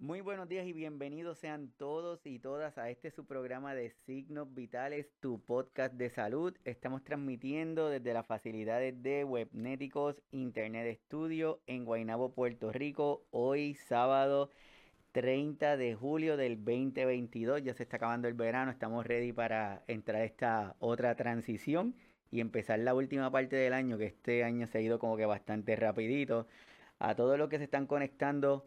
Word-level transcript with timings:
Muy 0.00 0.22
buenos 0.22 0.48
días 0.48 0.66
y 0.66 0.72
bienvenidos 0.72 1.36
sean 1.36 1.72
todos 1.76 2.24
y 2.24 2.38
todas 2.38 2.78
a 2.78 2.88
este 2.88 3.10
su 3.10 3.26
programa 3.26 3.74
de 3.74 3.90
Signos 3.90 4.54
Vitales, 4.54 5.10
tu 5.20 5.42
podcast 5.42 5.92
de 5.92 6.08
salud. 6.08 6.56
Estamos 6.64 7.04
transmitiendo 7.04 7.90
desde 7.90 8.14
las 8.14 8.26
facilidades 8.26 9.02
de 9.02 9.24
Webnéticos 9.24 10.22
Internet 10.30 10.98
Studio 11.04 11.60
en 11.66 11.84
Guaynabo, 11.84 12.32
Puerto 12.32 12.72
Rico, 12.72 13.26
hoy 13.30 13.74
sábado 13.74 14.48
30 15.12 15.76
de 15.76 15.94
julio 15.94 16.38
del 16.38 16.56
2022. 16.64 17.62
Ya 17.62 17.74
se 17.74 17.82
está 17.82 17.98
acabando 17.98 18.26
el 18.26 18.32
verano, 18.32 18.70
estamos 18.70 19.06
ready 19.06 19.34
para 19.34 19.82
entrar 19.86 20.22
a 20.22 20.24
esta 20.24 20.76
otra 20.78 21.14
transición 21.14 21.94
y 22.30 22.40
empezar 22.40 22.78
la 22.78 22.94
última 22.94 23.30
parte 23.30 23.56
del 23.56 23.74
año, 23.74 23.98
que 23.98 24.06
este 24.06 24.44
año 24.44 24.66
se 24.66 24.78
ha 24.78 24.80
ido 24.80 24.98
como 24.98 25.18
que 25.18 25.26
bastante 25.26 25.76
rapidito. 25.76 26.46
A 26.98 27.14
todos 27.14 27.38
los 27.38 27.50
que 27.50 27.58
se 27.58 27.64
están 27.64 27.86
conectando 27.86 28.66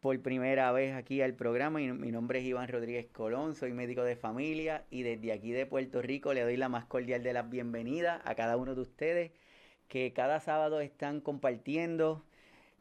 por 0.00 0.18
primera 0.20 0.72
vez 0.72 0.94
aquí 0.94 1.20
al 1.20 1.34
programa. 1.34 1.78
Mi, 1.78 2.10
nombre 2.10 2.38
es 2.40 2.46
Iván 2.46 2.68
Rodríguez 2.68 3.06
Colón, 3.12 3.54
soy 3.54 3.72
médico 3.72 4.02
de 4.02 4.16
familia 4.16 4.84
y 4.90 5.02
desde 5.02 5.32
aquí 5.32 5.52
de 5.52 5.66
Puerto 5.66 6.00
Rico 6.00 6.32
le 6.32 6.40
doy 6.40 6.56
la 6.56 6.68
más 6.70 6.86
cordial 6.86 7.22
de 7.22 7.34
las 7.34 7.48
bienvenidas 7.50 8.20
a 8.24 8.34
cada 8.34 8.56
uno 8.56 8.74
de 8.74 8.80
ustedes 8.80 9.32
que 9.88 10.12
cada 10.14 10.40
sábado 10.40 10.80
están 10.80 11.20
compartiendo 11.20 12.24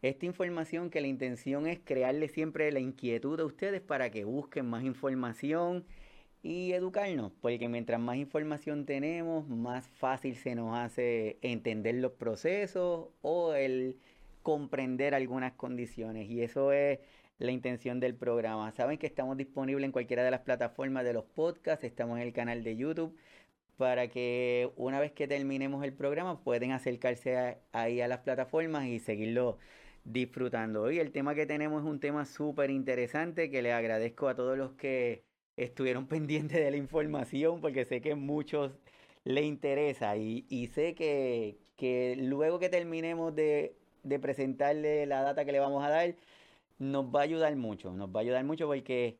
esta 0.01 0.25
información 0.25 0.89
que 0.89 1.01
la 1.01 1.07
intención 1.07 1.67
es 1.67 1.79
crearle 1.83 2.29
siempre 2.29 2.71
la 2.71 2.79
inquietud 2.79 3.37
a 3.41 3.45
ustedes 3.45 3.81
para 3.81 4.09
que 4.11 4.23
busquen 4.23 4.65
más 4.65 4.83
información 4.85 5.85
y 6.41 6.71
educarnos, 6.71 7.33
porque 7.41 7.67
mientras 7.67 7.99
más 7.99 8.15
información 8.15 8.85
tenemos, 8.85 9.45
más 9.49 9.85
fácil 9.89 10.37
se 10.37 10.55
nos 10.55 10.77
hace 10.77 11.37
entender 11.41 11.95
los 11.95 12.13
procesos 12.13 13.09
o 13.21 13.53
el 13.55 13.97
comprender 14.41 15.13
algunas 15.13 15.53
condiciones 15.53 16.29
y 16.29 16.41
eso 16.41 16.71
es 16.71 16.99
la 17.39 17.51
intención 17.51 17.99
del 17.99 18.15
programa. 18.15 18.71
Saben 18.71 18.97
que 18.97 19.07
estamos 19.07 19.37
disponibles 19.37 19.85
en 19.85 19.91
cualquiera 19.91 20.23
de 20.23 20.31
las 20.31 20.41
plataformas 20.41 21.03
de 21.05 21.13
los 21.13 21.23
podcasts, 21.25 21.83
estamos 21.85 22.17
en 22.17 22.27
el 22.27 22.33
canal 22.33 22.63
de 22.63 22.75
YouTube 22.75 23.15
para 23.77 24.09
que 24.09 24.71
una 24.75 24.99
vez 24.99 25.13
que 25.13 25.27
terminemos 25.27 25.83
el 25.85 25.93
programa 25.93 26.43
pueden 26.43 26.73
acercarse 26.73 27.57
ahí 27.71 28.01
a 28.01 28.09
las 28.09 28.19
plataformas 28.19 28.87
y 28.87 28.99
seguirlo 28.99 29.57
disfrutando. 30.03 30.83
Hoy 30.83 30.99
el 30.99 31.11
tema 31.11 31.33
que 31.33 31.45
tenemos 31.45 31.83
es 31.83 31.89
un 31.89 31.99
tema 32.01 32.25
súper 32.25 32.71
interesante 32.71 33.49
que 33.49 33.61
les 33.61 33.73
agradezco 33.73 34.27
a 34.27 34.35
todos 34.35 34.57
los 34.57 34.73
que 34.73 35.23
estuvieron 35.57 36.07
pendientes 36.09 36.59
de 36.59 36.71
la 36.71 36.77
información 36.77 37.61
porque 37.61 37.85
sé 37.85 38.01
que 38.01 38.15
muchos 38.15 38.73
les 39.23 39.45
interesa 39.45 40.17
y, 40.17 40.45
y 40.49 40.67
sé 40.67 40.93
que, 40.95 41.57
que 41.77 42.15
luego 42.17 42.59
que 42.59 42.69
terminemos 42.69 43.33
de 43.35 43.75
de 44.03 44.19
presentarle 44.19 45.05
la 45.05 45.21
data 45.21 45.45
que 45.45 45.51
le 45.51 45.59
vamos 45.59 45.83
a 45.83 45.89
dar, 45.89 46.15
nos 46.79 47.05
va 47.05 47.19
a 47.19 47.23
ayudar 47.23 47.55
mucho, 47.55 47.93
nos 47.93 48.09
va 48.09 48.21
a 48.21 48.23
ayudar 48.23 48.43
mucho 48.45 48.67
porque 48.67 49.17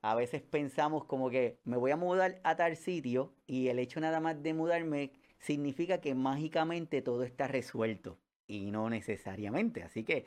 a 0.00 0.14
veces 0.14 0.42
pensamos 0.42 1.04
como 1.04 1.30
que 1.30 1.58
me 1.64 1.76
voy 1.76 1.92
a 1.92 1.96
mudar 1.96 2.40
a 2.42 2.56
tal 2.56 2.76
sitio 2.76 3.32
y 3.46 3.68
el 3.68 3.78
hecho 3.78 4.00
nada 4.00 4.18
más 4.18 4.42
de 4.42 4.54
mudarme 4.54 5.12
significa 5.38 6.00
que 6.00 6.14
mágicamente 6.14 7.02
todo 7.02 7.22
está 7.22 7.46
resuelto 7.46 8.18
y 8.48 8.70
no 8.70 8.90
necesariamente. 8.90 9.82
Así 9.82 10.04
que 10.04 10.24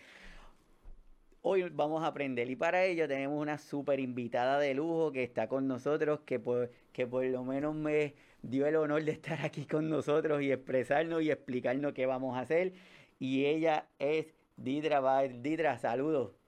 hoy 1.41 1.63
vamos 1.69 2.03
a 2.03 2.07
aprender 2.07 2.49
y 2.49 2.55
para 2.55 2.85
ello 2.85 3.07
tenemos 3.07 3.41
una 3.41 3.57
súper 3.57 3.99
invitada 3.99 4.59
de 4.59 4.73
lujo 4.73 5.11
que 5.11 5.23
está 5.23 5.47
con 5.47 5.67
nosotros, 5.67 6.21
que 6.25 6.39
por, 6.39 6.71
que 6.93 7.05
por 7.07 7.25
lo 7.25 7.43
menos 7.43 7.75
me 7.75 8.13
dio 8.41 8.67
el 8.67 8.75
honor 8.75 9.03
de 9.03 9.11
estar 9.11 9.43
aquí 9.43 9.65
con 9.65 9.89
nosotros 9.89 10.41
y 10.41 10.51
expresarnos 10.51 11.21
y 11.23 11.31
explicarnos 11.31 11.93
qué 11.93 12.05
vamos 12.05 12.37
a 12.37 12.41
hacer 12.41 12.73
y 13.19 13.45
ella 13.45 13.87
es 13.99 14.27
Didra 14.57 14.99
Baez. 14.99 15.41
Didra, 15.41 15.77
saludos. 15.77 16.44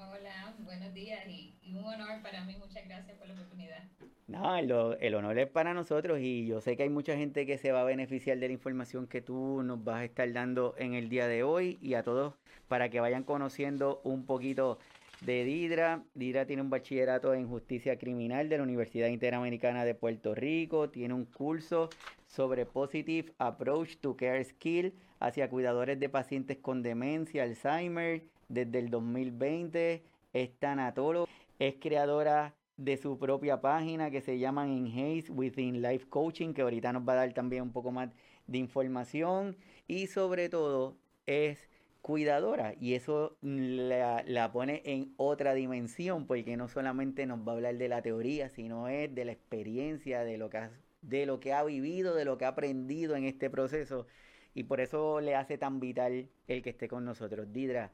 Hola, 0.00 0.54
buenos 0.60 0.94
días 0.94 1.26
y, 1.26 1.56
un 1.74 1.84
honor 1.84 2.22
para 2.22 2.44
mí. 2.44 2.54
Muchas 2.56 2.86
gracias 2.86 3.18
por 3.18 3.26
la 3.26 3.34
oportunidad. 3.34 3.82
No, 4.28 4.94
el, 4.94 5.14
honor 5.16 5.36
es 5.40 5.48
para 5.48 5.74
nosotros 5.74 6.20
y 6.20 6.46
yo 6.46 6.60
sé 6.60 6.76
que 6.76 6.84
hay 6.84 6.88
mucha 6.88 7.16
gente 7.16 7.46
que 7.46 7.58
se 7.58 7.72
va 7.72 7.80
a 7.80 7.84
beneficiar 7.84 8.38
de 8.38 8.46
la 8.46 8.52
información 8.52 9.08
que 9.08 9.22
tú 9.22 9.60
nos 9.64 9.82
vas 9.82 9.96
a 9.96 10.04
estar 10.04 10.32
dando 10.32 10.76
en 10.78 10.94
el 10.94 11.08
día 11.08 11.26
de 11.26 11.42
hoy 11.42 11.78
y 11.82 11.94
a 11.94 12.04
todos 12.04 12.34
para 12.68 12.90
que 12.90 13.00
vayan 13.00 13.24
conociendo 13.24 14.00
un 14.04 14.24
poquito 14.24 14.78
de 15.22 15.42
Didra. 15.42 16.04
Didra 16.14 16.46
tiene 16.46 16.62
un 16.62 16.70
bachillerato 16.70 17.34
en 17.34 17.48
justicia 17.48 17.98
criminal 17.98 18.48
de 18.48 18.58
la 18.58 18.62
Universidad 18.62 19.08
Interamericana 19.08 19.84
de 19.84 19.96
Puerto 19.96 20.32
Rico, 20.32 20.90
tiene 20.90 21.14
un 21.14 21.24
curso 21.24 21.90
sobre 22.28 22.66
Positive 22.66 23.32
Approach 23.38 23.96
to 23.96 24.16
Care 24.16 24.44
Skill 24.44 24.94
hacia 25.18 25.50
cuidadores 25.50 25.98
de 25.98 26.08
pacientes 26.08 26.58
con 26.58 26.82
demencia, 26.82 27.42
Alzheimer, 27.42 28.22
desde 28.48 28.78
el 28.78 28.90
2020. 28.90 30.02
Es 30.32 30.58
tanatóloga, 30.58 31.30
es 31.58 31.76
creadora 31.80 32.54
de 32.76 32.96
su 32.96 33.18
propia 33.18 33.60
página 33.60 34.10
que 34.10 34.20
se 34.20 34.38
llama 34.38 34.66
Enhance 34.66 35.32
Within 35.32 35.82
Life 35.82 36.06
Coaching, 36.08 36.52
que 36.54 36.62
ahorita 36.62 36.92
nos 36.92 37.08
va 37.08 37.14
a 37.14 37.16
dar 37.16 37.32
también 37.32 37.62
un 37.62 37.72
poco 37.72 37.90
más 37.90 38.10
de 38.46 38.58
información. 38.58 39.56
Y 39.86 40.06
sobre 40.06 40.48
todo 40.48 40.96
es 41.26 41.68
cuidadora 42.02 42.74
y 42.80 42.94
eso 42.94 43.36
la, 43.42 44.22
la, 44.26 44.52
pone 44.52 44.82
en 44.84 45.12
otra 45.16 45.54
dimensión 45.54 46.26
porque 46.26 46.56
no 46.56 46.68
solamente 46.68 47.26
nos 47.26 47.40
va 47.40 47.52
a 47.52 47.54
hablar 47.56 47.76
de 47.76 47.88
la 47.88 48.02
teoría, 48.02 48.48
sino 48.48 48.88
es 48.88 49.14
de 49.14 49.24
la 49.24 49.32
experiencia, 49.32 50.22
de 50.24 50.38
lo 50.38 50.48
que 50.48 50.58
ha, 50.58 50.70
de 51.02 51.26
lo 51.26 51.40
que 51.40 51.52
ha 51.52 51.64
vivido, 51.64 52.14
de 52.14 52.24
lo 52.24 52.38
que 52.38 52.44
ha 52.44 52.48
aprendido 52.48 53.16
en 53.16 53.24
este 53.24 53.50
proceso 53.50 54.06
y 54.54 54.64
por 54.64 54.80
eso 54.80 55.20
le 55.20 55.34
hace 55.34 55.58
tan 55.58 55.80
vital 55.80 56.28
el 56.46 56.62
que 56.62 56.70
esté 56.70 56.88
con 56.88 57.04
nosotros. 57.04 57.52
Didra, 57.52 57.92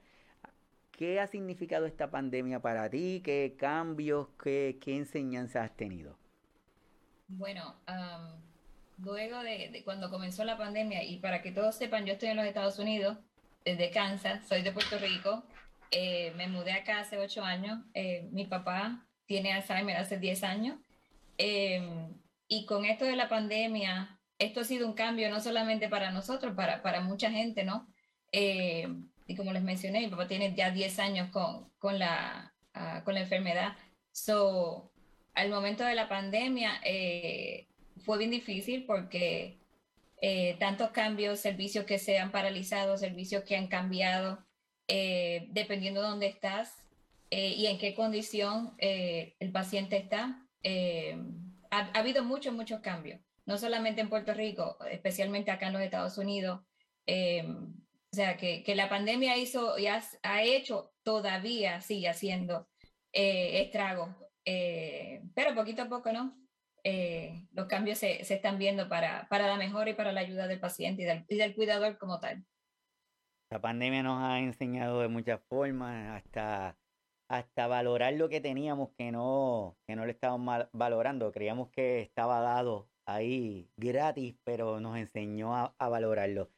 ¿qué 0.97 1.21
ha 1.21 1.27
significado 1.27 1.87
esta 1.87 2.11
pandemia 2.11 2.61
para 2.61 2.89
ti? 2.89 3.21
¿Qué 3.25 3.57
cambios, 3.59 4.29
qué, 4.43 4.79
qué 4.81 4.97
enseñanzas 4.97 5.71
has 5.71 5.77
tenido? 5.77 6.17
Bueno, 7.29 7.75
luego 8.99 9.43
de, 9.43 9.83
cuando 9.85 10.11
comenzó 10.11 10.45
la 10.45 10.57
pandemia, 10.57 11.03
y 11.05 11.19
para 11.19 11.43
que 11.43 11.53
todos 11.53 11.75
sepan, 11.75 12.07
yo 12.07 12.13
estoy 12.13 12.29
en 12.29 12.37
los 12.37 12.47
Estados 12.47 12.79
Unidos, 12.79 13.19
desde 13.65 13.91
Kansas, 13.91 14.47
soy 14.47 14.63
de 14.63 14.73
Puerto 14.73 14.99
Rico, 14.99 15.43
eh, 15.91 16.33
me 16.37 16.49
mudé 16.49 16.73
acá 16.73 17.01
hace 17.01 17.19
ocho 17.19 17.43
años, 17.43 17.81
eh, 17.95 18.29
mi 18.31 18.47
papá 18.47 19.07
tiene 19.27 19.53
Alzheimer 19.53 19.97
hace 19.97 20.19
diez 20.19 20.45
años, 20.45 20.79
eh, 21.39 21.83
y 22.47 22.67
con 22.67 22.85
esto 22.85 23.05
de 23.05 23.17
la 23.17 23.29
pandemia, 23.29 24.21
esto 24.39 24.61
ha 24.61 24.65
sido 24.65 24.87
un 24.87 24.95
cambio 24.95 25.31
no 25.31 25.41
solamente 25.41 25.89
para 25.89 26.11
nosotros, 26.11 26.55
para, 26.55 26.83
para 26.83 27.01
mucha 27.01 27.31
gente, 27.31 27.65
¿no? 27.65 27.89
Eh, 29.27 29.33
y 29.33 29.37
como 29.37 29.53
les 29.53 29.63
mencioné, 29.63 30.01
mi 30.01 30.09
papá 30.09 30.29
tiene 30.29 30.55
ya 30.55 30.71
10 30.71 30.99
años 30.99 31.31
con, 31.31 31.71
con, 31.79 31.99
la, 31.99 32.55
ah, 32.75 33.03
con 33.05 33.15
la 33.15 33.21
enfermedad. 33.21 33.77
So, 34.13 34.93
al 35.35 35.51
momento 35.51 35.85
de 35.85 35.95
la 35.95 36.09
pandemia 36.09 36.81
eh, 36.85 37.69
fue 38.05 38.19
bien 38.19 38.31
difícil 38.31 38.85
porque 38.87 39.59
eh, 40.21 40.57
tantos 40.59 40.91
cambios, 40.91 41.41
servicios 41.41 41.85
que 41.85 41.99
se 41.99 42.19
han 42.19 42.31
paralizado, 42.31 42.97
servicios 42.97 43.45
que 43.45 43.57
han 43.57 43.69
cambiado, 43.69 44.45
dependiendo 44.87 46.03
de 46.03 46.09
dónde 46.09 46.27
estás 46.27 46.85
y 47.31 47.67
en 47.67 47.79
qué 47.79 47.95
condición 47.95 48.75
el 48.79 49.51
paciente 49.51 49.97
está. 49.97 50.47
Ha, 51.71 51.79
ha, 51.79 51.99
habido 51.99 52.23
muchos, 52.23 52.53
muchos 52.53 52.81
cambios 52.81 53.19
no 53.47 53.59
solamente 53.59 54.01
en 54.01 54.09
Puerto 54.09 54.35
Rico, 54.35 54.79
especialmente 54.91 55.51
acá 55.51 55.67
en 55.69 55.75
los 55.75 55.83
Estados 55.83 56.19
Unidos. 56.19 56.61
O 58.15 58.17
sea, 58.17 58.37
que, 58.37 58.63
que, 58.63 58.77
la 58.77 58.89
pandemia 58.89 59.37
hizo 59.37 59.77
y 59.77 59.89
ha, 59.89 60.01
ha 60.23 60.43
hecho, 60.45 60.93
todavía 61.03 61.81
sigue 61.81 62.09
haciendo 62.09 62.69
eh, 63.13 63.63
estragos, 63.63 64.11
eh, 64.45 65.21
pero 65.35 65.53
poquito 65.57 65.83
a 65.83 65.89
poco, 65.89 66.13
¿no? 66.13 66.39
Eh, 66.85 67.49
los 67.51 67.67
cambios 67.67 67.99
se, 67.99 68.23
se, 68.23 68.35
están 68.35 68.57
viendo 68.57 68.89
para, 68.89 69.27
para 69.29 69.49
la 69.49 69.57
mejora 69.57 69.91
y 69.91 69.95
para 69.95 70.13
la 70.13 70.21
ayuda 70.21 70.47
del 70.47 70.61
paciente 70.61 71.03
y 71.03 71.07
del, 71.07 71.25
y 71.29 71.35
del 71.35 71.57
cuidador 71.57 71.99
como 71.99 72.21
tal. 72.21 72.45
La 73.51 73.61
pandemia 73.61 74.05
nos 74.05 74.23
ha 74.23 74.39
enseñado 74.39 75.01
de 75.01 75.09
muchas 75.09 75.41
formas, 75.49 76.23
hasta 76.23 76.79
hasta 77.29 77.67
valorar 77.67 78.15
lo 78.15 78.29
que 78.29 78.41
teníamos 78.41 78.91
que 78.97 79.11
no, 79.11 79.77
que 79.89 79.97
no 79.97 80.07
le 80.07 80.13
estábamos 80.13 80.69
valorando. 80.73 81.33
Creíamos 81.33 81.69
que 81.71 82.01
estaba 82.01 82.39
dado 82.39 82.89
ahí 83.07 83.69
gratis, 83.77 84.37
pero 84.45 84.79
nos 84.79 84.97
enseñó 84.97 85.57
a, 85.57 85.75
valorarlo. 85.81 86.51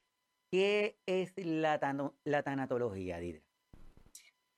¿Qué 0.57 0.97
es 1.05 1.35
la, 1.37 1.79
tanatología, 2.43 3.19
Didra? 3.19 3.43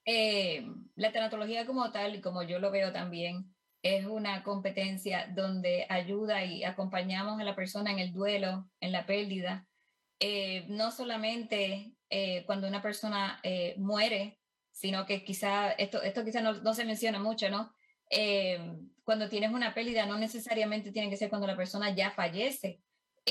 Eh, 0.05 0.65
la 0.95 1.11
tanatología 1.11 1.65
como 1.65 1.91
tal, 1.91 2.15
y 2.15 2.21
como 2.21 2.41
yo 2.43 2.59
lo 2.59 2.71
veo 2.71 2.93
también, 2.93 3.53
es 3.81 4.05
una 4.05 4.41
competencia 4.43 5.29
donde 5.35 5.85
ayuda 5.89 6.45
y 6.45 6.63
acompañamos 6.63 7.37
a 7.41 7.43
la 7.43 7.53
persona 7.53 7.91
en 7.91 7.99
el 7.99 8.13
duelo, 8.13 8.69
en 8.79 8.93
la 8.93 9.05
pérdida. 9.05 9.67
Eh, 10.21 10.67
no 10.69 10.91
solamente 10.91 11.91
eh, 12.09 12.45
cuando 12.45 12.69
una 12.69 12.81
persona 12.81 13.41
muere, 13.75 14.39
sino 14.71 15.05
que 15.05 15.25
quizá, 15.25 15.71
esto, 15.73 16.01
esto 16.01 16.23
quizá 16.23 16.39
no, 16.39 16.61
no 16.61 16.73
se 16.73 16.85
menciona 16.85 17.19
mucho, 17.19 17.49
¿no? 17.49 17.73
Cuando 19.03 19.27
tienes 19.27 19.51
una 19.51 19.73
pérdida, 19.73 20.05
no 20.05 20.17
necesariamente 20.17 20.93
tiene 20.93 21.09
que 21.09 21.17
ser 21.17 21.27
cuando 21.27 21.45
la 21.45 21.57
persona 21.57 21.93
ya 21.93 22.11
fallece, 22.11 22.79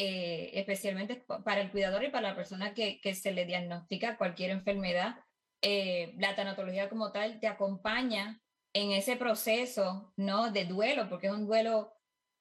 eh, 0.01 0.53
especialmente 0.55 1.25
para 1.43 1.61
el 1.61 1.73
cuidador 1.73 2.05
y 2.05 2.09
para 2.09 2.29
la 2.29 2.37
persona 2.37 2.73
que, 2.73 3.01
se 3.15 3.33
le 3.33 3.45
diagnostica 3.47 4.17
cualquier 4.17 4.51
enfermedad. 4.51 5.17
eh, 5.61 6.15
la 6.19 6.37
tanatología 6.37 6.89
como 6.89 7.11
tal 7.11 7.41
te 7.41 7.49
acompaña 7.49 8.41
en 8.73 8.93
ese 8.93 9.17
proceso, 9.17 10.13
¿no? 10.17 10.53
De 10.53 10.67
duelo, 10.67 11.09
porque 11.09 11.27
es 11.27 11.33
un 11.33 11.47
duelo, 11.47 11.93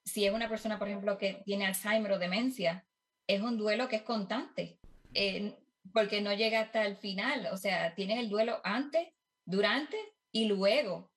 si 0.06 0.24
es 0.24 0.34
una 0.34 0.50
persona, 0.50 0.78
por 0.78 0.88
ejemplo, 0.88 1.18
que 1.18 1.42
tiene 1.46 1.66
Alzheimer 1.66 2.12
o 2.12 2.20
demencia, 2.20 2.86
es 3.26 3.42
un 3.42 3.58
duelo 3.58 3.88
que 3.88 3.96
es 3.96 4.04
constante, 4.04 4.78
eh, 5.16 5.58
porque 5.94 6.22
no 6.22 6.34
llega 6.34 6.60
hasta 6.60 6.86
el 6.86 6.96
final, 6.98 7.48
o 7.52 7.58
sea, 7.58 7.96
tienes 7.96 8.20
el 8.20 8.30
duelo 8.30 8.62
antes, 8.64 9.08
durante 9.46 9.98
y 10.32 10.46
luego 10.46 11.12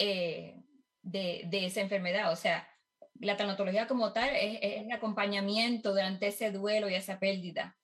de, 0.00 0.64
de, 1.02 1.66
esa 1.66 1.80
enfermedad, 1.80 2.32
o 2.32 2.36
sea, 2.36 2.68
la 3.20 3.36
tanatología 3.36 3.86
como 3.86 4.12
tal 4.12 4.30
es, 4.34 4.58
es 4.62 4.82
el 4.82 4.92
acompañamiento 4.92 5.90
durante 5.90 6.28
ese 6.28 6.50
duelo 6.50 6.88
y 6.88 6.94
esa 6.94 7.18
pérdida 7.18 7.76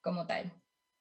como 0.00 0.26
tal. 0.26 0.52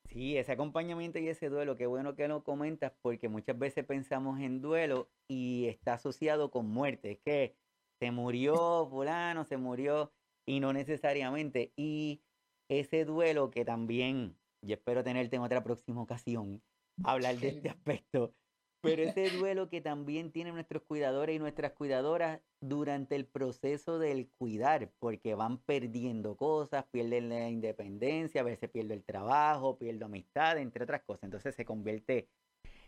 Sí, 0.10 0.38
ese 0.38 0.52
acompañamiento 0.52 1.20
y 1.20 1.30
ese 1.30 1.48
duelo, 1.48 1.78
qué 1.78 1.86
bueno 1.86 2.16
que 2.16 2.28
lo 2.28 2.44
comentas, 2.44 2.92
porque 3.02 3.30
muchas 3.30 3.58
veces 3.58 3.86
pensamos 3.86 4.40
en 4.42 4.62
duelo 4.62 5.10
y 5.30 5.68
está 5.68 5.94
asociado 5.94 6.52
con 6.52 6.68
muerte, 6.70 7.12
es 7.12 7.20
que 7.20 7.56
se 8.00 8.12
murió 8.12 8.88
fulano, 8.90 9.46
se 9.46 9.58
murió, 9.58 10.12
y 10.46 10.60
no 10.60 10.74
necesariamente. 10.74 11.72
Y 11.78 12.24
ese 12.70 13.06
duelo 13.06 13.52
que 13.52 13.64
también, 13.64 14.38
yo 14.62 14.74
espero 14.76 15.04
tenerte 15.04 15.38
en 15.38 15.44
otra 15.44 15.64
próxima 15.64 16.02
ocasión, 16.02 16.62
hablar 17.04 17.38
de 17.38 17.50
este 17.50 17.70
aspecto, 17.70 18.34
pero 18.82 19.04
ese 19.04 19.30
duelo 19.30 19.70
que 19.70 19.80
también 19.80 20.32
tienen 20.32 20.56
nuestros 20.56 20.84
cuidadores 20.84 21.36
y 21.36 21.40
nuestras 21.40 21.74
cuidadoras 21.74 22.42
durante 22.60 23.16
el 23.16 23.26
proceso 23.26 24.00
del 24.00 24.30
cuidar, 24.38 24.92
porque 25.00 25.36
van 25.36 25.60
perdiendo 25.60 26.36
cosas, 26.36 26.86
pierden 26.92 27.30
la 27.30 27.50
independencia, 27.50 28.42
a 28.42 28.44
veces 28.44 28.70
pierden 28.70 29.00
el 29.00 29.04
trabajo, 29.04 29.78
pierden 29.78 30.04
amistad, 30.04 30.58
entre 30.58 30.84
otras 30.84 31.04
cosas. 31.04 31.24
Entonces 31.24 31.56
se 31.56 31.66
convierte 31.66 32.28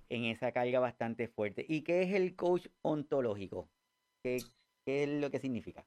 en 0.09 0.25
esa 0.25 0.51
carga 0.51 0.79
bastante 0.79 1.27
fuerte. 1.27 1.65
¿Y 1.67 1.81
qué 1.83 2.01
es 2.03 2.13
el 2.13 2.35
coach 2.35 2.67
ontológico? 2.81 3.69
¿Qué, 4.23 4.39
qué 4.85 5.03
es 5.03 5.09
lo 5.09 5.29
que 5.29 5.39
significa? 5.39 5.85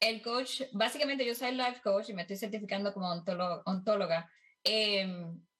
El 0.00 0.22
coach, 0.22 0.62
básicamente 0.72 1.26
yo 1.26 1.34
soy 1.34 1.52
life 1.52 1.80
coach 1.82 2.10
y 2.10 2.14
me 2.14 2.22
estoy 2.22 2.36
certificando 2.36 2.92
como 2.92 3.10
ontóloga. 3.10 4.30
Eh, 4.62 5.06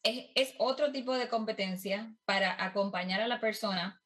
es, 0.02 0.54
otro 0.58 0.92
tipo 0.92 1.14
de 1.14 1.28
competencia 1.28 2.14
para 2.24 2.64
acompañar 2.64 3.20
a 3.20 3.28
la 3.28 3.40
persona. 3.40 4.02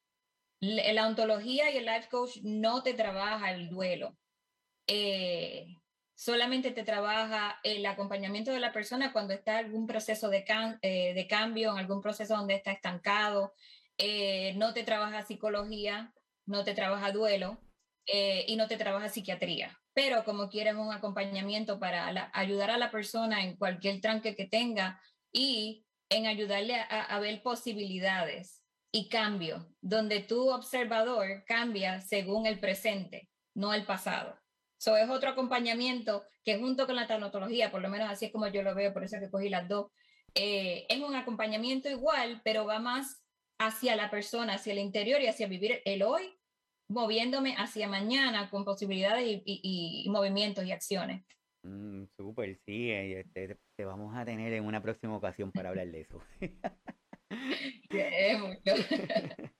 La 0.60 1.06
ontología 1.06 1.70
y 1.70 1.78
el 1.78 1.86
life 1.86 2.08
coach 2.10 2.38
no 2.42 2.82
te 2.82 2.94
trabaja 2.94 3.52
el 3.52 3.70
duelo. 3.70 4.16
Eh, 4.86 5.66
solamente 6.14 6.70
te 6.70 6.82
trabaja 6.82 7.58
el 7.62 7.84
acompañamiento 7.86 8.50
de 8.50 8.60
la 8.60 8.72
persona 8.72 9.12
cuando 9.12 9.32
está 9.32 9.60
en 9.60 9.66
algún 9.66 9.86
proceso 9.86 10.28
de, 10.28 10.44
eh, 10.82 11.14
de 11.14 11.26
cambio, 11.26 11.72
en 11.72 11.78
algún 11.78 12.02
proceso 12.02 12.36
donde 12.36 12.54
está 12.54 12.72
estancado. 12.72 13.54
Eh, 13.96 14.54
no 14.56 14.74
te 14.74 14.82
trabaja 14.82 15.22
psicología, 15.22 16.12
no 16.46 16.64
te 16.64 16.74
trabaja 16.74 17.12
duelo 17.12 17.58
y 18.06 18.56
no 18.56 18.66
te 18.66 18.76
trabaja 18.76 19.08
psiquiatría. 19.08 19.78
Pero 19.92 20.24
como 20.24 20.48
quieres 20.48 20.74
un 20.74 20.92
acompañamiento 20.92 21.78
para 21.78 22.30
ayudar 22.32 22.70
a 22.70 22.78
la 22.78 22.90
persona 22.90 23.44
en 23.44 23.56
cualquier 23.56 24.00
tranque 24.00 24.34
que 24.34 24.46
tenga 24.46 25.00
y 25.32 25.86
en 26.08 26.26
ayudarle 26.26 26.74
a, 26.74 27.18
ver 27.20 27.42
posibilidades 27.42 28.64
y 28.92 29.08
cambio, 29.08 29.72
donde 29.80 30.20
tu 30.20 30.50
observador 30.50 31.44
cambia 31.46 32.00
según 32.00 32.46
el 32.46 32.58
presente, 32.58 33.28
no 33.54 33.72
el 33.72 33.84
pasado. 33.84 34.36
Eso 34.78 34.96
es 34.96 35.08
otro 35.08 35.30
acompañamiento 35.30 36.24
que 36.44 36.58
junto 36.58 36.86
con 36.86 36.96
la 36.96 37.06
tanatología, 37.06 37.70
por 37.70 37.80
lo 37.80 37.88
menos 37.88 38.10
así 38.10 38.26
es 38.26 38.32
como 38.32 38.48
yo 38.48 38.62
lo 38.62 38.74
veo, 38.74 38.92
por 38.92 39.04
eso 39.04 39.18
que 39.20 39.30
cogí 39.30 39.48
las 39.48 39.68
dos, 39.68 39.92
eh, 40.34 40.86
es 40.88 41.00
un 41.00 41.14
acompañamiento 41.14 41.88
igual, 41.88 42.40
pero 42.44 42.64
va 42.64 42.80
más 42.80 43.22
hacia 43.58 43.94
la 43.94 44.10
persona, 44.10 44.54
hacia 44.54 44.72
el 44.72 44.78
interior 44.80 45.20
y 45.20 45.28
hacia 45.28 45.46
vivir 45.46 45.80
el 45.84 46.02
hoy, 46.02 46.34
moviéndome 46.88 47.54
hacia 47.56 47.88
mañana 47.88 48.50
con 48.50 48.64
posibilidades 48.64 49.42
y 49.44 50.06
movimientos 50.10 50.64
y 50.64 50.72
acciones. 50.72 51.24
Mm, 51.62 52.04
súper, 52.16 52.56
sí, 52.64 52.90
eh, 52.90 53.26
te, 53.32 53.58
te, 53.76 53.84
vamos 53.84 54.16
a 54.16 54.24
tener 54.24 54.52
en 54.52 54.64
una 54.64 54.80
próxima 54.80 55.16
ocasión 55.16 55.52
para 55.52 55.68
hablar 55.68 55.88
de 55.88 56.00
eso. 56.00 56.20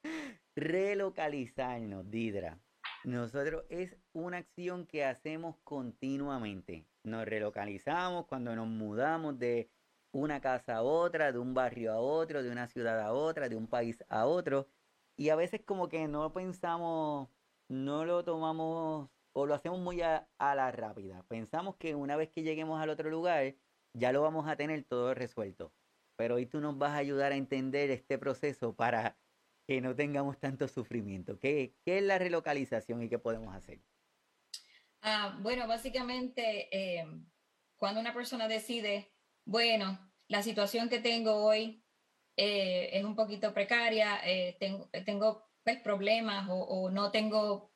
Relocalizarnos, 0.56 2.10
Didra. 2.10 2.58
Nosotros 3.04 3.64
es 3.68 3.96
una 4.12 4.38
acción 4.38 4.86
que 4.86 5.04
hacemos 5.04 5.56
continuamente. 5.64 6.86
Nos 7.04 7.26
relocalizamos 7.26 8.26
cuando 8.26 8.54
nos 8.54 8.66
mudamos 8.66 9.38
de 9.38 9.70
una 10.12 10.40
casa 10.40 10.76
a 10.76 10.82
otra, 10.82 11.32
de 11.32 11.38
un 11.38 11.54
barrio 11.54 11.92
a 11.92 11.98
otro, 11.98 12.42
de 12.42 12.50
una 12.50 12.68
ciudad 12.68 13.00
a 13.00 13.12
otra, 13.12 13.48
de 13.48 13.56
un 13.56 13.66
país 13.66 14.04
a 14.08 14.26
otro. 14.26 14.68
Y 15.16 15.30
a 15.30 15.36
veces 15.36 15.62
como 15.64 15.88
que 15.88 16.06
no 16.08 16.32
pensamos, 16.32 17.28
no 17.68 18.04
lo 18.04 18.24
tomamos 18.24 19.10
o 19.32 19.46
lo 19.46 19.54
hacemos 19.54 19.80
muy 19.80 20.02
a, 20.02 20.28
la 20.38 20.70
rápida. 20.70 21.22
Pensamos 21.28 21.76
que 21.76 21.94
una 21.94 22.16
vez 22.16 22.30
que 22.30 22.42
lleguemos 22.42 22.80
al 22.80 22.90
otro 22.90 23.10
lugar, 23.10 23.54
ya 23.94 24.12
lo 24.12 24.22
vamos 24.22 24.48
a 24.48 24.56
tener 24.56 24.84
todo 24.84 25.14
resuelto. 25.14 25.72
Pero 26.16 26.36
hoy 26.36 26.46
tú 26.46 26.60
nos 26.60 26.76
vas 26.76 26.92
a 26.92 26.98
ayudar 26.98 27.32
a 27.32 27.36
entender 27.36 27.90
este 27.90 28.18
proceso 28.18 28.74
para 28.74 29.16
que 29.66 29.80
no 29.80 29.94
tengamos 29.94 30.38
tanto 30.38 30.68
sufrimiento. 30.68 31.38
¿Qué, 31.38 31.74
qué 31.84 31.98
es 31.98 32.04
la 32.04 32.18
relocalización 32.18 33.02
y 33.02 33.08
qué 33.08 33.18
podemos 33.18 33.54
hacer? 33.54 33.80
Ah, 35.02 35.38
bueno, 35.40 35.66
básicamente, 35.66 36.68
eh, 36.76 37.06
cuando 37.76 38.00
una 38.00 38.12
persona 38.12 38.48
decide, 38.48 39.12
bueno, 39.44 39.98
la 40.28 40.42
situación 40.42 40.88
que 40.88 40.98
tengo 40.98 41.44
hoy 41.44 41.82
eh, 42.36 42.90
es 42.92 43.04
un 43.04 43.16
poquito 43.16 43.54
precaria, 43.54 44.20
eh, 44.24 44.56
tengo, 44.60 44.90
tengo 45.04 45.48
pues, 45.64 45.80
problemas 45.80 46.48
o, 46.50 46.54
o, 46.54 46.90
no 46.90 47.10
tengo 47.10 47.69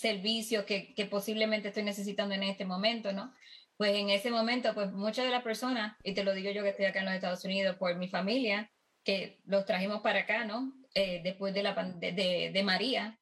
servicios 0.00 0.64
que, 0.64 0.94
que, 0.94 1.06
posiblemente 1.06 1.68
estoy 1.68 1.82
necesitando 1.82 2.34
en 2.34 2.42
este 2.42 2.64
momento, 2.64 3.12
¿no? 3.12 3.32
Pues 3.76 3.94
en 3.94 4.10
ese 4.10 4.30
momento, 4.30 4.74
pues 4.74 4.92
muchas 4.92 5.24
de 5.24 5.30
las 5.30 5.42
personas, 5.42 5.96
y 6.02 6.14
te 6.14 6.24
lo 6.24 6.34
digo 6.34 6.50
yo 6.50 6.62
que 6.62 6.70
estoy 6.70 6.86
acá 6.86 7.00
en 7.00 7.06
los 7.06 7.14
Estados 7.14 7.44
Unidos 7.44 7.76
por 7.76 7.96
mi 7.96 8.08
familia, 8.08 8.70
que 9.04 9.40
los 9.44 9.64
trajimos 9.64 10.02
para 10.02 10.20
acá, 10.20 10.44
¿no? 10.44 10.72
Eh, 10.94 11.20
después 11.22 11.54
de, 11.54 11.62
la, 11.62 11.74
de, 11.74 12.50
de, 12.52 12.62
María, 12.62 13.18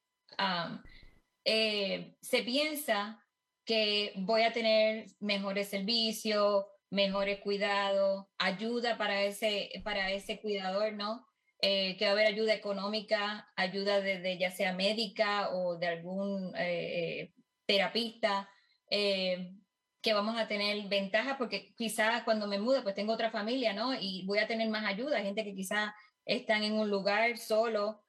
eh, 1.45 2.15
se 2.21 2.43
piensa 2.43 3.23
que 3.65 4.13
voy 4.15 4.41
a 4.41 4.51
tener 4.51 5.05
mejores 5.19 5.69
servicios, 5.69 6.65
mejores 6.89 7.39
cuidados, 7.39 8.25
ayuda 8.39 8.97
para 8.97 9.23
ese, 9.23 9.69
para 9.83 10.11
ese 10.11 10.39
cuidador, 10.41 10.93
¿no? 10.93 11.25
Eh, 11.61 11.97
que 11.97 12.05
va 12.05 12.11
a 12.11 12.13
haber 12.13 12.27
ayuda 12.27 12.53
económica, 12.53 13.51
ayuda 13.57 13.99
de, 13.99 14.37
ya 14.37 14.49
sea 14.49 14.71
médica 14.71 15.49
o 15.49 15.77
de 15.77 15.87
algún 15.87 16.55
eh, 16.55 17.23
eh, 17.23 17.33
terapista, 17.65 18.49
que 18.89 20.13
vamos 20.13 20.37
a 20.37 20.47
tener 20.47 20.87
ventajas 20.87 21.35
porque 21.37 21.73
quizás 21.75 22.23
cuando 22.23 22.47
me 22.47 22.59
mude 22.59 22.81
pues 22.81 22.95
tengo 22.95 23.11
otra 23.11 23.29
familia, 23.29 23.73
¿no? 23.73 23.93
Y 23.93 24.25
voy 24.25 24.39
a 24.39 24.47
tener 24.47 24.69
más 24.69 24.85
ayuda, 24.85 25.21
gente 25.21 25.43
que 25.43 25.53
quizás 25.53 25.91
están 26.25 26.63
en 26.63 26.73
un 26.73 26.89
lugar 26.89 27.37
solo, 27.37 28.03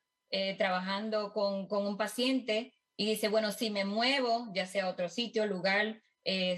trabajando 0.57 1.33
con, 1.33 1.66
con, 1.66 1.87
un 1.87 1.97
paciente 1.97 2.73
y 2.97 3.07
dice, 3.07 3.28
bueno, 3.28 3.50
si 3.50 3.71
me 3.71 3.85
muevo, 3.85 4.49
ya 4.54 4.64
sea 4.64 4.88
otro 4.88 5.09
sitio, 5.09 5.45
lugar, 5.45 6.00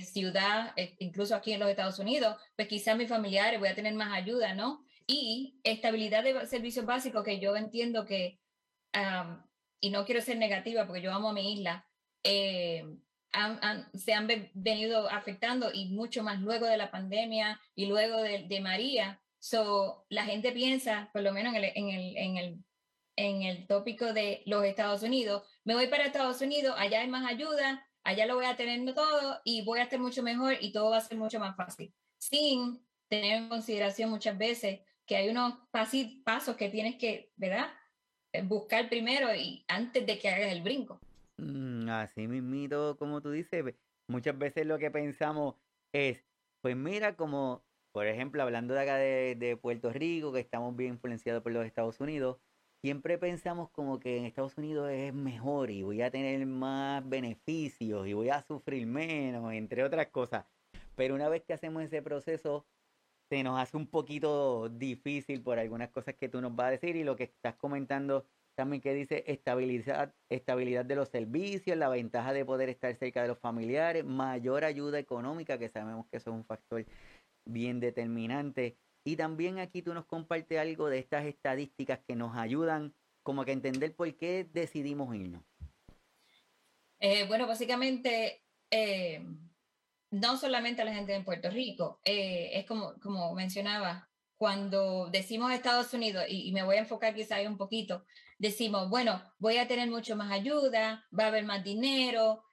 ciudad, 0.02 0.75
incluso 0.99 1.34
aquí 1.34 1.54
en 1.54 1.61
los 1.61 1.70
Estados 1.70 1.99
Unidos, 1.99 2.37
pues 2.54 2.68
quizás 2.68 2.96
mis 2.99 3.08
familiares 3.08 3.58
voy 3.58 3.70
a 3.70 3.75
tener 3.75 3.94
más 3.94 4.12
ayuda, 4.12 4.54
¿no? 4.54 4.84
Y 5.06 5.61
estabilidad 5.64 6.25
de 6.25 6.47
servicios 6.47 6.87
básicos 6.87 7.25
que 7.25 7.40
yo 7.40 7.56
entiendo 7.56 8.04
que, 8.04 8.40
y 9.80 9.90
no 9.90 10.04
quiero 10.04 10.21
ser 10.21 10.38
negativa 10.38 10.87
porque 10.87 11.02
yo 11.02 11.12
amo 11.12 11.30
a 11.30 11.32
mi 11.32 11.52
isla, 11.54 11.87
eh, 12.25 12.85
se 13.94 14.12
han 14.12 14.28
venido 14.54 15.09
afectando 15.09 15.71
y 15.73 15.87
mucho 15.87 16.23
más 16.23 16.40
luego 16.40 16.66
de 16.66 16.76
la 16.76 16.90
pandemia 16.90 17.61
y 17.75 17.87
luego 17.87 18.18
de, 18.18 18.61
María. 18.61 19.21
So, 19.38 20.04
la 20.09 20.25
gente 20.25 20.52
piensa, 20.52 21.11
por 21.12 21.23
lo 21.23 21.32
menos 21.32 21.54
en 21.54 21.64
el, 21.64 21.73
en, 21.75 21.88
el, 21.88 22.16
en, 22.16 22.37
el, 22.37 22.64
en 23.16 23.42
el 23.42 23.66
tópico 23.66 24.12
de 24.12 24.42
los 24.47 24.64
Estados 24.64 25.02
Unidos, 25.02 25.42
me 25.64 25.75
voy 25.75 25.88
para 25.88 26.04
Estados 26.04 26.40
Unidos, 26.42 26.76
allá 26.78 27.00
hay 27.00 27.09
más 27.09 27.28
ayuda, 27.28 27.85
allá 28.04 28.26
lo 28.26 28.37
voy 28.37 28.44
a 28.44 28.56
tener 28.56 28.94
todo 28.94 29.40
y 29.44 29.64
voy 29.64 29.80
a 29.80 29.85
estar 29.85 29.99
mucho 29.99 30.23
mejor 30.23 30.56
y 30.61 30.73
todo 30.73 30.90
va 30.90 30.99
a 30.99 31.00
ser 31.00 31.18
mucho 31.18 31.40
más 31.40 31.56
fácil. 31.56 31.92
Sin 32.18 32.87
tener 33.09 33.38
en 33.38 33.49
consideración 33.49 34.11
muchas 34.11 34.37
veces 34.38 34.80
que 35.12 35.19
hay 35.19 35.28
unos 35.28 35.59
pasos 36.25 36.57
que 36.57 36.71
tienes 36.71 36.97
que, 36.97 37.31
¿verdad? 37.37 37.66
Eh, 38.33 38.40
buscar 38.40 38.88
primero 38.88 39.35
y 39.35 39.62
antes 39.69 40.07
de 40.07 40.19
que 40.19 40.31
hagas 40.31 40.50
el 40.50 40.62
brinco. 40.62 40.99
Mm, 41.37 41.87
así 41.90 42.26
mismito, 42.26 42.97
como 42.97 43.21
tú 43.21 43.31
dices, 43.31 43.75
muchas 44.09 44.38
veces 44.38 44.64
lo 44.64 44.78
que 44.78 44.90
pensamos 44.90 45.57
es, 45.92 46.25
pues 46.62 46.76
mira, 46.76 47.14
como, 47.14 47.62
por 47.92 48.07
ejemplo, 48.07 48.42
hablando 48.42 48.73
de 48.73 48.81
acá 48.81 48.97
de, 48.97 49.35
de 49.35 49.59
Puerto 49.59 49.92
Rico, 49.92 50.33
que 50.33 50.40
estamos 50.40 50.75
bien 50.75 50.95
influenciados 50.95 51.42
por 51.42 51.52
los 51.52 51.66
Estados 51.66 52.00
Unidos, 52.00 52.38
siempre 52.81 53.19
pensamos 53.19 53.69
como 53.69 54.00
que 54.00 54.16
en 54.16 54.25
Estados 54.25 54.57
Unidos 54.57 54.90
es 54.92 55.12
mejor 55.12 55.71
y 55.71 55.83
voy 55.83 56.00
a 56.00 56.11
tener 56.11 56.47
más 56.47 57.07
beneficios 57.07 58.09
y 58.09 58.14
voy 58.14 58.31
a 58.31 58.40
sufrir 58.40 58.87
menos, 58.87 59.52
entre 59.52 59.85
otras 59.85 60.07
cosas. 60.07 60.47
Pero 60.97 61.14
una 61.14 61.28
vez 61.28 61.42
que 61.42 61.52
hacemos 61.52 61.83
ese 61.83 62.00
proceso 62.00 62.64
se 63.32 63.42
nos 63.42 63.58
hace 63.58 63.78
un 63.78 63.86
poquito 63.86 64.68
difícil 64.68 65.40
por 65.40 65.58
algunas 65.58 65.88
cosas 65.88 66.14
que 66.16 66.28
tú 66.28 66.42
nos 66.42 66.54
vas 66.54 66.66
a 66.66 66.70
decir 66.72 66.96
y 66.96 67.02
lo 67.02 67.16
que 67.16 67.24
estás 67.24 67.54
comentando 67.54 68.26
también 68.54 68.82
que 68.82 68.92
dice 68.92 69.24
estabilidad, 69.26 70.14
estabilidad 70.28 70.84
de 70.84 70.96
los 70.96 71.08
servicios, 71.08 71.78
la 71.78 71.88
ventaja 71.88 72.34
de 72.34 72.44
poder 72.44 72.68
estar 72.68 72.94
cerca 72.94 73.22
de 73.22 73.28
los 73.28 73.38
familiares, 73.38 74.04
mayor 74.04 74.64
ayuda 74.64 74.98
económica, 74.98 75.56
que 75.56 75.70
sabemos 75.70 76.06
que 76.10 76.18
eso 76.18 76.28
es 76.28 76.36
un 76.36 76.44
factor 76.44 76.84
bien 77.46 77.80
determinante. 77.80 78.76
Y 79.02 79.16
también 79.16 79.60
aquí 79.60 79.80
tú 79.80 79.94
nos 79.94 80.04
compartes 80.04 80.58
algo 80.58 80.90
de 80.90 80.98
estas 80.98 81.24
estadísticas 81.24 82.00
que 82.06 82.14
nos 82.14 82.36
ayudan 82.36 82.92
como 83.22 83.46
que 83.46 83.52
a 83.52 83.54
entender 83.54 83.94
por 83.94 84.14
qué 84.14 84.46
decidimos 84.52 85.16
irnos. 85.16 85.42
Eh, 87.00 87.24
bueno, 87.28 87.46
básicamente, 87.46 88.42
eh, 88.70 89.24
no 90.12 90.37
solamente 90.37 90.83
a 90.83 90.85
la 90.85 90.95
gente 90.95 91.14
en 91.14 91.25
Puerto 91.25 91.50
Rico, 91.50 92.00
eh, 92.04 92.50
es 92.54 92.66
como, 92.66 92.95
como 93.00 93.35
mencionaba, 93.35 94.09
cuando 94.37 95.09
decimos 95.11 95.52
Estados 95.52 95.92
Unidos, 95.95 96.25
y, 96.28 96.52
me 96.52 96.62
voy 96.62 96.76
a 96.76 96.81
enfocar 96.81 97.14
quizá 97.14 97.37
ahí 97.37 97.47
un 97.47 97.57
poquito, 97.57 98.04
decimos, 98.38 98.88
bueno, 98.88 99.23
voy 99.38 99.57
a 99.57 99.69
tener 99.69 99.88
mucho 99.88 100.16
más 100.16 100.31
ayuda, 100.31 101.04
va 101.19 101.25
a 101.25 101.26
haber 101.28 101.45
más 101.45 101.64
dinero, 101.64 102.45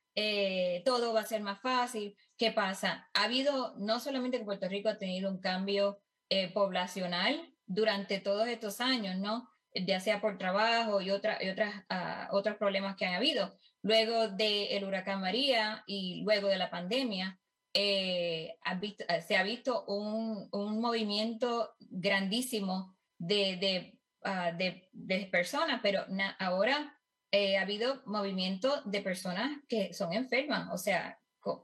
todo 0.86 1.13
va 1.13 1.22
a 1.22 1.25
ser 1.25 1.42
más 1.42 1.62
fácil. 1.62 2.16
¿Qué 2.38 2.51
pasa? 2.51 3.10
Ha 3.13 3.24
habido, 3.24 3.74
no 3.78 4.00
solamente 4.00 4.38
que 4.38 4.46
Puerto 4.46 4.68
Rico 4.68 4.89
ha 4.89 4.98
tenido 4.98 5.32
un 5.32 5.39
cambio 5.39 6.00
poblacional 6.54 7.54
durante 7.66 8.20
todos 8.20 8.48
estos 8.48 8.82
años, 8.82 9.18
¿no? 9.18 9.50
ya 9.74 10.00
sea 10.00 10.22
por 10.22 10.38
trabajo 10.38 11.01
y, 11.01 11.12
otra, 11.12 11.38
otras, 11.51 11.75
uh, 11.89 12.36
otros 12.36 12.58
problemas 12.58 12.96
que 12.96 13.06
han 13.06 13.16
habido. 13.16 13.58
Luego 13.82 14.28
del 14.30 14.84
huracán 14.84 15.22
María 15.22 15.84
y 15.88 16.22
luego 16.24 16.48
de 16.48 16.58
la 16.58 16.70
pandemia, 16.70 17.39
eh, 17.74 18.56
eh, 19.08 19.22
se 19.22 19.38
ha 19.38 19.44
visto 19.44 19.86
un, 19.86 20.48
un 20.52 20.82
movimiento 20.82 21.76
grandísimo 21.80 22.98
de, 23.18 23.58
de, 23.58 24.00
uh, 24.26 24.56
de, 24.58 25.26
personas, 25.32 25.80
pero 25.84 26.06
ahora 26.40 26.98
eh, 27.32 27.58
ha 27.58 27.62
habido 27.62 28.02
movimiento 28.06 28.82
de 28.86 29.02
personas 29.02 29.52
que 29.68 29.94
son 29.94 30.14
enfermas, 30.14 30.70
o 30.74 30.78
sea, 30.78 31.20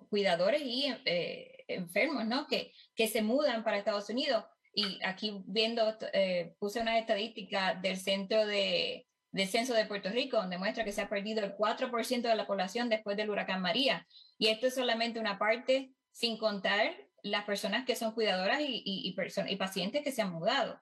cuidadores 0.10 0.62
y 0.64 0.94
eh, 1.06 1.66
enfermos, 1.68 2.26
¿no? 2.26 2.48
Que, 2.48 2.72
que 2.96 3.08
se 3.08 3.22
mudan 3.22 3.64
para 3.64 3.78
Estados 3.78 4.10
Unidos 4.10 4.46
y 4.74 5.00
aquí 5.04 5.42
viendo, 5.48 5.98
eh, 6.14 6.54
puse 6.60 6.82
una 6.82 7.00
estadística 7.00 7.76
del 7.76 7.98
Centro 7.98 8.46
de, 8.46 9.08
de, 9.36 9.48
Censo 9.48 9.74
de 9.74 9.86
Puerto 9.86 10.10
Rico, 10.10 10.38
donde 10.38 10.58
muestra 10.58 10.84
que 10.84 10.92
se 10.92 11.02
ha 11.02 11.10
perdido 11.10 11.44
el 11.44 11.56
4% 11.56 12.22
de 12.22 12.36
la 12.36 12.48
población 12.48 12.90
después 12.90 13.18
del 13.18 13.30
huracán 13.30 13.62
María. 13.62 14.08
Y 14.38 14.48
esto 14.48 14.68
es 14.68 14.76
solamente 14.76 15.20
una 15.20 15.38
parte, 15.38 15.92
sin 16.12 16.38
contar 16.38 16.96
las 17.24 17.46
personas 17.46 17.86
que 17.86 17.96
son 17.96 18.14
cuidadoras 18.14 18.62
y, 18.62 18.82
y, 18.86 19.16
y, 19.16 19.52
y 19.52 19.56
pacientes 19.56 20.04
que 20.04 20.12
se 20.12 20.22
han 20.22 20.32
mudado. 20.32 20.80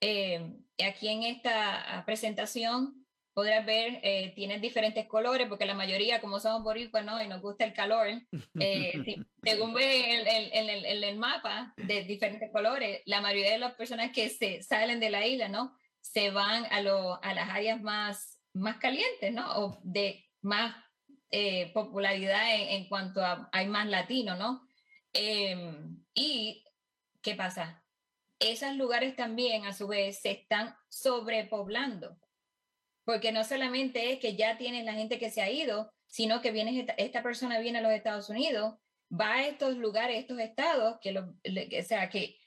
Eh, 0.00 0.54
aquí 0.86 1.08
en 1.08 1.24
esta 1.24 2.02
presentación 2.06 3.00
podrás 3.32 3.64
ver, 3.64 4.00
eh, 4.02 4.32
tienen 4.34 4.60
diferentes 4.60 5.06
colores, 5.06 5.48
porque 5.48 5.64
la 5.64 5.74
mayoría, 5.74 6.20
como 6.20 6.40
somos 6.40 6.62
boricuas, 6.62 7.04
¿no? 7.04 7.22
Y 7.22 7.28
nos 7.28 7.40
gusta 7.40 7.64
el 7.64 7.72
calor, 7.72 8.06
eh, 8.60 9.02
según 9.42 9.72
ve 9.74 10.20
el, 10.20 10.52
el, 10.52 10.84
el, 10.84 11.04
el, 11.04 11.16
mapa 11.16 11.72
de 11.76 12.04
diferentes 12.04 12.50
colores, 12.50 13.02
la 13.06 13.20
mayoría 13.20 13.52
de 13.52 13.58
las 13.58 13.74
personas 13.74 14.10
que 14.12 14.28
se 14.28 14.62
salen 14.62 15.00
de 15.00 15.10
la 15.10 15.26
isla, 15.26 15.48
¿no? 15.48 15.74
Se 16.00 16.30
van 16.30 16.66
a, 16.70 16.80
lo, 16.80 17.22
a 17.22 17.34
las 17.34 17.50
áreas 17.50 17.80
más, 17.80 18.40
más 18.52 18.78
calientes, 18.78 19.32
¿no? 19.32 19.58
O 19.58 19.80
de 19.82 20.24
más 20.40 20.74
eh, 21.30 21.72
popularidad 21.72 22.42
en, 22.54 22.88
cuanto 22.88 23.24
a 23.24 23.48
hay 23.52 23.66
más 23.66 23.86
latino, 23.86 24.36
¿no? 24.36 24.66
Em, 25.12 26.04
y, 26.14 26.64
¿qué 27.22 27.34
pasa? 27.34 27.84
Esos 28.38 28.74
lugares 28.76 29.16
también, 29.16 29.66
a 29.66 29.72
su 29.72 29.86
vez, 29.86 30.20
se 30.20 30.30
están 30.30 30.74
sobrepoblando 30.88 32.18
porque 33.10 33.32
no 33.32 33.42
solamente 33.42 34.12
es 34.12 34.20
que 34.20 34.36
ya 34.36 34.56
tienes 34.56 34.84
la 34.84 34.92
gente 34.92 35.18
que 35.18 35.30
se 35.30 35.42
ha 35.42 35.50
ido, 35.50 35.92
sino 36.06 36.40
que 36.40 36.52
viene 36.52 36.78
esta, 36.78 36.92
esta 36.92 37.24
persona 37.24 37.58
viene 37.58 37.78
a 37.78 37.82
los 37.82 37.90
Estados 37.90 38.28
Unidos, 38.30 38.76
va 39.12 39.34
a 39.34 39.46
estos 39.48 39.76
lugares, 39.76 40.18
estos 40.18 40.38
estados, 40.38 40.98
que, 41.00 41.10
lo, 41.10 41.22
o 41.22 41.82
sea, 41.84 42.08
que, 42.08 42.38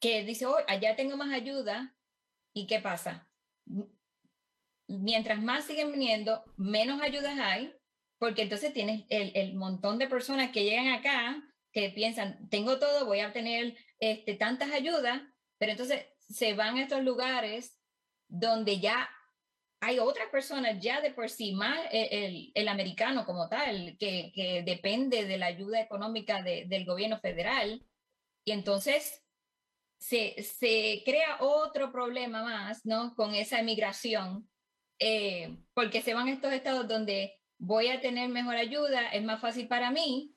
que 0.00 0.22
dice, 0.22 0.46
oh, 0.46 0.56
allá 0.68 0.94
tengo 0.94 1.16
más 1.16 1.32
ayuda, 1.32 1.96
¿y 2.54 2.66
qué 2.66 2.80
pasa? 2.80 3.28
Mientras 4.88 5.42
más 5.42 5.64
siguen 5.64 5.92
viniendo, 5.92 6.44
menos 6.56 7.00
ayudas 7.00 7.38
hay, 7.38 7.74
porque 8.18 8.42
entonces 8.42 8.72
tienes 8.72 9.04
el, 9.08 9.32
el 9.34 9.54
montón 9.54 9.98
de 9.98 10.08
personas 10.08 10.50
que 10.52 10.64
llegan 10.64 10.88
acá, 10.88 11.42
que 11.72 11.90
piensan, 11.90 12.48
tengo 12.50 12.78
todo, 12.78 13.06
voy 13.06 13.20
a 13.20 13.32
tener 13.32 13.76
este, 13.98 14.34
tantas 14.34 14.70
ayudas, 14.72 15.22
pero 15.58 15.72
entonces 15.72 16.06
se 16.18 16.54
van 16.54 16.76
a 16.76 16.82
estos 16.82 17.02
lugares 17.02 17.78
donde 18.28 18.80
ya 18.80 19.10
hay 19.80 19.98
otras 19.98 20.28
personas 20.28 20.78
ya 20.80 21.00
de 21.00 21.10
por 21.10 21.28
sí, 21.28 21.52
más 21.52 21.76
el, 21.90 22.52
el 22.54 22.68
americano 22.68 23.26
como 23.26 23.48
tal, 23.48 23.96
que, 23.98 24.30
que, 24.32 24.62
depende 24.62 25.26
de 25.26 25.38
la 25.38 25.46
ayuda 25.46 25.80
económica 25.80 26.40
de, 26.42 26.66
del 26.66 26.84
gobierno 26.84 27.18
federal. 27.18 27.84
Y 28.44 28.52
entonces 28.52 29.21
se, 30.02 30.42
se, 30.42 31.02
crea 31.04 31.36
otro 31.40 31.92
problema 31.92 32.42
más, 32.42 32.84
¿no? 32.84 33.14
Con 33.14 33.34
esa 33.34 33.60
emigración, 33.60 34.48
eh, 34.98 35.56
porque 35.74 36.02
se 36.02 36.12
van 36.12 36.26
a 36.26 36.32
estos 36.32 36.52
estados 36.52 36.88
donde 36.88 37.38
voy 37.58 37.88
a 37.88 38.00
tener 38.00 38.28
mejor 38.28 38.56
ayuda, 38.56 39.10
es 39.10 39.22
más 39.22 39.40
fácil 39.40 39.68
para 39.68 39.92
mí, 39.92 40.34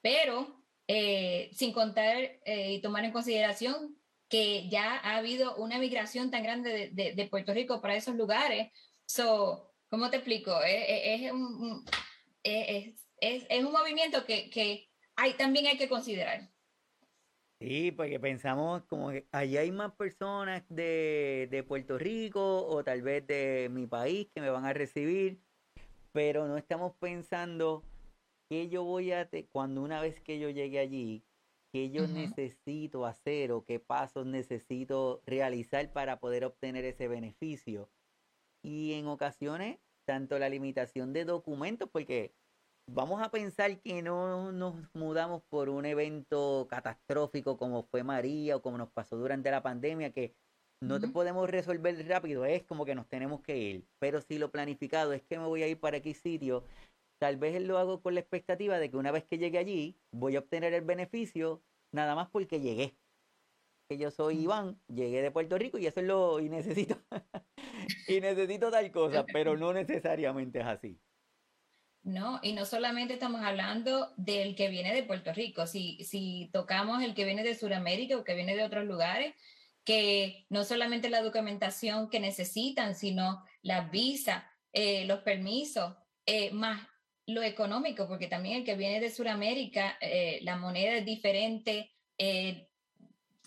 pero 0.00 0.64
eh, 0.88 1.50
sin 1.52 1.74
contar 1.74 2.16
eh, 2.46 2.72
y 2.72 2.80
tomar 2.80 3.04
en 3.04 3.12
consideración 3.12 3.98
que 4.30 4.68
ya 4.70 4.96
ha 4.96 5.18
habido 5.18 5.56
una 5.56 5.78
migración 5.78 6.30
tan 6.30 6.42
grande 6.42 6.90
de, 6.90 7.12
de, 7.12 7.28
Puerto 7.28 7.52
Rico 7.52 7.82
para 7.82 7.96
esos 7.96 8.16
lugares. 8.16 8.72
So, 9.04 9.74
¿Cómo 9.90 10.08
te 10.08 10.16
explico? 10.16 10.62
Es, 10.62 11.22
es, 11.22 11.32
un, 11.32 11.84
es, 12.42 12.94
es 13.20 13.64
un, 13.64 13.72
movimiento 13.72 14.24
que, 14.24 14.48
que 14.48 14.88
hay, 15.16 15.34
también 15.34 15.66
hay 15.66 15.76
que 15.76 15.88
considerar. 15.88 16.50
Sí, 17.58 17.90
porque 17.90 18.20
pensamos 18.20 18.84
como 18.84 19.10
que 19.10 19.26
allá 19.32 19.60
hay 19.60 19.72
más 19.72 19.92
personas 19.94 20.62
de, 20.68 21.48
de, 21.50 21.62
Puerto 21.62 21.96
Rico 21.96 22.66
o 22.66 22.84
tal 22.84 23.00
vez 23.00 23.26
de 23.26 23.68
mi 23.70 23.86
país 23.86 24.28
que 24.34 24.42
me 24.42 24.50
van 24.50 24.66
a 24.66 24.74
recibir, 24.74 25.40
pero 26.12 26.46
no 26.48 26.58
estamos 26.58 26.92
pensando 26.96 27.82
que 28.50 28.68
yo 28.68 28.84
voy 28.84 29.12
a, 29.12 29.28
te 29.28 29.46
cuando 29.46 29.82
una 29.82 30.02
vez 30.02 30.20
que 30.20 30.38
yo 30.38 30.50
llegue 30.50 30.78
allí, 30.78 31.24
qué 31.72 31.90
yo 31.90 32.02
uh 32.02 32.06
-huh. 32.06 32.12
necesito 32.12 33.06
hacer 33.06 33.52
o 33.52 33.64
qué 33.64 33.80
pasos 33.80 34.26
necesito 34.26 35.22
realizar 35.26 35.90
para 35.92 36.20
poder 36.20 36.44
obtener 36.44 36.84
ese 36.84 37.08
beneficio. 37.08 37.88
Y 38.62 38.92
en 38.94 39.06
ocasiones, 39.06 39.78
tanto 40.04 40.38
la 40.38 40.48
limitación 40.50 41.12
de 41.12 41.24
documentos, 41.24 41.88
porque 41.90 42.34
vamos 42.88 43.22
a 43.22 43.30
pensar 43.30 43.80
que 43.80 44.02
no 44.02 44.52
nos 44.52 44.74
mudamos 44.94 45.42
por 45.48 45.68
un 45.68 45.84
evento 45.84 46.66
catastrófico 46.68 47.56
como 47.56 47.82
fue 47.84 48.02
María 48.02 48.56
o 48.56 48.62
como 48.62 48.78
nos 48.78 48.90
pasó 48.90 49.16
durante 49.16 49.50
la 49.50 49.62
pandemia, 49.62 50.12
que 50.12 50.34
no 50.80 50.94
uh 50.94 50.98
-huh. 50.98 51.00
te 51.00 51.08
podemos 51.08 51.48
resolver 51.50 52.06
rápido, 52.08 52.44
es 52.44 52.64
como 52.64 52.84
que 52.84 52.94
nos 52.94 53.08
tenemos 53.08 53.40
que 53.42 53.56
ir. 53.56 53.84
Pero 53.98 54.20
si 54.20 54.38
lo 54.38 54.50
planificado 54.50 55.12
es 55.12 55.22
que 55.22 55.38
me 55.38 55.46
voy 55.46 55.62
a 55.62 55.68
ir 55.68 55.80
para 55.80 55.96
X 55.98 56.18
sitio, 56.18 56.64
Tal 57.18 57.38
vez 57.38 57.62
lo 57.62 57.78
hago 57.78 58.02
con 58.02 58.14
la 58.14 58.20
expectativa 58.20 58.78
de 58.78 58.90
que 58.90 58.96
una 58.96 59.10
vez 59.10 59.24
que 59.24 59.38
llegue 59.38 59.58
allí 59.58 59.98
voy 60.12 60.36
a 60.36 60.40
obtener 60.40 60.74
el 60.74 60.84
beneficio 60.84 61.62
nada 61.92 62.14
más 62.14 62.28
porque 62.28 62.60
llegué. 62.60 62.94
Que 63.88 63.96
yo 63.96 64.10
soy 64.10 64.40
Iván, 64.40 64.80
llegué 64.88 65.22
de 65.22 65.30
Puerto 65.30 65.56
Rico 65.56 65.78
y 65.78 65.86
eso 65.86 66.00
es 66.00 66.06
lo 66.06 66.40
y 66.40 66.48
necesito 66.50 66.96
y 68.08 68.20
necesito 68.20 68.70
tal 68.70 68.90
cosa, 68.90 69.24
pero 69.32 69.56
no 69.56 69.72
necesariamente 69.72 70.60
es 70.60 70.66
así. 70.66 71.00
No, 72.06 72.38
y 72.40 72.52
no 72.52 72.64
solamente 72.64 73.14
estamos 73.14 73.42
hablando 73.42 74.12
del 74.16 74.54
que 74.54 74.68
viene 74.68 74.94
de 74.94 75.02
Puerto 75.02 75.32
Rico, 75.32 75.66
si, 75.66 75.98
si 76.04 76.48
tocamos 76.52 77.02
el 77.02 77.14
que 77.14 77.24
viene 77.24 77.42
de 77.42 77.56
Sudamérica 77.56 78.16
o 78.16 78.22
que 78.22 78.36
viene 78.36 78.54
de 78.54 78.62
otros 78.62 78.84
lugares, 78.84 79.34
que 79.84 80.46
no 80.48 80.62
solamente 80.62 81.10
la 81.10 81.20
documentación 81.20 82.08
que 82.08 82.20
necesitan, 82.20 82.94
sino 82.94 83.44
la 83.62 83.88
visa, 83.88 84.48
eh, 84.72 85.04
los 85.06 85.22
permisos, 85.22 85.96
eh, 86.26 86.52
más 86.52 86.86
lo 87.26 87.42
económico, 87.42 88.06
porque 88.06 88.28
también 88.28 88.58
el 88.58 88.64
que 88.64 88.76
viene 88.76 89.00
de 89.00 89.10
Sudamérica, 89.10 89.98
eh, 90.00 90.38
la 90.42 90.56
moneda 90.56 90.94
es 90.94 91.04
diferente, 91.04 91.92
eh, 92.18 92.68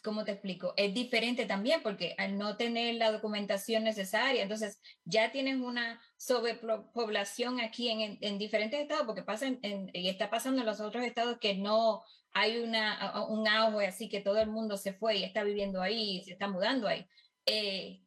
¿cómo 0.01 0.25
te 0.25 0.31
explico? 0.31 0.73
Es 0.77 0.93
diferente 0.93 1.45
también 1.45 1.81
porque 1.83 2.15
al 2.17 2.37
no 2.37 2.57
tener 2.57 2.95
la 2.95 3.11
documentación 3.11 3.83
necesaria, 3.83 4.43
entonces 4.43 4.81
ya 5.05 5.31
tienes 5.31 5.57
una 5.57 6.01
sobrepoblación 6.17 7.59
aquí 7.59 7.89
en, 7.89 8.01
en, 8.01 8.17
en 8.21 8.37
diferentes 8.37 8.79
estados, 8.79 9.05
porque 9.05 9.23
pasa 9.23 9.47
en, 9.47 9.89
y 9.93 10.09
está 10.09 10.29
pasando 10.29 10.61
en 10.61 10.67
los 10.67 10.79
otros 10.79 11.03
estados 11.03 11.37
que 11.39 11.55
no 11.55 12.03
hay 12.31 12.59
una, 12.59 13.25
un 13.27 13.47
auge 13.47 13.87
así 13.87 14.09
que 14.09 14.21
todo 14.21 14.39
el 14.39 14.49
mundo 14.49 14.77
se 14.77 14.93
fue 14.93 15.17
y 15.17 15.23
está 15.23 15.43
viviendo 15.43 15.81
ahí, 15.81 16.23
se 16.23 16.33
está 16.33 16.47
mudando 16.47 16.87
ahí, 16.87 17.07
eh, 17.45 18.01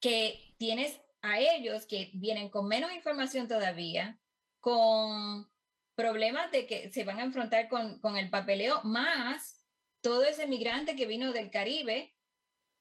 que 0.00 0.54
tienes 0.58 1.00
a 1.22 1.38
ellos 1.38 1.86
que 1.86 2.10
vienen 2.14 2.48
con 2.50 2.66
menos 2.66 2.92
información 2.92 3.46
todavía, 3.46 4.18
con 4.58 5.48
problemas 5.94 6.50
de 6.50 6.66
que 6.66 6.90
se 6.90 7.04
van 7.04 7.20
a 7.20 7.24
enfrentar 7.24 7.68
con, 7.68 8.00
con 8.00 8.16
el 8.16 8.30
papeleo, 8.30 8.80
más 8.82 9.61
todo 10.02 10.24
ese 10.24 10.46
migrante 10.46 10.96
que 10.96 11.06
vino 11.06 11.32
del 11.32 11.50
Caribe, 11.50 12.14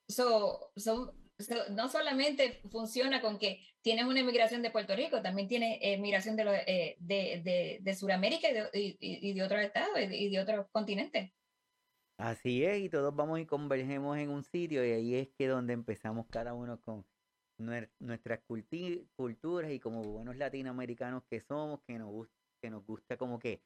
so, 0.10 0.72
son, 0.76 1.12
no 1.72 1.88
solamente 1.88 2.62
funciona 2.70 3.22
con 3.22 3.38
que 3.40 3.66
tienes 3.82 4.06
una 4.06 4.20
inmigración 4.20 4.62
de 4.62 4.72
Puerto 4.72 4.96
Rico, 4.96 5.22
también 5.22 5.48
tienes 5.48 6.00
migración 6.00 6.36
de, 6.36 6.44
eh, 6.68 6.98
de, 7.00 7.42
de, 7.44 7.80
de 7.82 7.96
Sudamérica 7.96 8.48
y, 8.74 8.98
y, 9.00 9.34
de 9.34 9.44
otros 9.44 9.62
estados 9.62 9.98
y 10.00 10.30
de, 10.30 10.40
otros 10.40 10.68
continentes. 10.72 11.32
Así 12.18 12.64
es, 12.64 12.80
y 12.80 12.90
todos 12.90 13.16
vamos 13.16 13.40
y 13.40 13.46
convergemos 13.46 14.18
en 14.18 14.30
un 14.30 14.44
sitio 14.44 14.86
y 14.86 14.92
ahí 14.92 15.16
es 15.16 15.30
que 15.30 15.48
donde 15.48 15.74
empezamos 15.74 16.28
cada 16.30 16.54
uno 16.54 16.80
con 16.82 17.06
nuestras 17.58 18.40
culturas 19.16 19.72
y 19.72 19.80
como 19.80 20.04
buenos 20.04 20.36
latinoamericanos 20.36 21.24
que 21.30 21.42
somos, 21.42 21.82
que 21.84 21.98
nos, 21.98 22.10
gusta, 22.10 22.36
que 22.62 22.70
nos 22.70 22.86
gusta 22.86 23.18
como 23.18 23.40
que 23.40 23.62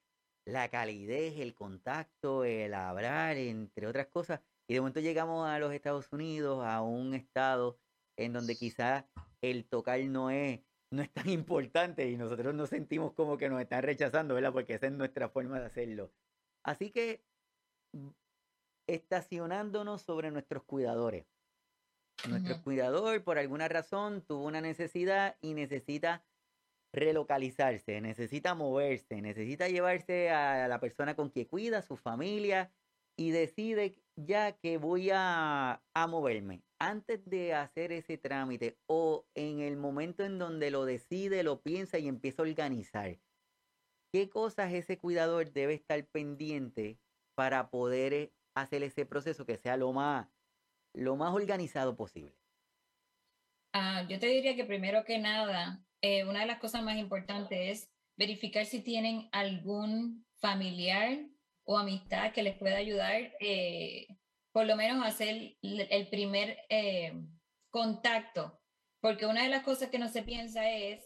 la 0.46 0.70
calidez, 0.70 1.40
el 1.40 1.56
contacto, 1.56 2.44
el 2.44 2.74
hablar, 2.74 3.38
entre 3.38 3.88
otras 3.88 4.08
cosas. 4.08 4.42
Y 4.68 4.74
de 4.76 4.80
momento 4.82 5.00
llegamos 5.00 5.48
a 5.48 5.60
los 5.60 5.74
Estados 5.74 6.12
Unidos, 6.14 6.64
a 6.66 6.82
un 6.82 7.14
estado 7.14 7.80
en 8.18 8.34
donde 8.34 8.56
quizás 8.56 9.06
el 9.42 9.66
tocar 9.66 10.00
no 10.02 10.30
es, 10.30 10.62
no 10.92 11.02
es 11.02 11.12
tan 11.12 11.30
importante 11.30 12.10
y 12.10 12.18
nosotros 12.18 12.54
nos 12.54 12.70
sentimos 12.70 13.14
como 13.14 13.38
que 13.38 13.50
nos 13.50 13.62
están 13.62 13.84
rechazando, 13.84 14.36
¿verdad? 14.36 14.54
Porque 14.54 14.76
esa 14.76 14.88
es 14.88 14.94
nuestra 14.94 15.30
forma 15.30 15.60
de 15.60 15.66
hacerlo. 15.66 16.12
Así 16.64 16.92
que 16.92 17.24
estacionándonos 18.88 20.02
sobre 20.02 20.32
nuestros 20.32 20.64
cuidadores. 20.64 21.26
Nuestro 22.30 22.62
cuidador, 22.64 23.24
por 23.24 23.38
alguna 23.38 23.68
razón, 23.68 24.22
tuvo 24.22 24.46
una 24.46 24.62
necesidad 24.62 25.38
y 25.42 25.54
necesita 25.54 26.24
relocalizarse, 26.96 28.02
necesita 28.02 28.56
moverse, 28.56 29.22
necesita 29.22 29.68
llevarse 29.68 30.30
a 30.30 30.68
la 30.68 30.80
persona 30.80 31.16
con 31.16 31.30
quien 31.30 31.46
cuida, 31.48 31.82
su 31.82 31.98
familia, 31.98 32.74
y 33.18 33.32
decide 33.32 33.98
ya 34.16 34.54
que 34.54 34.78
voy 34.78 35.10
a, 35.14 35.84
a 35.94 36.08
moverme. 36.08 36.64
Antes 36.80 37.26
de 37.26 37.54
hacer 37.54 37.92
ese 37.92 38.18
trámite 38.18 38.80
o 38.88 39.28
en 39.36 39.60
el 39.60 39.78
momento 39.78 40.24
en 40.24 40.40
donde 40.40 40.72
lo 40.72 40.86
decide, 40.86 41.44
lo 41.44 41.62
piensa 41.62 42.00
y 42.00 42.08
empieza 42.08 42.42
a 42.42 42.46
organizar, 42.46 43.20
¿qué 44.12 44.30
cosas 44.30 44.74
ese 44.74 44.98
cuidador 44.98 45.52
debe 45.52 45.76
estar 45.76 46.06
pendiente 46.08 47.00
para 47.36 47.70
poder 47.70 48.34
hacer 48.56 48.84
ese 48.84 49.06
proceso 49.06 49.46
que 49.46 49.58
sea 49.58 49.78
lo 49.78 49.94
más, 49.94 50.30
lo 50.94 51.16
más 51.18 51.34
organizado 51.34 51.96
posible? 51.96 52.36
Ah, 53.74 54.06
yo 54.10 54.18
te 54.20 54.28
diría 54.28 54.56
que 54.56 54.66
primero 54.66 55.04
que 55.04 55.20
nada, 55.20 55.85
eh, 56.02 56.24
una 56.26 56.42
de 56.42 56.46
las 56.46 56.60
cosas 56.60 56.84
más 56.84 56.98
importantes 56.98 57.60
es 57.60 57.90
verificar 58.18 58.66
si 58.66 58.82
tienen 58.82 59.30
algún 59.32 60.26
familiar 60.40 61.20
o 61.64 61.78
amistad 61.78 62.32
que 62.32 62.44
les 62.44 62.58
pueda 62.58 62.78
ayudar, 62.78 63.34
eh, 63.40 64.08
por 64.52 64.66
lo 64.66 64.76
menos 64.76 65.06
hacer 65.06 65.58
el 65.62 66.08
primer 66.10 66.58
eh, 66.70 67.14
contacto, 67.70 68.62
porque 69.02 69.26
una 69.26 69.44
de 69.44 69.50
las 69.50 69.64
cosas 69.64 69.90
que 69.90 70.00
no 70.00 70.08
se 70.08 70.24
piensa 70.24 70.70
es 70.70 71.06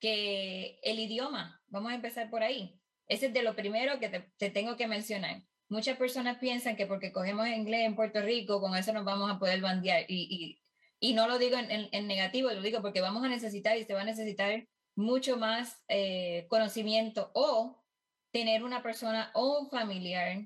que 0.00 0.80
el 0.82 0.98
idioma, 0.98 1.60
vamos 1.68 1.92
a 1.92 1.96
empezar 1.96 2.30
por 2.30 2.42
ahí, 2.42 2.80
ese 3.06 3.26
es 3.26 3.32
de 3.32 3.42
lo 3.42 3.54
primero 3.56 3.98
que 4.00 4.08
te 4.08 4.50
tengo 4.50 4.76
que 4.76 4.86
mencionar. 4.86 5.42
Muchas 5.70 5.98
personas 5.98 6.38
piensan 6.38 6.76
que 6.76 6.86
porque 6.86 7.12
cogemos 7.12 7.46
inglés 7.48 7.84
en 7.84 7.94
Puerto 7.94 8.22
Rico, 8.22 8.60
con 8.60 8.74
eso 8.74 8.92
nos 8.92 9.04
vamos 9.04 9.30
a 9.30 9.38
poder 9.38 9.60
bandear. 9.60 10.04
Y, 10.08 10.28
y, 10.30 10.62
no 11.00 11.28
lo 11.28 11.38
digo 11.38 11.56
en, 11.58 12.06
negativo, 12.06 12.50
lo 12.50 12.62
digo 12.62 12.82
porque 12.82 13.00
vamos 13.00 13.24
a 13.24 13.28
necesitar 13.28 13.76
y 13.76 13.84
se 13.84 13.94
va 13.94 14.02
a 14.02 14.04
necesitar 14.04 14.66
mucho 14.96 15.36
más 15.36 15.82
eh, 15.88 16.46
conocimiento 16.48 17.30
o 17.34 17.84
tener 18.32 18.64
una 18.64 18.82
persona 18.82 19.30
o 19.34 19.60
un 19.60 19.70
familiar 19.70 20.42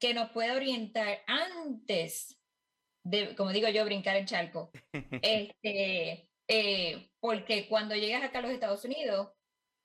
que 0.00 0.14
nos 0.14 0.30
pueda 0.30 0.54
orientar 0.54 1.20
antes 1.26 2.38
de, 3.04 3.34
como 3.36 3.52
digo 3.52 3.68
yo, 3.68 3.84
brincar 3.84 4.16
el 4.16 4.26
charco. 4.26 4.70
este, 5.22 6.28
eh, 6.48 7.10
porque 7.20 7.68
cuando 7.68 7.94
llegas 7.94 8.22
acá 8.22 8.40
a 8.40 8.42
los 8.42 8.50
Estados 8.50 8.84
Unidos, 8.84 9.30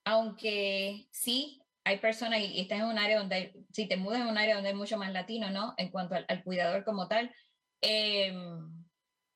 aunque 0.06 1.08
sí 1.12 1.62
hay 1.84 1.98
personas, 1.98 2.40
y, 2.42 2.60
estás 2.60 2.80
en 2.80 2.86
un 2.86 2.98
área 2.98 3.20
donde, 3.20 3.54
si 3.72 3.88
te 3.88 3.98
mudas 3.98 4.22
en 4.22 4.28
un 4.28 4.38
área 4.38 4.56
donde 4.56 4.70
hay 4.70 4.76
mucho 4.76 4.98
más 4.98 5.12
latino, 5.12 5.50
¿no? 5.50 5.74
En 5.78 5.90
cuanto 5.90 6.16
al, 6.16 6.44
cuidador 6.44 6.84
como 6.84 7.08
tal, 7.08 7.34
em, 7.82 8.79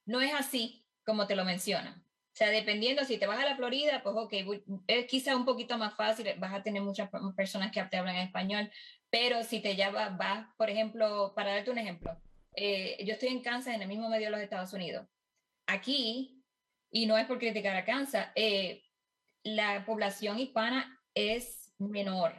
no 0.06 0.22
es 0.22 0.34
así 0.34 0.86
como 1.06 1.28
te 1.28 1.36
lo 1.36 1.46
mencionan. 1.46 2.04
O 2.34 2.36
sea, 2.36 2.50
dependiendo 2.50 3.06
si 3.06 3.18
te 3.18 3.28
vas 3.28 3.40
a 3.40 3.46
la 3.46 3.56
Florida, 3.56 4.02
pues 4.02 4.16
ok, 4.16 4.34
es 4.88 5.06
quizá 5.06 5.36
un 5.36 5.46
poquito 5.46 5.78
más 5.78 5.94
fácil, 5.96 6.28
vas 6.40 6.54
a 6.54 6.64
tener 6.64 6.82
muchas 6.82 7.10
personas 7.36 7.72
que 7.72 7.84
te 7.84 7.98
hablan 7.98 8.16
español, 8.16 8.72
pero 9.12 9.44
si 9.44 9.60
te 9.60 9.76
llevas, 9.76 10.18
vas, 10.18 10.48
por 10.58 10.72
ejemplo, 10.72 11.34
para 11.36 11.54
darte 11.54 11.70
un 11.70 11.78
ejemplo, 11.78 12.20
eh, 12.56 13.04
yo 13.06 13.14
estoy 13.14 13.30
en 13.30 13.44
Kansas, 13.44 13.76
en 13.76 13.84
el 13.84 13.88
mismo 13.88 14.10
medio 14.10 14.26
de 14.28 14.32
los 14.32 14.42
Estados 14.42 14.74
Unidos. 14.74 15.08
Aquí, 15.68 16.44
y 16.90 17.06
no 17.06 17.18
es 17.20 17.28
por 17.28 17.38
criticar 17.38 17.76
a 17.76 17.86
Kansas, 17.86 18.30
eh, 18.36 18.84
la 19.44 19.86
población 19.86 20.40
hispana 20.40 21.00
es 21.14 21.74
menor. 21.78 22.34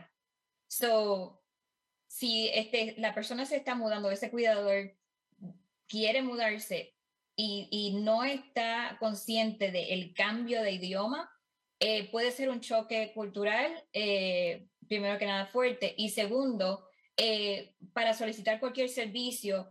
So, 0.66 1.44
si 2.08 2.48
este, 2.48 2.96
la 2.98 3.14
persona 3.14 3.46
se 3.46 3.56
está 3.56 3.76
mudando, 3.76 4.10
ese 4.10 4.30
cuidador 4.30 4.96
quiere 5.86 6.22
mudarse 6.22 6.93
y, 7.36 7.68
y 7.70 8.02
no 8.02 8.24
está 8.24 8.96
consciente 9.00 9.70
del 9.70 10.14
cambio 10.14 10.62
de 10.62 10.72
idioma, 10.72 11.30
eh, 11.80 12.10
puede 12.10 12.30
ser 12.30 12.50
un 12.50 12.60
choque 12.60 13.12
cultural, 13.14 13.72
eh, 13.92 14.68
primero 14.88 15.18
que 15.18 15.26
nada 15.26 15.46
fuerte, 15.46 15.94
y 15.96 16.10
segundo, 16.10 16.88
eh, 17.16 17.74
para 17.92 18.14
solicitar 18.14 18.60
cualquier 18.60 18.88
servicio, 18.88 19.70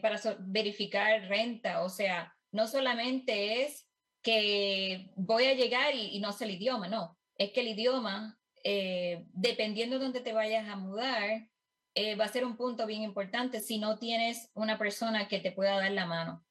para 0.00 0.18
verificar 0.38 1.28
renta, 1.28 1.82
o 1.82 1.90
sea, 1.90 2.34
no 2.52 2.66
solamente 2.66 3.62
es 3.62 3.86
que 4.22 5.10
voy 5.14 5.44
a 5.44 5.52
llegar 5.52 5.94
y, 5.94 6.16
y 6.16 6.20
no 6.20 6.32
sé 6.32 6.44
el 6.44 6.52
idioma, 6.52 6.88
no, 6.88 7.18
es 7.36 7.50
que 7.52 7.60
el 7.60 7.68
idioma 7.68 8.38
eh, 8.64 9.24
dependiendo 9.32 9.98
de 9.98 10.04
dónde 10.04 10.20
te 10.20 10.32
vayas 10.32 10.68
a 10.68 10.76
mudar, 10.76 11.48
eh, 11.94 12.14
va 12.14 12.26
a 12.26 12.28
ser 12.28 12.44
un 12.44 12.56
punto 12.56 12.86
bien 12.86 13.02
importante 13.02 13.60
si 13.60 13.78
no 13.78 13.98
tienes 13.98 14.50
una 14.54 14.78
persona 14.78 15.28
que 15.28 15.40
te 15.40 15.52
pueda 15.52 15.78
dar 15.78 15.90
la 15.90 16.06
mano. 16.06 16.44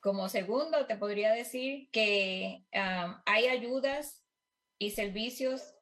Como 0.00 0.28
segundo, 0.28 0.86
te 0.86 0.96
podría 0.96 1.32
decir 1.32 1.88
que 1.92 2.64
hay 2.72 3.46
ayudas 3.46 4.24
y 4.78 4.90
servicios 4.90 5.74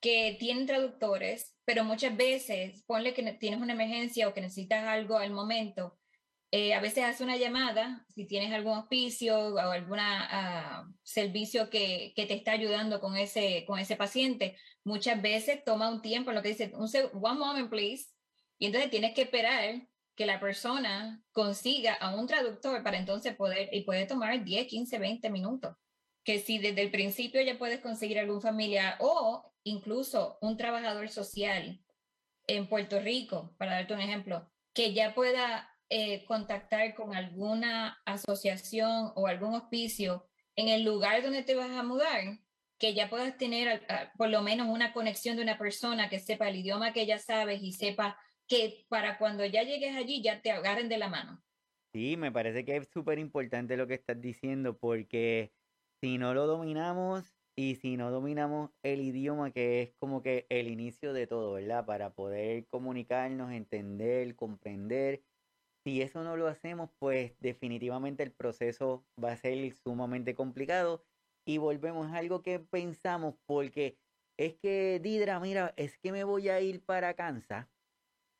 que 0.00 0.36
tienen 0.38 0.66
traductores, 0.66 1.56
pero 1.64 1.84
muchas 1.84 2.16
veces, 2.16 2.82
ponle 2.86 3.14
que 3.14 3.22
tienes 3.34 3.60
una 3.60 3.72
emergencia 3.72 4.28
o 4.28 4.34
que 4.34 4.42
necesitas 4.42 4.84
algo 4.86 5.16
al 5.16 5.30
momento, 5.30 5.98
eh, 6.50 6.74
a 6.74 6.80
veces 6.80 7.04
hace 7.04 7.24
una 7.24 7.36
llamada, 7.36 8.04
si 8.14 8.26
tienes 8.26 8.52
algún 8.52 8.74
auspicio 8.74 9.36
o 9.36 9.58
algún 9.58 9.98
ah, 9.98 10.86
servicio 11.02 11.70
que, 11.70 12.12
que, 12.14 12.26
te 12.26 12.34
está 12.34 12.52
ayudando 12.52 13.00
con 13.00 13.16
ese, 13.16 13.64
con 13.66 13.78
ese 13.78 13.96
paciente, 13.96 14.56
muchas 14.84 15.20
veces 15.20 15.64
toma 15.64 15.88
un 15.88 16.00
tiempo, 16.00 16.32
lo 16.32 16.42
que 16.42 16.50
dice, 16.50 16.72
un 16.74 16.88
one 17.24 17.40
moment 17.40 17.70
please, 17.70 18.10
y 18.58 18.66
entonces 18.66 18.90
tienes 18.90 19.14
que 19.14 19.22
esperar 19.22 19.88
que 20.16 20.26
la 20.26 20.40
persona 20.40 21.22
consiga 21.32 21.94
a 21.94 22.14
un 22.14 22.26
traductor 22.26 22.82
para 22.82 22.98
entonces 22.98 23.34
poder, 23.34 23.68
y 23.72 23.82
puede 23.82 24.06
tomar 24.06 24.44
10, 24.44 24.66
15, 24.66 24.98
20 24.98 25.30
minutos. 25.30 25.76
Que 26.24 26.38
si 26.38 26.58
desde 26.58 26.82
el 26.82 26.90
principio 26.90 27.42
ya 27.42 27.58
puedes 27.58 27.80
conseguir 27.80 28.18
algún 28.18 28.40
familiar 28.40 28.96
o 29.00 29.52
incluso 29.64 30.38
un 30.40 30.56
trabajador 30.56 31.08
social 31.08 31.80
en 32.46 32.68
Puerto 32.68 33.00
Rico, 33.00 33.54
para 33.58 33.72
darte 33.72 33.94
un 33.94 34.00
ejemplo, 34.00 34.50
que 34.72 34.92
ya 34.92 35.14
pueda 35.14 35.68
eh, 35.90 36.24
contactar 36.26 36.94
con 36.94 37.14
alguna 37.14 38.00
asociación 38.04 39.12
o 39.14 39.26
algún 39.26 39.54
hospicio 39.54 40.26
en 40.56 40.68
el 40.68 40.82
lugar 40.84 41.22
donde 41.22 41.42
te 41.42 41.54
vas 41.54 41.70
a 41.70 41.82
mudar, 41.82 42.38
que 42.78 42.94
ya 42.94 43.08
puedas 43.08 43.36
tener 43.38 43.86
por 44.16 44.28
lo 44.28 44.42
menos 44.42 44.68
una 44.68 44.92
conexión 44.92 45.36
de 45.36 45.42
una 45.42 45.58
persona 45.58 46.08
que 46.08 46.20
sepa 46.20 46.48
el 46.48 46.56
idioma 46.56 46.92
que 46.92 47.06
ya 47.06 47.18
sabes 47.18 47.62
y 47.62 47.72
sepa 47.72 48.18
que 48.48 48.84
para 48.88 49.18
cuando 49.18 49.44
ya 49.44 49.62
llegues 49.62 49.96
allí 49.96 50.22
ya 50.22 50.42
te 50.42 50.50
agarren 50.50 50.88
de 50.88 50.98
la 50.98 51.08
mano. 51.08 51.42
Sí, 51.94 52.16
me 52.16 52.32
parece 52.32 52.64
que 52.64 52.76
es 52.76 52.88
súper 52.88 53.18
importante 53.18 53.76
lo 53.76 53.86
que 53.86 53.94
estás 53.94 54.20
diciendo 54.20 54.76
porque 54.76 55.52
si 56.02 56.18
no 56.18 56.34
lo 56.34 56.46
dominamos 56.46 57.36
y 57.56 57.76
si 57.76 57.96
no 57.96 58.10
dominamos 58.10 58.70
el 58.82 59.00
idioma 59.00 59.52
que 59.52 59.82
es 59.82 59.94
como 60.00 60.20
que 60.20 60.46
el 60.48 60.68
inicio 60.68 61.12
de 61.12 61.26
todo, 61.26 61.52
¿verdad? 61.52 61.86
Para 61.86 62.10
poder 62.10 62.66
comunicarnos, 62.66 63.52
entender, 63.52 64.34
comprender 64.34 65.22
si 65.84 66.02
eso 66.02 66.24
no 66.24 66.36
lo 66.36 66.48
hacemos, 66.48 66.90
pues 66.98 67.38
definitivamente 67.40 68.22
el 68.22 68.32
proceso 68.32 69.06
va 69.22 69.32
a 69.32 69.36
ser 69.36 69.72
sumamente 69.74 70.34
complicado 70.34 71.04
y 71.46 71.58
volvemos 71.58 72.10
a 72.10 72.16
algo 72.16 72.42
que 72.42 72.58
pensamos 72.58 73.36
porque 73.46 73.98
es 74.38 74.56
que 74.56 74.98
Didra, 75.00 75.38
mira, 75.40 75.74
es 75.76 75.98
que 75.98 76.10
me 76.10 76.24
voy 76.24 76.48
a 76.48 76.60
ir 76.60 76.82
para 76.84 77.14
Kansas 77.14 77.68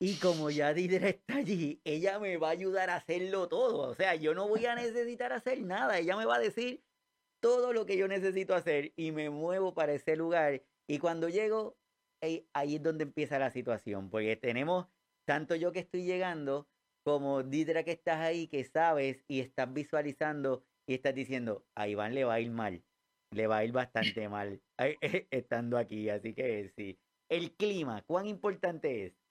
y 0.06 0.16
como 0.16 0.50
ya 0.50 0.74
Didra 0.74 1.08
está 1.08 1.36
allí, 1.36 1.80
ella 1.82 2.18
me 2.18 2.36
va 2.36 2.48
a 2.48 2.50
ayudar 2.50 2.90
a 2.90 2.96
hacerlo 2.96 3.48
todo. 3.48 3.88
O 3.88 3.94
sea, 3.94 4.14
yo 4.14 4.34
no 4.34 4.46
voy 4.46 4.66
a 4.66 4.74
necesitar 4.74 5.32
hacer 5.32 5.62
nada, 5.62 5.98
ella 5.98 6.14
me 6.14 6.26
va 6.26 6.36
a 6.36 6.40
decir 6.40 6.84
todo 7.40 7.72
lo 7.72 7.86
que 7.86 7.96
yo 7.96 8.06
necesito 8.06 8.54
hacer 8.54 8.92
y 8.96 9.12
me 9.12 9.30
muevo 9.30 9.72
para 9.72 9.94
ese 9.94 10.14
lugar. 10.14 10.62
Y 10.86 10.98
cuando 10.98 11.30
llego, 11.30 11.78
ahí 12.20 12.74
es 12.74 12.82
donde 12.82 13.04
empieza 13.04 13.38
la 13.38 13.50
situación, 13.50 14.10
porque 14.10 14.36
tenemos 14.36 14.88
tanto 15.26 15.54
yo 15.54 15.72
que 15.72 15.78
estoy 15.78 16.04
llegando 16.04 16.68
como 17.02 17.42
Didra 17.42 17.82
que 17.82 17.92
estás 17.92 18.20
ahí, 18.20 18.46
que 18.48 18.62
sabes 18.64 19.24
y 19.26 19.40
estás 19.40 19.72
visualizando 19.72 20.66
y 20.86 20.96
estás 20.96 21.14
diciendo, 21.14 21.64
a 21.74 21.88
Iván 21.88 22.14
le 22.14 22.24
va 22.24 22.34
a 22.34 22.40
ir 22.40 22.50
mal, 22.50 22.84
le 23.30 23.46
va 23.46 23.56
a 23.56 23.64
ir 23.64 23.72
bastante 23.72 24.28
mal 24.28 24.60
estando 25.30 25.78
aquí, 25.78 26.10
así 26.10 26.34
que 26.34 26.68
sí. 26.76 26.98
El 27.30 27.56
clima, 27.56 28.02
¿cuán 28.02 28.26
importante 28.26 29.06
es? 29.06 29.24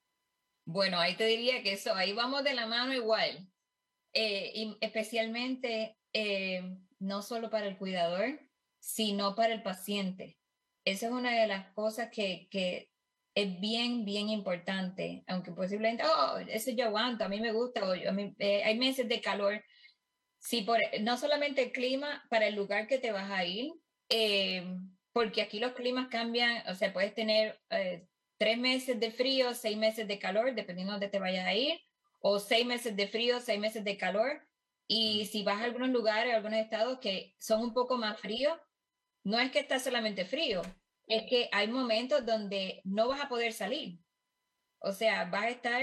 Bueno, 0.66 1.00
ahí 1.00 1.16
te 1.16 1.26
diría 1.26 1.62
que 1.62 1.74
eso, 1.74 1.94
ahí 1.94 2.14
vamos 2.14 2.44
de 2.44 2.54
la 2.54 2.66
mano 2.66 2.94
igual, 2.94 3.50
eh, 4.14 4.52
y 4.56 4.78
especialmente 4.80 5.98
eh, 6.14 6.78
no 7.00 7.22
solo 7.22 7.50
para 7.50 7.68
el 7.68 7.78
cuidador, 7.78 8.40
sino 8.80 9.36
para 9.36 9.54
el 9.54 9.62
paciente. 9.62 10.38
Esa 10.86 11.08
es 11.08 11.12
una 11.12 11.32
de 11.32 11.48
las 11.48 11.74
cosas 11.74 12.10
que, 12.12 12.48
que 12.50 12.90
es 13.36 13.60
bien, 13.60 14.06
bien 14.06 14.30
importante, 14.30 15.24
aunque 15.28 15.52
posiblemente, 15.52 16.04
oh, 16.06 16.38
eso 16.48 16.72
yo 16.72 16.86
aguanto, 16.86 17.26
a 17.26 17.30
mí 17.30 17.42
me 17.42 17.52
gusta, 17.52 17.84
o 17.84 17.92
a 17.92 18.12
mí, 18.12 18.34
eh, 18.40 18.64
hay 18.64 18.78
meses 18.78 19.08
de 19.10 19.20
calor. 19.20 19.64
Sí, 20.40 20.62
por, 20.62 20.78
no 21.02 21.18
solamente 21.18 21.64
el 21.64 21.72
clima 21.72 22.26
para 22.30 22.48
el 22.48 22.56
lugar 22.56 22.88
que 22.88 23.00
te 23.00 23.12
vas 23.12 23.32
a 23.32 23.46
ir, 23.46 23.72
porque 25.12 25.42
aquí 25.42 25.60
los 25.60 25.74
climas 25.74 26.08
cambian, 26.10 26.68
o 26.70 26.76
sea, 26.76 26.94
puedes 26.94 27.14
tener 27.14 27.60
tres 28.44 28.58
meses 28.58 29.00
de 29.00 29.10
frío, 29.10 29.54
seis 29.54 29.78
meses 29.78 30.06
de 30.06 30.20
calor, 30.20 30.54
dependiendo 30.54 30.92
de 30.92 30.96
dónde 30.96 31.08
te 31.08 31.18
vayas 31.18 31.48
a 31.48 31.54
ir, 31.54 31.80
o 32.20 32.40
seis 32.40 32.66
meses 32.66 32.94
de 32.94 33.08
frío, 33.08 33.40
seis 33.40 33.58
meses 33.58 33.86
de 33.86 33.96
calor. 33.96 34.46
Y 34.86 35.28
si 35.28 35.44
vas 35.44 35.62
a 35.62 35.64
algunos 35.64 35.88
lugares, 35.92 36.34
a 36.34 36.36
algunos 36.36 36.60
estados 36.60 37.00
que 37.00 37.38
son 37.40 37.62
un 37.62 37.74
poco 37.74 37.98
más 37.98 38.20
fríos, 38.20 38.60
no 39.24 39.40
es 39.40 39.50
que 39.50 39.60
está 39.60 39.80
solamente 39.80 40.26
frío, 40.26 40.62
es 41.08 41.24
que 41.30 41.48
hay 41.54 41.70
momentos 41.70 42.26
donde 42.26 42.82
no 42.84 43.08
vas 43.08 43.22
a 43.22 43.30
poder 43.30 43.54
salir. 43.54 44.00
O 44.80 44.92
sea, 44.92 45.24
vas 45.30 45.46
a 45.46 45.50
estar 45.50 45.82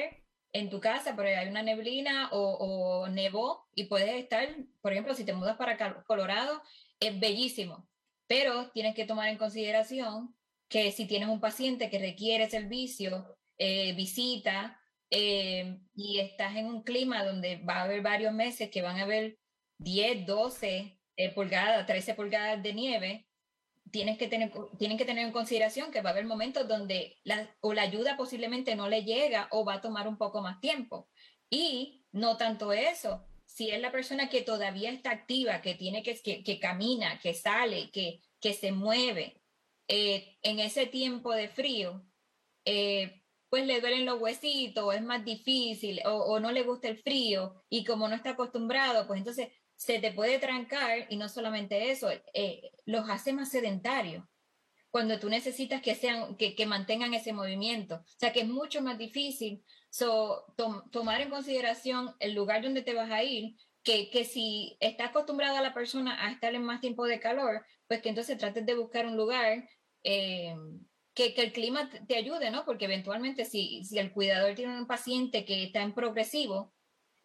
en 0.53 0.69
tu 0.69 0.81
casa, 0.81 1.17
pero 1.17 1.31
hay 1.31 1.49
una 1.49 1.63
neblina 1.63 2.29
o, 2.31 2.41
o 2.41 3.09
nevó 3.09 3.71
y 3.75 3.85
puedes 3.85 4.17
estar, 4.17 4.47
por 4.83 4.93
ejemplo, 4.93 5.15
si 5.15 5.25
te 5.25 5.33
mudas 5.33 5.57
para 5.57 6.05
Colorado, 6.05 6.61
es 7.01 7.19
bellísimo, 7.19 7.89
pero 8.27 8.71
tienes 8.73 8.95
que 8.95 9.07
tomar 9.07 9.31
en 9.31 9.39
consideración 9.39 10.37
que 10.71 10.93
si 10.93 11.07
tienes 11.07 11.29
un 11.29 11.41
paciente 11.41 11.91
que 11.91 11.99
requiere 11.99 12.49
servicio, 12.49 13.37
eh, 13.59 13.93
visita, 13.95 14.81
eh, 15.11 15.81
y 15.95 16.21
estás 16.21 16.57
en 16.57 16.67
un 16.67 16.85
clima 16.85 17.25
donde 17.25 17.57
va 17.57 17.79
a 17.79 17.83
haber 17.83 18.03
varios 18.03 18.33
meses 18.33 18.71
que 18.71 18.81
van 18.81 18.97
a 18.99 19.03
haber 19.03 19.37
10, 19.79 20.25
12 20.27 20.97
eh, 21.17 21.35
pulgadas, 21.35 21.87
13 21.87 22.15
pulgadas 22.15 22.63
de 22.63 22.73
nieve, 22.73 23.27
tienes 23.91 24.17
que 24.17 24.29
tener, 24.29 24.53
tienen 24.79 24.97
que 24.97 25.05
tener 25.05 25.27
en 25.27 25.33
consideración 25.33 25.91
que 25.91 26.03
va 26.03 26.11
a 26.11 26.13
haber 26.13 26.27
momentos 26.27 26.69
donde 26.69 27.19
la, 27.25 27.53
o 27.61 27.75
la 27.75 27.83
ayuda 27.83 28.17
posiblemente 28.17 28.77
no 28.77 28.89
le 28.89 29.03
llega 29.03 29.49
o 29.51 29.65
va 29.65 29.75
a 29.75 29.81
tomar 29.81 30.07
un 30.07 30.19
poco 30.19 30.41
más 30.41 30.61
tiempo. 30.61 31.09
Y 31.51 32.05
no 32.13 32.37
tanto 32.37 32.73
eso, 32.73 33.27
si 33.45 33.71
es 33.71 33.81
la 33.81 33.91
persona 33.91 34.29
que 34.29 34.43
todavía 34.43 34.93
está 34.93 35.11
activa, 35.11 35.63
que 35.63 35.75
tiene 35.75 36.05
que, 36.05 36.15
que, 36.23 36.45
que 36.45 36.61
camina, 36.61 37.19
que 37.19 37.35
sale, 37.35 37.91
que, 37.91 38.21
que 38.41 38.55
se 38.55 38.71
mueve, 38.71 39.40
eh, 39.93 40.39
en 40.43 40.61
ese 40.61 40.87
tiempo 40.87 41.33
de 41.33 41.49
frío, 41.49 42.07
eh, 42.65 43.25
pues 43.49 43.67
le 43.67 43.81
duelen 43.81 44.07
los 44.07 44.21
huesitos, 44.21 44.95
es 44.95 45.03
más 45.03 45.25
difícil, 45.25 46.01
o, 46.07 46.39
no 46.39 46.53
le 46.53 46.63
gusta 46.63 46.87
el 46.87 47.03
frío, 47.03 47.65
y 47.69 47.85
como 47.85 48.07
no 48.07 48.15
está 48.15 48.31
acostumbrado, 48.31 49.09
pues 49.09 49.19
entonces 49.19 49.49
se 49.75 49.99
te 49.99 50.13
puede 50.13 50.39
trancar, 50.39 51.09
y 51.09 51.17
no 51.17 51.29
solamente 51.29 51.91
eso, 51.91 52.09
eh, 52.33 52.71
los 52.87 53.11
hace 53.11 53.33
más 53.33 53.51
sedentarios 53.51 54.25
cuando 54.91 55.19
tú 55.19 55.29
necesitas 55.29 55.83
que 55.83 55.97
sean 55.97 56.37
que, 56.37 56.55
que, 56.55 56.67
mantengan 56.67 57.15
ese 57.15 57.33
movimiento. 57.33 57.97
O 57.97 58.19
sea 58.19 58.33
que 58.33 58.41
es 58.41 58.49
mucho 58.49 58.83
más 58.83 58.99
difícil 58.99 59.65
so, 59.89 60.45
tomar 60.91 61.21
en 61.21 61.31
consideración 61.31 62.15
el 62.21 62.35
lugar 62.35 62.63
donde 62.63 62.83
te 62.83 62.95
vas 62.95 63.11
a 63.11 63.23
ir, 63.25 63.57
que, 63.83 64.11
que 64.11 64.25
si 64.25 64.77
está 64.81 65.07
acostumbrada 65.07 65.63
la 65.63 65.75
persona 65.75 66.25
a 66.25 66.31
estar 66.31 66.55
en 66.55 66.65
más 66.65 66.81
tiempo 66.81 67.07
de 67.07 67.21
calor, 67.21 67.65
pues 67.87 68.03
que 68.03 68.09
entonces 68.09 68.39
trates 68.39 68.65
de 68.67 68.75
buscar 68.75 69.07
un 69.07 69.17
lugar 69.17 69.69
eh, 70.05 70.55
que, 71.15 71.35
que, 71.35 71.43
el 71.43 71.53
clima 71.53 71.91
te 72.07 72.17
ayude, 72.17 72.51
¿no? 72.51 72.65
Porque 72.65 72.87
eventualmente 72.87 73.45
si, 73.45 73.85
si 73.85 73.99
el 73.99 74.13
cuidador 74.13 74.55
tiene 74.55 74.79
un 74.79 74.87
paciente 74.87 75.45
que 75.45 75.65
está 75.65 75.83
en 75.83 75.95
progresivo, 75.95 76.73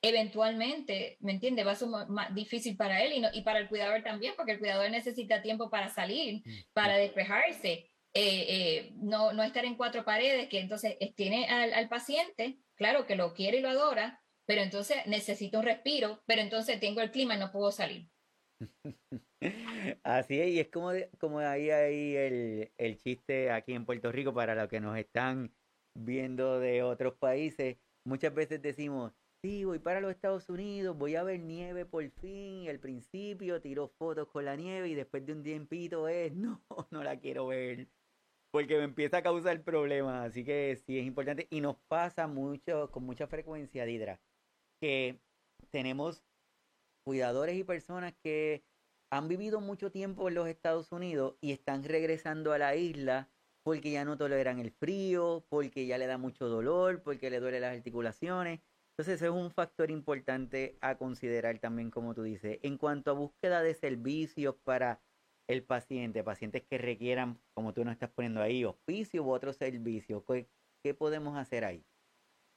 eventualmente, 0.02 1.18
¿me 1.20 1.32
entiende? 1.32 1.64
Va 1.64 1.72
a 1.72 1.76
ser 1.76 1.88
más 1.88 2.34
difícil 2.34 2.78
para 2.78 3.02
él 3.04 3.14
y, 3.14 3.20
no, 3.20 3.30
y 3.34 3.42
para 3.42 3.60
el 3.60 3.70
cuidador 3.70 4.04
también, 4.04 4.34
porque 4.36 4.54
el 4.54 4.60
cuidador 4.60 4.90
necesita 4.92 5.42
tiempo 5.42 5.70
para 5.70 5.90
salir, 5.90 6.44
mm, 6.46 6.52
para 6.74 6.98
despejarse, 6.98 7.72
eh, 8.14 8.46
eh, 8.48 8.92
no, 8.96 9.34
no 9.34 9.44
estar 9.44 9.66
en 9.66 9.76
cuatro 9.76 10.06
paredes, 10.06 10.48
que 10.48 10.60
entonces 10.60 10.98
tiene 11.16 11.48
al, 11.48 11.74
al, 11.74 11.90
paciente, 11.90 12.60
claro 12.76 13.06
que 13.06 13.16
lo 13.16 13.34
quiere 13.34 13.58
y 13.58 13.62
lo 13.62 13.70
adora, 13.70 14.22
pero 14.46 14.62
entonces 14.62 14.98
necesita 15.08 15.60
un 15.60 15.66
respiro, 15.66 16.22
pero 16.26 16.42
entonces 16.42 16.80
tengo 16.80 17.02
el 17.02 17.12
clima 17.12 17.36
y 17.36 17.40
no 17.40 17.52
puedo 17.52 17.72
salir. 17.72 18.08
Así 20.04 20.40
es, 20.40 20.50
y 20.50 20.60
es 20.60 20.70
como, 20.70 20.92
como 21.20 21.40
ahí 21.40 21.70
hay 21.70 22.16
el, 22.16 22.74
el 22.78 22.98
chiste 22.98 23.52
aquí 23.52 23.74
en 23.74 23.86
Puerto 23.86 24.12
Rico 24.12 24.34
para 24.34 24.56
los 24.56 24.70
que 24.70 24.80
nos 24.80 24.98
están 24.98 25.54
viendo 25.96 26.60
de 26.60 26.84
otros 26.84 27.16
países. 27.16 27.78
Muchas 28.06 28.34
veces 28.34 28.62
decimos, 28.62 29.14
sí, 29.44 29.66
voy 29.66 29.80
para 29.80 30.02
los 30.02 30.12
Estados 30.12 30.50
Unidos, 30.50 30.98
voy 30.98 31.16
a 31.16 31.24
ver 31.24 31.40
nieve 31.40 31.86
por 31.86 32.10
fin, 32.12 32.64
y 32.64 32.70
al 32.70 32.80
principio 32.80 33.62
tiro 33.62 33.88
fotos 33.88 34.28
con 34.30 34.46
la 34.46 34.56
nieve 34.56 34.90
y 34.90 34.96
después 34.96 35.26
de 35.26 35.34
un 35.34 35.44
tiempito 35.44 36.08
es, 36.08 36.34
no, 36.36 36.64
no 36.92 37.04
la 37.04 37.20
quiero 37.20 37.48
ver, 37.48 37.88
porque 38.52 38.78
me 38.78 38.84
empieza 38.86 39.18
a 39.18 39.24
causar 39.24 39.64
problemas, 39.64 40.30
así 40.30 40.46
que 40.46 40.76
sí 40.76 40.98
es 41.00 41.06
importante 41.06 41.48
y 41.50 41.62
nos 41.62 41.78
pasa 41.88 42.28
mucho, 42.28 42.90
con 42.92 43.04
mucha 43.04 43.28
frecuencia, 43.28 43.86
Didra, 43.86 44.22
que 44.82 45.20
tenemos 45.72 46.24
cuidadores 47.06 47.56
y 47.56 47.64
personas 47.64 48.14
que 48.22 48.66
han 49.12 49.28
vivido 49.28 49.62
mucho 49.62 49.92
tiempo 49.92 50.28
en 50.28 50.36
los 50.36 50.48
Estados 50.48 50.92
Unidos 50.92 51.36
y 51.40 51.52
están 51.52 51.84
regresando 51.84 52.52
a 52.52 52.58
la 52.58 52.76
isla 52.76 53.30
porque 53.64 53.92
ya 53.92 54.06
no 54.06 54.18
toleran 54.18 54.60
el 54.60 54.72
frío, 54.72 55.46
porque 55.50 55.88
ya 55.88 55.98
le 55.98 56.06
da 56.06 56.18
mucho 56.18 56.48
dolor, 56.48 57.02
porque 57.02 57.30
le 57.30 57.40
duele 57.40 57.60
las 57.60 57.76
articulaciones. 57.76 58.60
Entonces 58.92 59.22
es 59.22 59.30
un 59.30 59.52
factor 59.52 59.90
importante 59.90 60.78
a 60.82 60.96
considerar 60.96 61.58
también, 61.60 61.90
como 61.90 62.14
tú 62.14 62.24
dices, 62.24 62.60
en 62.62 62.78
cuanto 62.78 63.12
a 63.12 63.14
búsqueda 63.14 63.62
de 63.62 63.74
servicios 63.74 64.56
para 64.64 65.02
el 65.48 65.64
paciente, 65.64 66.24
pacientes 66.24 66.64
que 66.64 66.78
requieran, 66.78 67.40
como 67.54 67.74
tú 67.74 67.84
nos 67.84 67.94
estás 67.94 68.10
poniendo 68.12 68.42
ahí, 68.42 68.64
hospicio 68.64 69.24
u 69.24 69.32
otros 69.32 69.58
servicios. 69.58 70.24
¿Qué, 70.84 70.94
podemos 70.94 71.38
hacer 71.38 71.66
ahí? 71.66 71.84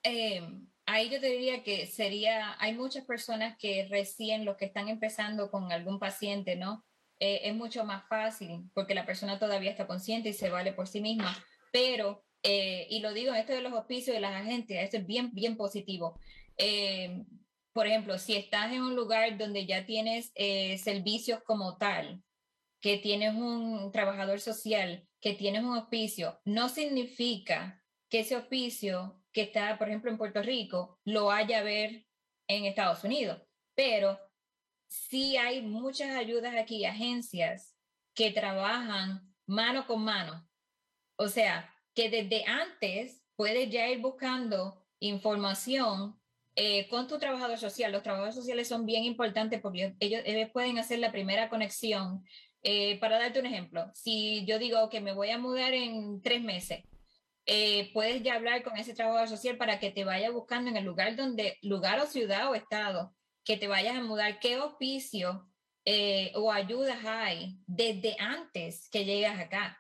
Eh, 0.04 0.42
ahí 0.88 1.10
yo 1.10 1.20
te 1.20 1.28
diría 1.28 1.62
que 1.62 1.86
sería, 1.86 2.56
hay 2.58 2.74
muchas 2.74 3.04
personas 3.04 3.56
que 3.58 3.86
recién 3.90 4.44
los 4.44 4.56
que 4.56 4.64
están 4.64 4.88
empezando 4.88 5.50
con 5.50 5.70
algún 5.70 5.98
paciente, 5.98 6.56
¿no? 6.56 6.84
Eh, 7.20 7.42
es 7.44 7.54
mucho 7.54 7.84
más 7.84 8.08
fácil 8.08 8.70
porque 8.74 8.94
la 8.94 9.04
persona 9.04 9.38
todavía 9.38 9.70
está 9.70 9.86
consciente 9.86 10.30
y 10.30 10.32
se 10.32 10.50
vale 10.50 10.72
por 10.72 10.88
sí 10.88 11.00
misma, 11.00 11.36
pero, 11.72 12.24
eh, 12.42 12.86
y 12.88 13.00
lo 13.00 13.12
digo, 13.12 13.34
esto 13.34 13.52
de 13.52 13.60
los 13.60 13.72
hospicios 13.72 14.16
y 14.16 14.20
las 14.20 14.34
agencias, 14.34 14.82
esto 14.82 14.96
es 14.96 15.06
bien, 15.06 15.30
bien 15.32 15.56
positivo. 15.56 16.18
Eh, 16.56 17.22
por 17.72 17.86
ejemplo, 17.86 18.18
si 18.18 18.34
estás 18.34 18.72
en 18.72 18.82
un 18.82 18.96
lugar 18.96 19.36
donde 19.36 19.66
ya 19.66 19.84
tienes 19.84 20.32
servicios 20.82 21.40
como 21.44 21.76
tal, 21.76 22.22
que 22.80 22.96
tienes 22.96 23.34
un 23.34 23.92
trabajador 23.92 24.40
social, 24.40 25.06
que 25.20 25.34
tienes 25.34 25.62
un 25.62 25.76
hospicio, 25.76 26.40
no 26.44 26.68
significa 26.68 27.84
que 28.08 28.20
ese 28.20 28.36
hospicio 28.36 29.22
que 29.38 29.44
está, 29.44 29.78
por 29.78 29.86
ejemplo, 29.86 30.10
en 30.10 30.18
Puerto 30.18 30.42
Rico, 30.42 30.98
lo 31.04 31.30
haya 31.30 31.60
a 31.60 31.62
ver 31.62 32.04
en 32.48 32.64
Estados 32.64 33.04
Unidos. 33.04 33.40
Pero 33.76 34.18
sí 34.88 35.36
hay 35.36 35.62
muchas 35.62 36.10
ayudas 36.10 36.56
aquí, 36.56 36.84
agencias 36.84 37.76
que 38.16 38.32
trabajan 38.32 39.32
mano 39.46 39.86
con 39.86 40.02
mano. 40.02 40.44
O 41.16 41.28
sea, 41.28 41.72
que 41.94 42.10
desde 42.10 42.44
antes 42.46 43.22
puedes 43.36 43.70
ya 43.70 43.86
ir 43.86 44.00
buscando 44.00 44.84
información 44.98 46.20
eh, 46.56 46.88
con 46.88 47.06
tu 47.06 47.20
trabajador 47.20 47.58
social. 47.58 47.92
Los 47.92 48.02
trabajadores 48.02 48.34
sociales 48.34 48.66
son 48.66 48.86
bien 48.86 49.04
importantes 49.04 49.60
porque 49.60 49.94
ellos, 50.00 50.22
ellos 50.24 50.50
pueden 50.50 50.80
hacer 50.80 50.98
la 50.98 51.12
primera 51.12 51.48
conexión. 51.48 52.24
Eh, 52.64 52.98
para 52.98 53.20
darte 53.20 53.38
un 53.38 53.46
ejemplo, 53.46 53.88
si 53.94 54.44
yo 54.46 54.58
digo 54.58 54.90
que 54.90 55.00
me 55.00 55.12
voy 55.12 55.30
a 55.30 55.38
mudar 55.38 55.74
en 55.74 56.20
tres 56.22 56.42
meses, 56.42 56.82
eh, 57.50 57.90
puedes 57.94 58.22
ya 58.22 58.34
hablar 58.34 58.62
con 58.62 58.76
ese 58.76 58.92
trabajador 58.92 59.26
social 59.26 59.56
para 59.56 59.80
que 59.80 59.90
te 59.90 60.04
vaya 60.04 60.30
buscando 60.30 60.70
en 60.70 60.76
el 60.76 60.84
lugar 60.84 61.16
donde, 61.16 61.56
lugar 61.62 61.98
o 61.98 62.04
ciudad 62.04 62.50
o 62.50 62.54
estado, 62.54 63.14
que 63.42 63.56
te 63.56 63.68
vayas 63.68 63.96
a 63.96 64.02
mudar, 64.02 64.38
qué 64.38 64.58
oficio 64.58 65.48
eh, 65.86 66.30
o 66.34 66.52
ayudas 66.52 66.98
hay 67.06 67.56
desde 67.66 68.16
antes 68.18 68.90
que 68.90 69.06
llegas 69.06 69.40
acá. 69.40 69.78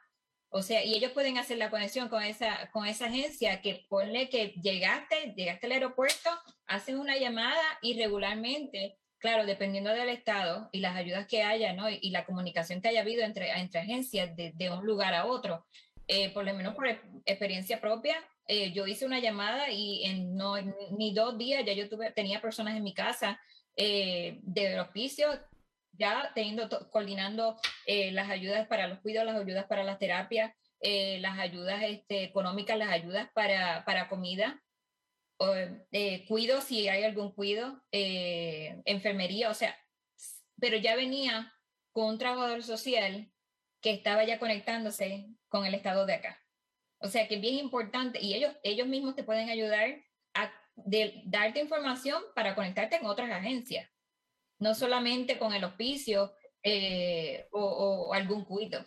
O 0.48 0.62
sea, 0.62 0.82
y 0.82 0.94
ellos 0.94 1.12
pueden 1.12 1.36
hacer 1.36 1.58
la 1.58 1.68
conexión 1.68 2.08
con 2.08 2.22
esa, 2.22 2.70
con 2.72 2.86
esa 2.86 3.04
agencia 3.04 3.60
que 3.60 3.84
ponle 3.90 4.30
que 4.30 4.54
llegaste, 4.62 5.34
llegaste 5.36 5.66
al 5.66 5.72
aeropuerto, 5.72 6.30
hacen 6.66 6.98
una 6.98 7.18
llamada 7.18 7.62
y 7.82 7.98
regularmente, 7.98 8.96
claro, 9.18 9.44
dependiendo 9.44 9.90
del 9.90 10.08
estado 10.08 10.70
y 10.72 10.80
las 10.80 10.96
ayudas 10.96 11.26
que 11.26 11.42
haya, 11.42 11.74
¿no? 11.74 11.90
Y, 11.90 12.08
la 12.12 12.24
comunicación 12.24 12.80
que 12.80 12.88
haya 12.88 13.02
habido 13.02 13.24
entre, 13.24 13.50
entre 13.50 13.80
agencias 13.80 14.34
de 14.34 14.70
un 14.70 14.86
lugar 14.86 15.12
a 15.12 15.26
otro, 15.26 15.66
por 16.32 16.44
lo 16.44 16.54
menos 16.54 16.74
por 16.74 16.86
experiencia 17.26 17.80
propia, 17.80 18.16
yo 18.72 18.86
hice 18.86 19.04
una 19.04 19.20
llamada 19.20 19.70
y 19.70 20.04
en 20.04 20.36
no, 20.36 20.54
ni 20.96 21.12
dos 21.12 21.36
días 21.36 21.64
ya 21.66 21.74
yo 21.74 21.88
tuve, 21.88 22.10
tenía 22.12 22.40
personas 22.40 22.76
en 22.76 22.82
mi 22.82 22.94
casa 22.94 23.38
de 23.76 24.78
hospicio 24.80 25.28
ya 25.92 26.32
teniendo, 26.34 26.68
coordinando 26.90 27.56
las 27.86 28.30
ayudas 28.30 28.66
para 28.66 28.88
los 28.88 29.00
cuidados, 29.00 29.32
las 29.32 29.42
ayudas 29.42 29.66
para 29.66 29.84
las 29.84 29.98
terapias, 29.98 30.54
las 30.80 31.38
ayudas 31.38 31.82
este, 31.82 32.24
económicas, 32.24 32.78
las 32.78 32.90
ayudas 32.90 33.28
para, 33.34 33.84
para 33.84 34.08
comida, 34.08 34.62
eh, 35.92 36.24
cuido 36.26 36.60
si 36.60 36.88
hay 36.88 37.04
algún 37.04 37.32
cuido, 37.32 37.80
eh, 37.92 38.80
enfermería, 38.84 39.50
o 39.50 39.54
sea, 39.54 39.76
pero 40.60 40.76
ya 40.76 40.96
venía 40.96 41.54
con 41.92 42.06
un 42.06 42.18
trabajador 42.18 42.62
social 42.62 43.30
que 43.80 43.92
estaba 43.92 44.24
ya 44.24 44.38
conectándose 44.38 45.26
con 45.48 45.64
el 45.64 45.74
estado 45.74 46.06
de 46.06 46.14
acá. 46.14 46.42
O 46.98 47.08
sea 47.08 47.28
que 47.28 47.36
es 47.36 47.40
bien 47.40 47.54
importante 47.54 48.20
y 48.20 48.34
ellos, 48.34 48.54
ellos 48.62 48.88
mismos 48.88 49.14
te 49.14 49.24
pueden 49.24 49.48
ayudar 49.48 50.02
a 50.34 50.52
darte 51.24 51.60
información 51.60 52.22
para 52.34 52.54
conectarte 52.54 52.98
con 52.98 53.08
otras 53.08 53.30
agencias, 53.30 53.88
no 54.58 54.74
solamente 54.74 55.38
con 55.38 55.54
el 55.54 55.64
hospicio 55.64 56.32
eh, 56.62 57.46
o, 57.52 58.12
algún 58.12 58.44
cuido. 58.44 58.84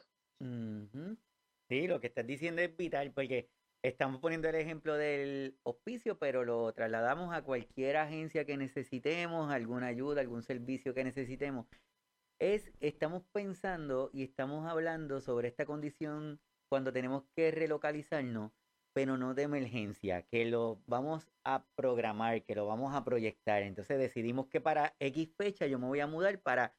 Sí, 1.69 1.87
lo 1.87 2.01
que 2.01 2.07
estás 2.07 2.27
diciendo 2.27 2.61
es 2.61 2.75
vital 2.75 3.11
porque 3.13 3.49
Estamos 3.83 4.21
poniendo 4.21 4.47
el 4.47 4.53
ejemplo 4.53 4.95
del 4.95 5.57
hospicio, 5.63 6.19
pero 6.19 6.43
lo 6.43 6.71
trasladamos 6.71 7.33
a 7.33 7.41
cualquier 7.41 7.97
agencia 7.97 8.45
que 8.45 8.55
necesitemos, 8.55 9.51
alguna 9.51 9.87
ayuda, 9.87 10.21
algún 10.21 10.43
servicio 10.43 10.93
que 10.93 11.03
necesitemos. 11.03 11.65
Es, 12.41 12.71
estamos 12.79 13.23
pensando 13.31 14.09
y 14.11 14.23
estamos 14.23 14.67
hablando 14.67 15.21
sobre 15.21 15.47
esta 15.47 15.67
condición 15.67 16.39
cuando 16.69 16.91
tenemos 16.91 17.23
que 17.35 17.51
relocalizarnos, 17.51 18.51
pero 18.93 19.15
no 19.15 19.35
de 19.35 19.43
emergencia, 19.43 20.23
que 20.23 20.45
lo 20.45 20.81
vamos 20.87 21.29
a 21.43 21.63
programar, 21.75 22.43
que 22.43 22.55
lo 22.55 22.65
vamos 22.65 22.95
a 22.95 23.05
proyectar. 23.05 23.61
Entonces 23.61 23.99
decidimos 23.99 24.47
que 24.47 24.59
para 24.59 24.95
X 24.99 25.29
fecha 25.37 25.67
yo 25.67 25.77
me 25.77 25.85
voy 25.85 25.99
a 25.99 26.07
mudar 26.07 26.39
para 26.39 26.73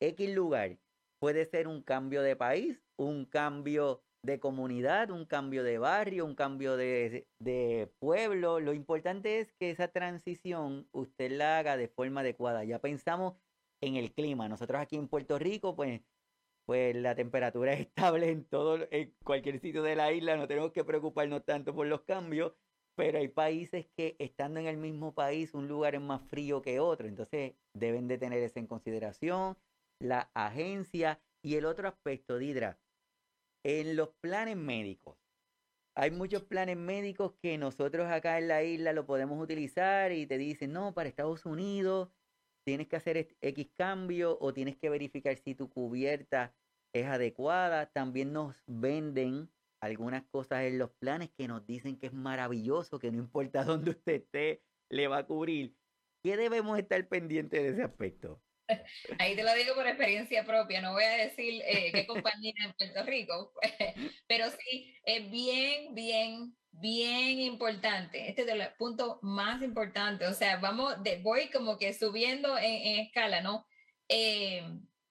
X 0.00 0.34
lugar. 0.34 0.78
Puede 1.20 1.44
ser 1.44 1.68
un 1.68 1.82
cambio 1.82 2.20
de 2.20 2.34
país, 2.34 2.82
un 2.96 3.24
cambio 3.24 4.02
de 4.24 4.40
comunidad, 4.40 5.10
un 5.10 5.26
cambio 5.26 5.62
de 5.62 5.78
barrio, 5.78 6.24
un 6.24 6.34
cambio 6.34 6.76
de, 6.76 7.28
pueblo. 8.00 8.58
Lo 8.58 8.72
importante 8.72 9.38
es 9.38 9.52
que 9.52 9.70
esa 9.70 9.86
transición 9.86 10.88
usted 10.90 11.30
la 11.30 11.58
haga 11.58 11.76
de 11.76 11.86
forma 11.86 12.22
adecuada. 12.22 12.64
Ya 12.64 12.80
pensamos 12.80 13.34
en 13.80 13.96
el 13.96 14.12
clima. 14.12 14.48
Nosotros 14.48 14.80
aquí 14.80 14.96
en 14.96 15.08
Puerto 15.08 15.38
Rico, 15.38 15.74
pues, 15.76 16.00
pues 16.66 16.94
la 16.96 17.14
temperatura 17.14 17.72
es 17.74 17.80
estable 17.80 18.30
en 18.30 18.44
todo, 18.44 18.78
en 18.90 19.14
cualquier 19.24 19.60
sitio 19.60 19.82
de 19.82 19.96
la 19.96 20.12
isla. 20.12 20.36
No 20.36 20.48
tenemos 20.48 20.72
que 20.72 20.84
preocuparnos 20.84 21.44
tanto 21.44 21.74
por 21.74 21.86
los 21.86 22.02
cambios. 22.02 22.52
Pero 22.96 23.18
hay 23.18 23.26
países 23.26 23.86
que 23.96 24.14
estando 24.20 24.60
en 24.60 24.66
el 24.66 24.76
mismo 24.76 25.14
país, 25.14 25.52
un 25.52 25.66
lugar 25.66 25.96
es 25.96 26.00
más 26.00 26.22
frío 26.28 26.62
que 26.62 26.78
otro. 26.78 27.08
Entonces 27.08 27.54
deben 27.74 28.06
de 28.06 28.18
tener 28.18 28.40
eso 28.42 28.60
en 28.60 28.68
consideración. 28.68 29.56
La 30.00 30.30
agencia 30.32 31.20
y 31.42 31.56
el 31.56 31.64
otro 31.64 31.88
aspecto, 31.88 32.38
Didra 32.38 32.78
en 33.64 33.96
los 33.96 34.10
planes 34.20 34.56
médicos, 34.56 35.16
hay 35.96 36.10
muchos 36.10 36.42
planes 36.42 36.76
médicos 36.76 37.32
que 37.40 37.56
nosotros 37.56 38.10
acá 38.10 38.38
en 38.38 38.48
la 38.48 38.62
isla 38.62 38.92
lo 38.92 39.06
podemos 39.06 39.42
utilizar 39.42 40.12
y 40.12 40.26
te 40.26 40.38
dicen, 40.38 40.72
no, 40.72 40.92
para 40.92 41.08
Estados 41.08 41.46
Unidos 41.46 42.10
tienes 42.64 42.88
que 42.88 42.96
hacer 42.96 43.36
X 43.40 43.70
cambio 43.76 44.38
o 44.40 44.52
tienes 44.52 44.76
que 44.76 44.90
verificar 44.90 45.36
si 45.36 45.54
tu 45.54 45.68
cubierta 45.68 46.54
es 46.92 47.06
adecuada. 47.06 47.86
También 47.86 48.32
nos 48.32 48.56
venden 48.66 49.50
algunas 49.80 50.24
cosas 50.24 50.64
en 50.64 50.78
los 50.78 50.90
planes 50.92 51.30
que 51.36 51.46
nos 51.46 51.66
dicen 51.66 51.98
que 51.98 52.06
es 52.06 52.12
maravilloso, 52.12 52.98
que 52.98 53.12
no 53.12 53.18
importa 53.18 53.64
dónde 53.64 53.90
usted 53.90 54.14
esté, 54.14 54.62
le 54.90 55.08
va 55.08 55.18
a 55.18 55.26
cubrir. 55.26 55.74
¿Qué 56.22 56.36
debemos 56.36 56.78
estar 56.78 57.06
pendientes 57.06 57.62
de 57.62 57.68
ese 57.68 57.82
aspecto? 57.82 58.40
Ahí 59.18 59.36
te 59.36 59.42
lo 59.42 59.52
digo 59.54 59.74
por 59.74 59.86
experiencia 59.86 60.44
propia, 60.44 60.80
no 60.80 60.92
voy 60.92 61.04
a 61.04 61.16
decir 61.16 61.62
eh, 61.66 61.92
qué 61.92 62.06
compañía 62.06 62.52
en 62.64 62.72
Puerto 62.74 63.02
Rico, 63.04 63.52
pero 64.26 64.50
sí, 64.50 64.94
es 65.04 65.30
bien, 65.30 65.94
bien, 65.94 66.56
bien 66.72 67.40
importante. 67.40 68.28
Este 68.28 68.42
es 68.42 68.48
el 68.48 68.62
punto 68.78 69.18
más 69.22 69.62
importante, 69.62 70.26
o 70.26 70.34
sea, 70.34 70.56
vamos, 70.56 71.02
de, 71.02 71.18
voy 71.18 71.50
como 71.50 71.78
que 71.78 71.92
subiendo 71.92 72.56
en, 72.58 73.00
escala, 73.00 73.40
¿no? 73.40 73.66
Eh, 74.08 74.62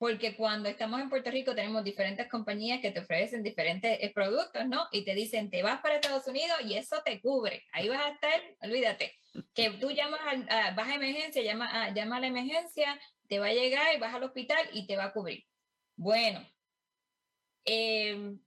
porque 0.03 0.35
cuando 0.35 0.67
estamos 0.67 0.99
en 0.99 1.09
Puerto 1.09 1.31
Rico 1.31 1.55
tenemos 1.55 1.81
diferentes 1.81 2.27
compañías 2.27 2.81
que 2.81 2.91
te 2.91 2.99
ofrecen 2.99 3.41
diferentes 3.41 3.99
eh, 4.01 4.11
productos, 4.13 4.67
¿no? 4.67 4.85
Y 4.91 5.05
te 5.05 5.15
dicen, 5.15 5.49
te 5.49 5.63
vas 5.63 5.79
para 5.79 5.95
Estados 5.95 6.27
Unidos 6.27 6.57
y 6.65 6.73
eso 6.73 7.01
te 7.05 7.21
cubre. 7.21 7.63
Ahí 7.71 7.87
vas 7.87 8.01
a 8.01 8.09
estar, 8.09 8.41
olvídate, 8.61 9.13
que 9.53 9.69
tú 9.79 9.91
llamas, 9.91 10.19
a, 10.49 10.71
vas 10.71 10.89
a 10.89 10.95
emergencia, 10.95 11.41
llama 11.41 11.69
a, 11.71 11.93
llama 11.93 12.17
a 12.17 12.19
la 12.19 12.27
emergencia, 12.27 12.99
te 13.33 13.39
va 13.39 13.47
a 13.47 13.53
llegar 13.53 13.95
y 13.95 13.99
vas 13.99 14.13
al 14.13 14.25
hospital 14.25 14.63
y 14.73 14.85
te 14.85 14.95
va 14.95 15.05
a 15.05 15.11
cubrir. 15.11 15.43
Bueno, 15.95 16.47
em, 17.65 18.39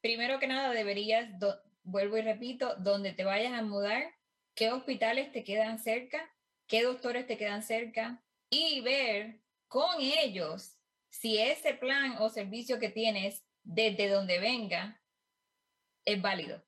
primero 0.00 0.38
que 0.38 0.46
nada 0.46 0.70
deberías, 0.70 1.28
vuelvo 1.82 2.16
y 2.16 2.22
repito, 2.22 2.76
donde 2.76 3.12
te 3.12 3.24
vayas 3.24 3.52
a 3.52 3.60
mudar, 3.60 4.14
qué 4.54 4.72
hospitales 4.72 5.32
te 5.32 5.44
quedan 5.44 5.78
cerca, 5.78 6.34
qué 6.66 6.82
doctores 6.82 7.26
te 7.26 7.36
quedan 7.36 7.62
cerca 7.62 8.24
y 8.48 8.80
ver 8.80 9.42
con 9.68 10.00
ellos 10.00 10.78
si 11.10 11.36
ese 11.36 11.74
plan 11.74 12.16
o 12.18 12.30
servicio 12.30 12.78
que 12.78 12.88
tienes 12.88 13.44
desde 13.64 14.08
donde 14.08 14.38
venga 14.38 14.98
es 16.06 16.22
válido. 16.22 16.64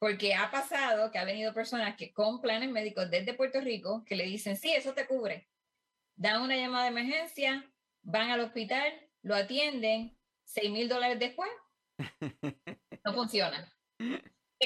Porque 0.00 0.34
ha 0.34 0.50
pasado 0.50 1.12
que 1.12 1.18
ha 1.18 1.24
venido 1.24 1.54
personas 1.54 1.96
que 1.96 2.12
con 2.12 2.40
planes 2.40 2.68
médicos 2.68 3.08
desde 3.12 3.32
Puerto 3.32 3.60
Rico 3.60 4.04
que 4.04 4.16
le 4.16 4.24
dicen, 4.24 4.56
sí, 4.56 4.72
eso 4.72 4.92
te 4.92 5.06
cubre 5.06 5.51
dan 6.16 6.42
una 6.42 6.56
llamada 6.56 6.84
de 6.84 6.90
emergencia, 6.90 7.70
van 8.02 8.30
al 8.30 8.40
hospital, 8.40 8.92
lo 9.22 9.34
atienden, 9.34 10.16
6 10.44 10.70
mil 10.70 10.88
dólares 10.88 11.18
después, 11.18 11.50
no 13.04 13.12
funciona. 13.14 13.72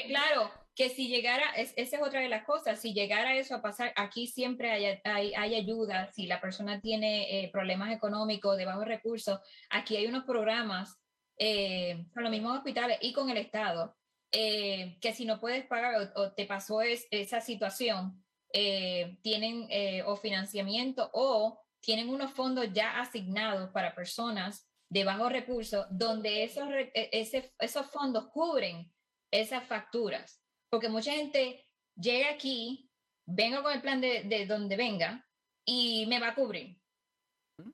Claro, 0.07 0.51
que 0.77 0.89
si 0.89 1.07
llegara, 1.07 1.49
esa 1.55 1.73
es 1.75 2.01
otra 2.01 2.21
de 2.21 2.29
las 2.29 2.45
cosas, 2.45 2.79
si 2.79 2.93
llegara 2.93 3.35
eso 3.35 3.55
a 3.55 3.63
pasar, 3.63 3.93
aquí 3.95 4.27
siempre 4.27 4.69
hay, 4.71 4.99
hay, 5.03 5.55
ayuda, 5.55 6.11
si 6.11 6.27
la 6.27 6.39
persona 6.39 6.79
tiene 6.81 7.43
eh, 7.43 7.49
problemas 7.51 7.91
económicos, 7.91 8.57
de 8.57 8.65
bajos 8.65 8.85
recursos, 8.85 9.39
aquí 9.71 9.97
hay 9.97 10.05
unos 10.05 10.23
programas 10.25 10.99
eh, 11.39 12.05
con 12.13 12.23
los 12.23 12.31
mismos 12.31 12.57
hospitales 12.57 12.99
y 13.01 13.11
con 13.11 13.31
el 13.31 13.37
Estado, 13.37 13.97
eh, 14.31 14.97
que 15.01 15.13
si 15.13 15.25
no 15.25 15.39
puedes 15.39 15.65
pagar 15.65 16.11
o, 16.15 16.31
te 16.33 16.45
pasó 16.45 16.81
esa 16.81 17.41
situación, 17.41 18.23
eh, 18.53 19.17
tienen 19.21 19.67
eh, 19.69 20.03
o 20.05 20.15
financiamiento 20.15 21.09
o 21.13 21.59
tienen 21.81 22.09
unos 22.09 22.31
fondos 22.31 22.71
ya 22.73 22.99
asignados 22.99 23.69
para 23.71 23.95
personas 23.95 24.69
de 24.89 25.03
bajos 25.03 25.31
recursos 25.31 25.85
donde 25.89 26.43
esos, 26.43 26.69
e, 26.69 27.09
ese, 27.11 27.53
esos 27.59 27.85
fondos 27.87 28.27
cubren 28.27 28.91
esas 29.31 29.65
facturas. 29.65 30.41
Porque 30.69 30.89
mucha 30.89 31.11
gente 31.11 31.65
llega 31.95 32.29
aquí, 32.31 32.89
vengo 33.25 33.63
con 33.63 33.73
el 33.73 33.81
plan 33.81 34.01
de, 34.01 34.23
de 34.23 34.45
donde 34.45 34.75
venga 34.75 35.25
y 35.65 36.05
me 36.07 36.19
va 36.19 36.29
a 36.29 36.35
cubrir. 36.35 36.79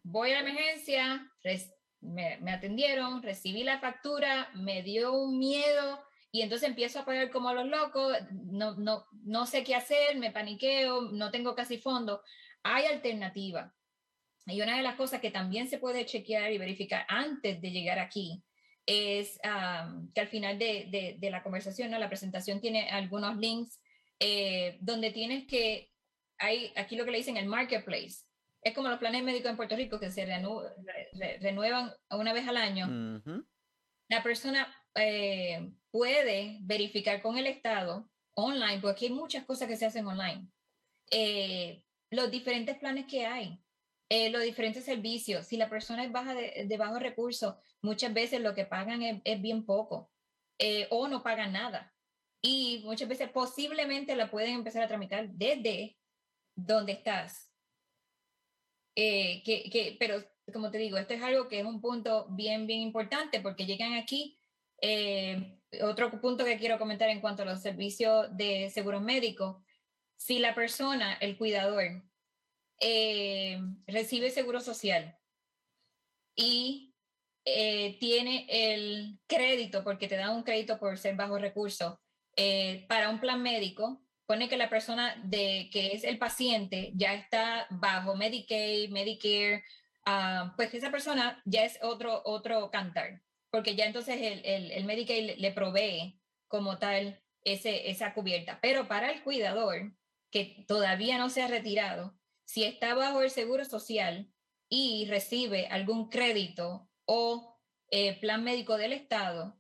Voy 0.04 0.32
a 0.32 0.42
la 0.42 0.50
emergencia, 0.50 1.32
me, 2.02 2.38
me 2.38 2.52
atendieron, 2.52 3.22
recibí 3.22 3.64
la 3.64 3.80
factura, 3.80 4.50
me 4.56 4.82
dio 4.82 5.14
un 5.14 5.38
miedo 5.38 6.04
y 6.36 6.42
entonces 6.42 6.68
empiezo 6.68 7.00
a 7.00 7.06
pagar 7.06 7.30
como 7.30 7.54
los 7.54 7.68
locos, 7.68 8.18
no, 8.32 8.74
no, 8.74 9.06
no 9.24 9.46
sé 9.46 9.64
qué 9.64 9.76
hacer, 9.76 10.18
me 10.18 10.32
paniqueo, 10.32 11.12
no 11.12 11.30
tengo 11.30 11.54
casi 11.54 11.78
fondo. 11.78 12.24
Hay 12.64 12.86
alternativa. 12.86 13.72
Y 14.48 14.60
una 14.64 14.76
de 14.76 14.82
las 14.82 14.96
cosas 14.96 15.22
que 15.22 15.30
también 15.30 15.70
se 15.70 15.78
puede 15.78 16.08
chequear 16.08 16.52
y 16.52 16.58
verificar 16.58 17.06
antes 17.08 17.62
de 17.62 17.70
llegar 17.70 18.00
aquí 18.00 18.44
es 18.88 19.40
que 20.16 20.22
al 20.22 20.28
final 20.28 20.58
de, 20.58 20.88
de, 20.90 21.18
de, 21.20 21.30
la 21.30 21.44
conversación, 21.44 21.92
¿no? 21.92 22.00
la 22.00 22.10
presentación 22.10 22.60
tiene 22.60 22.90
algunos 22.90 23.38
links 23.38 23.80
eh, 24.20 24.80
donde 24.82 25.12
tienes 25.12 25.46
que, 25.46 25.92
hay 26.40 26.74
aquí 26.76 26.96
lo 26.96 27.06
que 27.06 27.12
le 27.12 27.20
dicen 27.20 27.38
el 27.38 27.46
marketplace. 27.46 28.26
Es 28.64 28.74
como 28.74 28.90
los 28.90 28.98
planes 28.98 29.24
médicos 29.24 29.52
en 29.52 29.58
Puerto 29.58 29.76
Rico 29.76 30.00
que 30.00 30.10
se 30.10 30.26
renuevan 30.26 31.94
una 32.10 32.34
vez 32.34 32.48
al 32.48 32.58
año. 32.58 33.22
La 34.10 34.24
persona 34.24 34.74
eh, 34.96 35.72
puede 35.92 36.58
verificar 36.62 37.22
con 37.22 37.38
el 37.38 37.48
Estado 37.48 38.10
online, 38.36 38.80
porque 38.80 39.06
hay 39.06 39.12
muchas 39.12 39.46
cosas 39.46 39.68
que 39.68 39.78
se 39.78 39.86
hacen 39.86 40.06
online, 40.08 40.48
eh, 41.12 41.84
los 42.12 42.30
diferentes 42.30 42.78
planes 42.78 43.06
que 43.08 43.26
hay, 43.26 43.60
eh, 44.10 44.30
los 44.30 44.44
diferentes 44.44 44.86
servicios. 44.86 45.48
Si 45.48 45.58
la 45.58 45.70
persona 45.70 46.04
es 46.04 46.12
baja 46.12 46.36
de, 46.36 46.66
de 46.68 46.78
bajos 46.78 47.02
recursos, 47.02 47.56
muchas 47.82 48.14
veces 48.14 48.42
lo 48.42 48.54
que 48.54 48.66
pagan 48.66 49.22
es, 49.24 49.42
bien 49.42 49.66
poco 49.66 50.12
o 50.92 51.08
no 51.08 51.24
pagan 51.24 51.54
nada. 51.54 51.94
Y 52.42 52.82
muchas 52.86 53.08
veces 53.10 53.30
posiblemente 53.30 54.16
la 54.16 54.30
pueden 54.30 54.56
empezar 54.56 54.84
a 54.84 54.88
tramitar 54.88 55.30
desde 55.30 55.98
donde 56.56 56.94
estás. 56.94 57.52
que, 58.96 59.42
que, 59.44 59.98
pero 60.00 60.24
como 60.54 60.72
te 60.72 60.78
digo, 60.78 60.98
esto 60.98 61.14
es 61.14 61.22
algo 61.22 61.48
que 61.48 61.60
es 61.60 61.66
un 61.66 61.82
punto 61.82 62.28
bien, 62.30 62.68
bien 62.68 62.82
importante 62.82 63.40
porque 63.42 63.66
llegan 63.66 63.94
aquí 63.94 64.38
Eh, 64.86 65.62
otro 65.82 66.12
punto 66.20 66.44
que 66.44 66.58
quiero 66.58 66.78
comentar 66.78 67.10
en 67.10 67.22
cuanto 67.22 67.44
a 67.44 67.46
los 67.46 67.62
servicios 67.62 68.28
de 68.36 68.70
seguros 68.70 69.02
médicos, 69.02 69.64
si 70.18 70.40
la 70.40 70.54
persona, 70.54 71.14
el 71.22 71.38
cuidador, 71.38 72.04
eh, 72.82 73.62
recibe 73.88 74.30
seguro 74.30 74.60
social 74.60 75.18
y 76.36 76.94
eh, 77.46 77.98
tiene 77.98 78.46
el 78.50 79.20
crédito, 79.26 79.86
porque 79.86 80.10
te 80.10 80.18
dan 80.18 80.36
un 80.36 80.44
crédito 80.44 80.78
por 80.78 80.98
ser 80.98 81.16
bajo 81.16 81.38
recursos, 81.38 81.98
eh, 82.36 82.86
para 82.90 83.10
un 83.10 83.22
plan 83.22 83.42
médico, 83.42 84.02
pone 84.26 84.50
que 84.50 84.58
la 84.58 84.70
persona 84.70 85.16
de 85.24 85.70
que 85.72 85.94
es 85.94 86.04
el 86.04 86.18
paciente 86.18 86.92
ya 86.96 87.14
está 87.14 87.68
bajo 87.70 88.16
Medicaid, 88.18 88.90
Medicare, 88.90 89.64
ah, 90.06 90.54
pues 90.58 90.74
esa 90.74 90.92
persona 90.92 91.42
ya 91.46 91.64
es 91.64 91.80
otro, 91.82 92.22
otro 92.26 92.70
cantar, 92.70 93.23
porque 93.54 93.76
ya 93.76 93.86
entonces 93.86 94.20
el, 94.20 94.44
el, 94.46 94.72
el 94.72 94.86
Medicaid 94.86 95.38
le 95.38 95.52
provee 95.52 96.20
como 96.48 96.80
tal 96.80 97.22
ese, 97.44 97.92
esa 97.92 98.16
cubierta. 98.16 98.58
Pero 98.64 98.88
para 98.88 99.12
el 99.12 99.22
cuidador, 99.22 99.94
que 100.32 100.66
todavía 100.68 101.20
no 101.20 101.30
se 101.30 101.44
ha 101.44 101.48
retirado, 101.48 102.18
si 102.46 102.64
está 102.64 102.96
bajo 102.96 103.22
el 103.22 103.30
seguro 103.30 103.64
social 103.64 104.34
y 104.70 105.06
recibe 105.06 105.68
algún 105.68 106.10
crédito 106.10 106.90
o 107.06 107.60
eh, 107.92 108.20
plan 108.20 108.44
médico 108.44 108.76
del 108.76 108.92
Estado, 108.92 109.56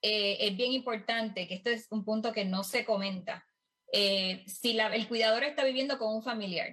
eh, 0.00 0.36
es 0.38 0.56
bien 0.56 0.70
importante, 0.70 1.48
que 1.48 1.54
esto 1.54 1.70
es 1.70 1.88
un 1.90 2.04
punto 2.04 2.32
que 2.32 2.44
no 2.44 2.62
se 2.62 2.84
comenta, 2.84 3.44
eh, 3.92 4.44
si 4.46 4.74
la, 4.74 4.94
el 4.94 5.08
cuidador 5.08 5.42
está 5.42 5.64
viviendo 5.64 5.98
con 5.98 6.14
un 6.14 6.22
familiar 6.22 6.70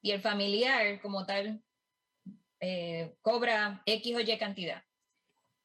y 0.00 0.12
el 0.12 0.22
familiar 0.22 1.02
como 1.02 1.26
tal 1.26 1.62
cobra 3.20 3.82
X 3.84 4.16
o 4.16 4.20
Y 4.20 4.38
cantidad. 4.38 4.82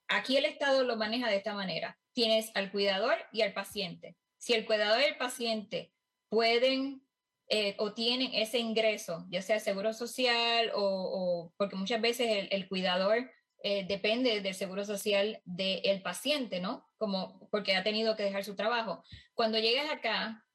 Aquí 0.10 0.38
el 0.38 0.46
Estado 0.46 0.84
lo 0.84 0.98
maneja 0.98 1.30
de 1.30 1.38
esta 1.38 1.54
manera. 1.54 1.98
Tienes 2.14 2.52
al 2.56 2.72
cuidador 2.72 3.16
y 3.32 3.42
al 3.42 3.54
paciente. 3.54 4.18
Si 4.38 4.54
el 4.54 4.66
cuidador 4.66 5.00
y 5.02 5.06
el 5.06 5.18
paciente 5.18 5.94
pueden 6.30 7.04
eh, 7.48 7.76
o 7.78 7.94
tienen 7.94 8.34
ese 8.34 8.60
ingreso, 8.60 9.26
ya 9.30 9.42
sea 9.42 9.60
seguro 9.60 9.94
social 9.94 10.72
o, 10.76 11.54
porque 11.58 11.76
muchas 11.76 12.02
veces 12.02 12.48
el, 12.50 12.68
cuidador 12.68 13.32
eh, 13.64 13.86
depende 13.88 14.42
del 14.42 14.54
seguro 14.56 14.84
social 14.84 15.42
del 15.46 16.02
paciente, 16.02 16.60
¿no? 16.60 16.90
Como 16.98 17.48
porque 17.50 17.76
ha 17.76 17.84
tenido 17.84 18.16
que 18.16 18.24
dejar 18.24 18.44
su 18.44 18.56
trabajo. 18.56 19.04
Cuando 19.34 19.60
llegues 19.60 19.90
acá, 19.90 20.46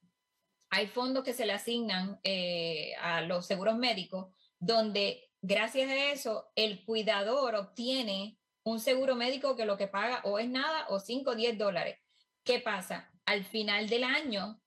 hay 0.71 0.88
fondos 0.88 1.25
que 1.25 1.33
se 1.33 1.47
le 1.47 1.53
asignan 1.53 2.19
eh, 2.25 2.95
a 3.01 3.21
los 3.21 3.47
seguros 3.47 3.77
médicos, 3.77 4.33
donde 4.59 5.31
gracias 5.43 5.90
a 5.90 6.12
eso 6.12 6.51
el 6.57 6.85
cuidador 6.85 7.55
obtiene 7.55 8.38
un 8.64 8.81
seguro 8.81 9.14
médico 9.14 9.57
que 9.57 9.66
lo 9.66 9.77
que 9.77 9.87
paga 9.87 10.20
o 10.24 10.38
es 10.38 10.48
nada 10.48 10.87
o 10.88 10.98
5 10.98 11.31
o 11.31 11.35
10 11.35 11.59
dólares. 11.59 11.98
¿Qué 12.42 12.61
pasa? 12.61 13.11
Al 13.27 13.44
final 13.44 13.88
del 13.88 14.05
año, 14.05 14.61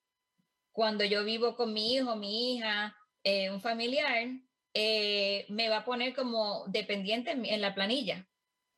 cuando 0.72 1.04
yo 1.04 1.24
vivo 1.24 1.56
con 1.56 1.74
mi 1.74 1.96
hijo, 1.96 2.16
mi 2.16 2.56
hija, 2.56 2.96
eh, 3.24 3.50
un 3.50 3.62
familiar, 3.62 4.28
eh, 4.74 5.46
me 5.50 5.70
va 5.70 5.78
a 5.78 5.86
poner 5.86 6.14
como 6.14 6.66
dependiente 6.68 7.32
en, 7.32 7.62
la 7.62 7.74
planilla 7.74 8.28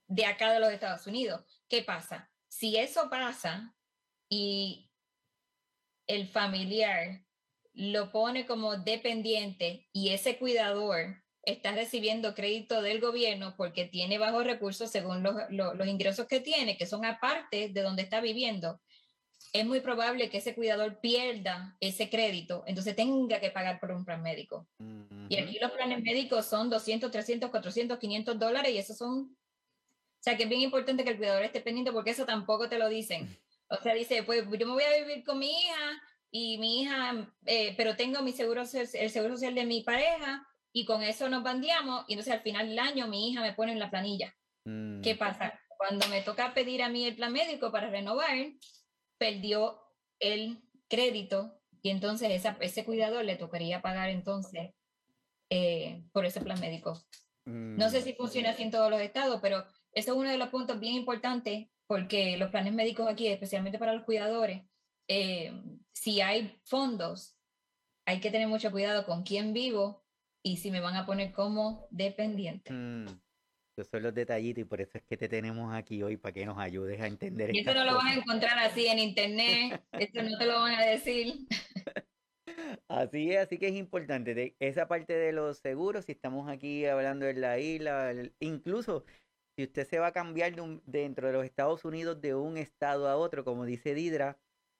de 0.07 0.25
acá 0.25 0.51
de 0.53 0.61
los 0.61 0.71
Estados 0.71 1.05
Unidos. 1.07 1.43
¿Qué 1.67 1.83
pasa? 1.83 2.31
Si 2.47 2.77
eso 2.77 3.09
pasa 3.09 3.75
y 4.29 4.89
el 6.07 6.27
familiar 6.27 7.25
lo 7.73 8.11
pone 8.11 8.45
como 8.45 8.77
dependiente 8.77 9.89
y 9.91 10.09
ese 10.09 10.37
cuidador 10.37 11.21
está 11.51 11.71
recibiendo 11.71 12.35
crédito 12.35 12.81
del 12.81 12.99
gobierno 12.99 13.55
porque 13.57 13.85
tiene 13.85 14.17
bajos 14.17 14.45
recursos 14.45 14.91
según 14.91 15.23
los, 15.23 15.35
los, 15.49 15.87
ingresos 15.87 16.27
que 16.27 16.39
tiene, 16.39 16.77
que 16.77 16.85
son 16.85 17.05
aparte 17.05 17.69
de 17.69 17.81
donde 17.81 18.03
está 18.03 18.21
viviendo, 18.21 18.79
es 19.53 19.65
muy 19.65 19.79
probable 19.79 20.29
que 20.29 20.37
ese 20.37 20.53
cuidador 20.53 20.99
pierda 20.99 21.75
ese 21.79 22.09
crédito, 22.09 22.63
entonces 22.67 22.95
tenga 22.95 23.39
que 23.39 23.51
pagar 23.51 23.79
por 23.79 23.91
un 23.91 24.05
plan 24.05 24.21
médico. 24.21 24.67
Y 25.27 25.37
aquí 25.37 25.57
los 25.59 25.71
planes 25.71 26.03
médicos 26.03 26.45
son 26.45 26.69
200, 26.69 27.09
300, 27.09 27.49
400, 27.49 27.97
500 27.97 28.39
dólares 28.39 28.71
y 28.73 28.77
eso 28.77 28.93
son... 28.93 29.35
O 30.19 30.21
sea, 30.21 30.35
que 30.35 30.43
es 30.43 30.49
bien 30.49 30.61
importante 30.61 31.05
que 31.05 31.11
el 31.11 31.17
cuidador 31.17 31.43
esté 31.43 31.61
pendiente 31.61 31.93
porque 31.93 32.11
eso 32.11 32.25
tampoco 32.25 32.67
te 32.67 32.77
lo 32.77 32.89
dicen. 32.89 33.39
O 33.69 33.77
sea, 33.77 33.93
dice, 33.93 34.23
pues 34.23 34.43
yo 34.45 34.67
me 34.67 34.73
voy 34.73 34.83
a 34.83 35.03
vivir 35.03 35.23
con 35.23 35.39
mi 35.39 35.49
hija 35.49 36.01
y 36.29 36.57
mi 36.57 36.81
hija, 36.81 37.31
eh, 37.45 37.73
pero 37.77 37.95
tengo 37.95 38.21
mi 38.21 38.33
seguro, 38.33 38.63
el 38.63 39.09
seguro 39.09 39.35
social 39.35 39.55
de 39.55 39.65
mi 39.65 39.81
pareja 39.81 40.45
y 40.73 40.85
con 40.85 41.01
eso 41.01 41.29
nos 41.29 41.43
bandeamos 41.43 42.05
y 42.07 42.13
entonces 42.13 42.33
al 42.33 42.41
final 42.41 42.69
del 42.69 42.79
año 42.79 43.07
mi 43.07 43.29
hija 43.29 43.41
me 43.41 43.53
pone 43.53 43.71
en 43.71 43.79
la 43.79 43.89
planilla. 43.89 44.33
¿Qué 45.01 45.15
pasa? 45.15 45.59
Cuando 45.77 46.07
me 46.09 46.21
toca 46.21 46.53
pedir 46.53 46.83
a 46.83 46.89
mí 46.89 47.05
el 47.05 47.15
plan 47.15 47.33
médico 47.33 47.71
para 47.71 47.89
renovar, 47.89 48.35
perdió 49.17 49.81
el 50.19 50.61
crédito 50.87 51.59
y 51.81 51.89
entonces 51.89 52.29
esa, 52.31 52.57
ese 52.59 52.85
cuidador 52.85 53.25
le 53.25 53.35
tocaría 53.35 53.81
pagar 53.81 54.09
entonces 54.09 54.71
eh, 55.49 56.03
por 56.11 56.25
ese 56.25 56.41
plan 56.41 56.59
médico. 56.59 57.01
No 57.45 57.89
sé 57.89 58.03
si 58.03 58.13
funciona 58.13 58.51
así 58.51 58.61
en 58.61 58.69
todos 58.69 58.91
los 58.91 59.01
estados, 59.01 59.39
pero 59.41 59.65
eso 59.93 60.11
es 60.11 60.17
uno 60.17 60.29
de 60.29 60.37
los 60.37 60.49
puntos 60.49 60.79
bien 60.79 60.93
importantes 60.93 61.67
porque 61.87 62.37
los 62.37 62.51
planes 62.51 62.73
médicos 62.73 63.07
aquí, 63.09 63.27
especialmente 63.27 63.79
para 63.79 63.93
los 63.93 64.03
cuidadores, 64.03 64.61
eh, 65.07 65.51
si 65.91 66.21
hay 66.21 66.61
fondos, 66.65 67.35
hay 68.05 68.19
que 68.19 68.29
tener 68.29 68.47
mucho 68.47 68.69
cuidado 68.69 69.07
con 69.07 69.23
quién 69.23 69.53
vivo 69.53 70.03
y 70.43 70.57
si 70.57 70.71
me 70.71 70.79
van 70.79 70.95
a 70.95 71.05
poner 71.05 71.31
como 71.31 71.87
dependiente. 71.91 72.71
Mm. 72.71 73.07
Esos 73.75 73.91
son 73.91 74.03
los 74.03 74.13
detallitos 74.13 74.61
y 74.61 74.65
por 74.65 74.81
eso 74.81 74.97
es 74.97 75.03
que 75.03 75.15
te 75.15 75.29
tenemos 75.29 75.73
aquí 75.73 76.03
hoy 76.03 76.17
para 76.17 76.33
que 76.33 76.45
nos 76.45 76.57
ayudes 76.57 76.99
a 76.99 77.07
entender. 77.07 77.55
Y 77.55 77.59
eso 77.59 77.73
no 77.73 77.85
lo 77.85 77.95
van 77.95 78.07
a 78.07 78.15
encontrar 78.15 78.59
así 78.59 78.87
en 78.87 78.99
internet, 78.99 79.81
esto 79.93 80.21
no 80.21 80.37
te 80.37 80.45
lo 80.45 80.59
van 80.59 80.75
a 80.75 80.85
decir. 80.85 81.47
Así 82.87 83.31
es, 83.31 83.39
así 83.39 83.57
que 83.57 83.67
es 83.67 83.75
importante 83.75 84.33
de 84.33 84.55
esa 84.59 84.87
parte 84.87 85.13
de 85.13 85.31
los 85.31 85.59
seguros, 85.59 86.05
si 86.05 86.11
estamos 86.11 86.49
aquí 86.49 86.85
hablando 86.85 87.25
de 87.25 87.35
la 87.35 87.59
isla, 87.59 88.11
incluso 88.39 89.05
si 89.55 89.63
usted 89.63 89.87
se 89.87 89.99
va 89.99 90.07
a 90.07 90.11
cambiar 90.11 90.53
dentro 90.85 91.27
de 91.27 91.33
los 91.33 91.45
Estados 91.45 91.85
Unidos 91.85 92.19
de 92.21 92.35
un 92.35 92.57
estado 92.57 93.07
a 93.07 93.15
otro, 93.15 93.45
como 93.45 93.65
dice 93.65 93.93
Didra, 93.93 94.37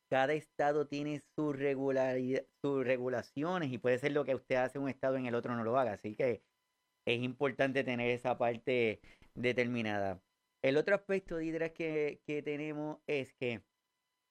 cada 0.10 0.34
estado 0.34 0.88
tiene 0.88 1.22
su 1.36 1.54
regularidad, 1.54 2.43
sus 2.62 2.84
regulaciones 2.84 3.72
y 3.72 3.78
puede 3.78 4.00
ser 4.00 4.12
lo 4.12 4.26
que 4.26 4.36
usted 4.36 4.56
hace 4.56 4.78
en 4.78 4.86
un 4.86 4.89
estado 4.89 5.17
en 5.17 5.26
el 5.26 5.36
otro 5.36 5.56
no 5.56 5.63
lo 5.63 5.78
haga. 5.78 5.93
Así 5.93 6.15
que 6.15 6.41
es 7.06 7.22
importante 7.24 7.84
tener 7.84 8.10
esa 8.12 8.38
parte 8.38 9.02
determinada. 9.36 10.22
El 10.62 10.78
otro 10.78 10.95
aspecto, 10.95 11.38
Didra, 11.38 11.69
que, 11.69 12.22
que 12.26 12.41
tenemos 12.41 13.00
es 13.08 13.34
que, 13.34 13.62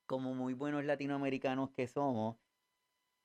como 0.06 0.34
muy 0.34 0.54
buenos 0.54 0.84
latinoamericanos 0.84 1.70
que 1.70 1.86
somos, 1.86 2.36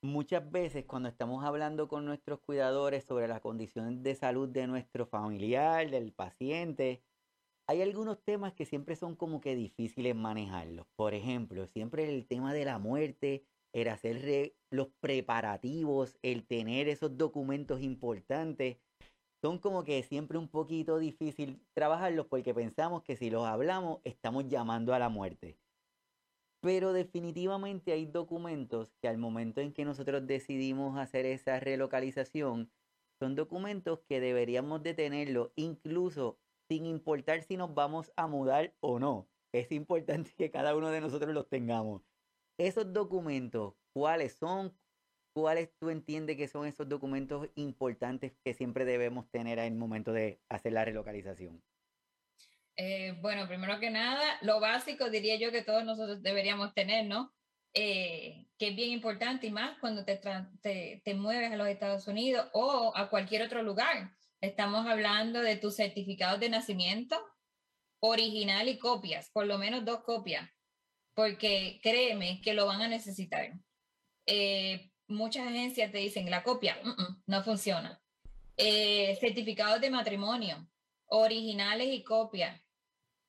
muchas 0.02 0.50
veces 0.52 0.86
cuando 0.86 1.10
estamos 1.10 1.44
hablando 1.44 1.88
con 1.88 2.06
nuestros 2.06 2.40
cuidadores 2.40 3.06
sobre 3.06 3.28
la 3.28 3.40
condición 3.40 4.04
de 4.04 4.16
salud 4.16 4.50
de 4.50 4.68
nuestro 4.68 5.06
familiar, 5.06 5.90
del 5.90 6.14
paciente, 6.14 7.02
hay 7.68 7.82
algunos 7.82 8.22
temas 8.24 8.54
que 8.54 8.66
siempre 8.66 8.96
son 8.96 9.16
como 9.16 9.40
que 9.42 9.56
difíciles 9.56 10.16
manejarlos. 10.16 10.86
Por 10.96 11.14
ejemplo, 11.14 11.68
siempre 11.68 12.10
el 12.14 12.28
tema 12.28 12.54
de 12.54 12.66
la 12.66 12.78
muerte, 12.78 13.46
el 13.72 13.88
hacer 13.88 14.54
los 14.70 14.90
preparativos, 15.00 16.18
el 16.22 16.46
tener 16.46 16.88
esos 16.88 17.18
documentos 17.18 17.82
importantes 17.82 18.78
son 19.42 19.60
como 19.60 19.84
que 19.84 20.04
siempre 20.04 20.38
un 20.38 20.48
poquito 20.48 21.00
difícil 21.00 21.60
trabajarlos 21.74 22.28
porque 22.28 22.54
pensamos 22.54 23.04
que 23.04 23.16
si 23.18 23.30
los 23.30 23.46
hablamos 23.46 24.00
estamos 24.04 24.48
llamando 24.48 24.94
a 24.94 25.00
la 25.00 25.10
muerte. 25.10 25.58
Pero 26.62 26.94
definitivamente 26.94 27.92
hay 27.92 28.06
documentos 28.06 28.94
que 29.02 29.10
al 29.10 29.18
momento 29.18 29.60
en 29.60 29.74
que 29.74 29.84
nosotros 29.84 30.26
decidimos 30.26 30.98
hacer 30.98 31.26
esa 31.26 31.60
relocalización, 31.60 32.72
son 33.20 33.36
documentos 33.36 34.00
que 34.08 34.22
deberíamos 34.22 34.82
de 34.82 34.94
tenerlo 34.94 35.52
incluso 35.56 36.40
sin 36.74 36.88
importar 36.88 37.44
si 37.44 37.56
nos 37.56 37.72
vamos 37.76 38.12
a 38.16 38.26
mudar 38.26 38.74
o 38.80 38.98
no. 38.98 39.30
Es 39.54 39.72
importante 39.72 40.32
que 40.36 40.50
cada 40.50 40.76
uno 40.76 40.90
de 40.90 41.02
nosotros 41.02 41.32
los 41.32 41.48
tengamos. 41.48 42.02
Esos 42.58 42.92
documentos, 42.92 43.76
¿cuáles 43.94 44.34
son? 44.34 44.76
¿cuáles 45.36 45.76
tú 45.80 45.90
entiendes 45.90 46.38
que 46.38 46.48
son 46.48 46.68
esos 46.68 46.88
documentos 46.88 47.50
importantes 47.56 48.34
que 48.44 48.54
siempre 48.54 48.86
debemos 48.86 49.30
tener 49.32 49.60
en 49.60 49.74
el 49.74 49.76
momento 49.76 50.14
de 50.14 50.40
hacer 50.50 50.74
la 50.74 50.86
relocalización? 50.86 51.62
Eh, 52.76 53.18
bueno, 53.22 53.48
primero 53.48 53.80
que 53.80 53.90
nada, 53.90 54.24
lo 54.42 54.60
básico 54.60 55.10
diría 55.10 55.38
yo 55.38 55.52
que 55.52 55.64
todos 55.64 55.84
nosotros 55.84 56.22
deberíamos 56.22 56.74
tener, 56.74 57.06
¿no? 57.06 57.34
Eh, 57.74 58.46
que 58.60 58.70
es 58.70 58.76
bien 58.76 58.92
importante 58.92 59.48
y 59.48 59.52
más 59.52 59.80
cuando 59.80 60.06
te, 60.06 60.22
te, 60.62 61.02
te, 61.04 61.14
mueves 61.16 61.52
a 61.52 61.56
los 61.56 61.68
Estados 61.68 62.08
Unidos 62.08 62.48
o 62.54 62.94
a 62.96 63.10
cualquier 63.10 63.42
otro 63.42 63.64
lugar. 63.64 64.12
Estamos 64.44 64.86
hablando 64.88 65.40
de 65.40 65.56
tus 65.56 65.78
certificados 65.78 66.38
de 66.38 66.50
nacimiento, 66.50 67.18
original 68.02 68.68
y 68.68 68.78
copias, 68.78 69.30
por 69.30 69.48
lo 69.48 69.58
menos 69.58 69.86
dos 69.86 70.04
copias, 70.04 70.50
porque 71.14 71.80
créeme 71.82 72.42
que 72.42 72.54
lo 72.54 72.66
van 72.66 72.82
a 72.82 72.90
necesitar. 72.90 73.54
Eh, 74.26 74.92
muchas 75.08 75.48
agencias 75.48 75.94
te 75.94 76.00
dicen 76.00 76.30
la 76.30 76.44
copia, 76.44 76.78
no 77.26 77.42
funciona. 77.42 78.02
Eh, 78.58 79.16
certificados 79.22 79.80
de 79.80 79.90
matrimonio, 79.90 80.68
originales 81.06 81.94
y 81.94 82.04
copias. 82.04 82.62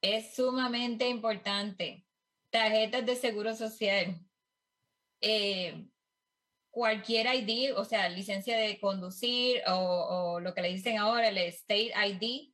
es 0.03 0.35
sumamente 0.35 1.09
importante. 1.09 2.05
Tarjetas 2.51 3.07
de 3.07 3.15
seguro 3.15 3.55
social. 3.55 4.19
Eh, 5.21 5.87
cualquier 6.75 7.33
ID, 7.33 7.73
o 7.77 7.85
sea, 7.85 8.09
licencia 8.09 8.59
de 8.59 8.81
conducir 8.81 9.63
o, 9.69 10.41
lo 10.41 10.53
que 10.55 10.61
le 10.61 10.71
dicen 10.71 10.99
ahora, 10.99 11.29
el 11.29 11.39
State 11.39 11.93
ID, 11.95 12.53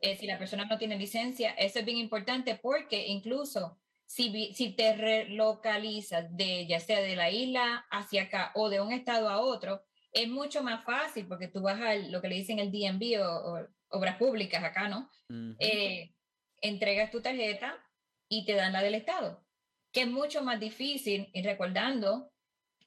eh, 0.00 0.16
si 0.16 0.26
la 0.26 0.38
persona 0.38 0.66
no 0.66 0.76
tiene 0.76 0.98
licencia, 0.98 1.52
eso 1.52 1.78
es 1.78 1.84
bien 1.86 1.96
importante 1.96 2.54
porque 2.56 3.06
incluso 3.06 3.80
si, 4.04 4.52
si 4.52 4.74
te 4.74 4.94
relocalizas 4.94 6.36
de 6.36 6.66
ya 6.66 6.80
sea 6.80 7.00
de 7.00 7.16
la 7.16 7.30
isla 7.30 7.86
hacia 7.90 8.24
acá 8.24 8.52
o 8.54 8.68
de 8.68 8.82
un 8.82 8.92
estado 8.92 9.30
a 9.30 9.40
otro, 9.40 9.82
es 10.12 10.28
mucho 10.28 10.62
más 10.62 10.84
fácil 10.84 11.26
porque 11.26 11.48
tú 11.48 11.62
vas 11.62 11.80
a 11.80 11.94
lo 11.94 12.20
que 12.20 12.28
le 12.28 12.34
dicen 12.34 12.58
el 12.58 12.70
DMV 12.70 13.22
o, 13.24 13.68
obras 13.88 14.16
públicas 14.18 14.62
acá, 14.62 14.88
¿no? 14.88 15.10
Eh, 15.58 16.14
entregas 16.60 17.10
tu 17.10 17.22
tarjeta 17.22 17.82
y 18.28 18.44
te 18.44 18.54
dan 18.54 18.74
la 18.74 18.82
del 18.82 18.96
estado, 18.96 19.46
que 19.92 20.02
es 20.02 20.08
mucho 20.08 20.42
más 20.42 20.60
difícil, 20.60 21.30
y 21.32 21.42
recordando 21.42 22.31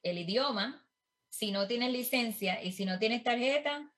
el 0.02 0.18
idioma, 0.18 0.86
si 1.30 1.52
no 1.52 1.66
tienes 1.66 1.92
licencia 1.92 2.62
y 2.62 2.72
si 2.72 2.84
no 2.84 2.98
tienes 2.98 3.22
tarjeta, 3.22 3.92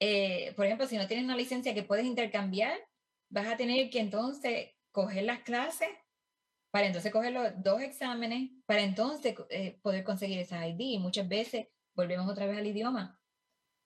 eh, 0.00 0.52
por 0.56 0.66
ejemplo, 0.66 0.86
si 0.86 0.96
no 0.96 1.06
tienes 1.06 1.24
una 1.24 1.36
licencia 1.36 1.74
que 1.74 1.82
puedes 1.82 2.06
intercambiar, 2.06 2.78
vas 3.30 3.46
a 3.46 3.56
tener 3.56 3.90
que 3.90 4.00
entonces 4.00 4.70
coger 4.92 5.24
las 5.24 5.40
clases 5.40 5.88
para 6.74 6.88
entonces 6.88 7.12
coger 7.12 7.32
los 7.32 7.52
dos 7.62 7.80
exámenes, 7.82 8.50
para 8.66 8.82
entonces 8.82 9.36
eh, 9.50 9.78
poder 9.80 10.02
conseguir 10.02 10.40
esa 10.40 10.66
ID. 10.66 10.80
Y 10.80 10.98
muchas 10.98 11.28
veces 11.28 11.68
volvemos 11.94 12.28
otra 12.28 12.46
vez 12.46 12.58
al 12.58 12.66
idioma. 12.66 13.16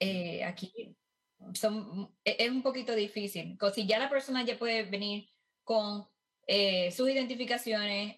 Eh, 0.00 0.42
aquí 0.42 0.96
son, 1.52 2.16
es 2.24 2.50
un 2.50 2.62
poquito 2.62 2.94
difícil. 2.94 3.58
Si 3.74 3.86
ya 3.86 3.98
la 3.98 4.08
persona 4.08 4.42
ya 4.42 4.58
puede 4.58 4.84
venir 4.84 5.28
con 5.64 6.08
eh, 6.48 6.90
sus 6.90 7.10
identificaciones, 7.10 8.16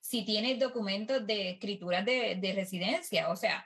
si 0.00 0.24
tiene 0.24 0.56
documentos 0.56 1.26
de 1.26 1.50
escritura 1.50 2.02
de, 2.02 2.36
de 2.36 2.52
residencia, 2.54 3.30
o 3.30 3.36
sea, 3.36 3.64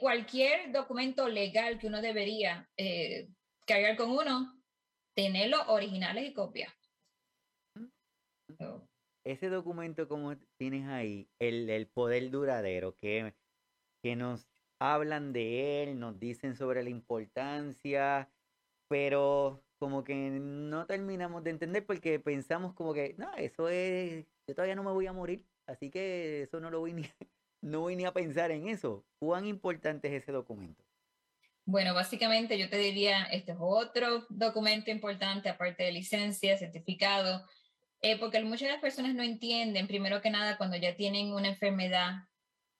cualquier 0.00 0.72
documento 0.72 1.28
legal 1.28 1.78
que 1.78 1.86
uno 1.86 2.02
debería 2.02 2.68
cargar 3.66 3.96
con 3.96 4.10
uno, 4.10 4.60
tenerlo 5.14 5.58
originales 5.68 6.28
y 6.28 6.34
copias. 6.34 6.74
Ese 9.24 9.48
documento 9.48 10.08
como 10.08 10.36
tienes 10.58 10.88
ahí, 10.88 11.28
el, 11.38 11.88
poder 11.88 12.30
duradero, 12.30 12.96
que, 12.96 13.34
que 14.02 14.16
nos 14.16 14.48
hablan 14.80 15.32
de 15.32 15.82
él, 15.82 15.98
nos 15.98 16.18
dicen 16.18 16.56
sobre 16.56 16.82
la 16.82 16.90
importancia, 16.90 18.32
pero 18.88 19.62
como 19.80 20.04
que 20.04 20.14
no 20.14 20.84
terminamos 20.84 21.42
de 21.42 21.50
entender 21.50 21.86
porque 21.86 22.20
pensamos 22.20 22.74
como 22.74 22.92
que, 22.92 23.14
no, 23.16 23.34
eso 23.36 23.70
es, 23.70 24.26
yo 24.46 24.54
todavía 24.54 24.76
no 24.76 24.84
me 24.84 24.92
voy 24.92 25.06
a 25.06 25.14
morir, 25.14 25.46
así 25.66 25.90
que 25.90 26.42
eso 26.42 26.60
no 26.60 26.70
lo 26.70 26.80
voy 26.80 26.92
ni, 26.92 27.02
no 27.62 27.80
voy 27.80 27.96
ni 27.96 28.04
a 28.04 28.12
pensar 28.12 28.50
en 28.50 28.68
eso. 28.68 29.06
¿Cuán 29.18 29.46
importante 29.46 30.08
es 30.08 30.22
ese 30.22 30.32
documento? 30.32 30.84
Bueno, 31.64 31.94
básicamente 31.94 32.58
yo 32.58 32.68
te 32.68 32.76
diría, 32.76 33.22
este 33.24 33.52
es 33.52 33.58
otro 33.58 34.26
documento 34.28 34.90
importante, 34.90 35.48
aparte 35.48 35.82
de 35.82 35.92
licencia, 35.92 36.58
certificado, 36.58 37.46
eh, 38.02 38.18
porque 38.18 38.42
muchas 38.42 38.68
de 38.68 38.72
las 38.72 38.82
personas 38.82 39.14
no 39.14 39.22
entienden, 39.22 39.86
primero 39.86 40.20
que 40.20 40.30
nada, 40.30 40.58
cuando 40.58 40.76
ya 40.76 40.94
tienen 40.94 41.32
una 41.32 41.48
enfermedad, 41.48 42.24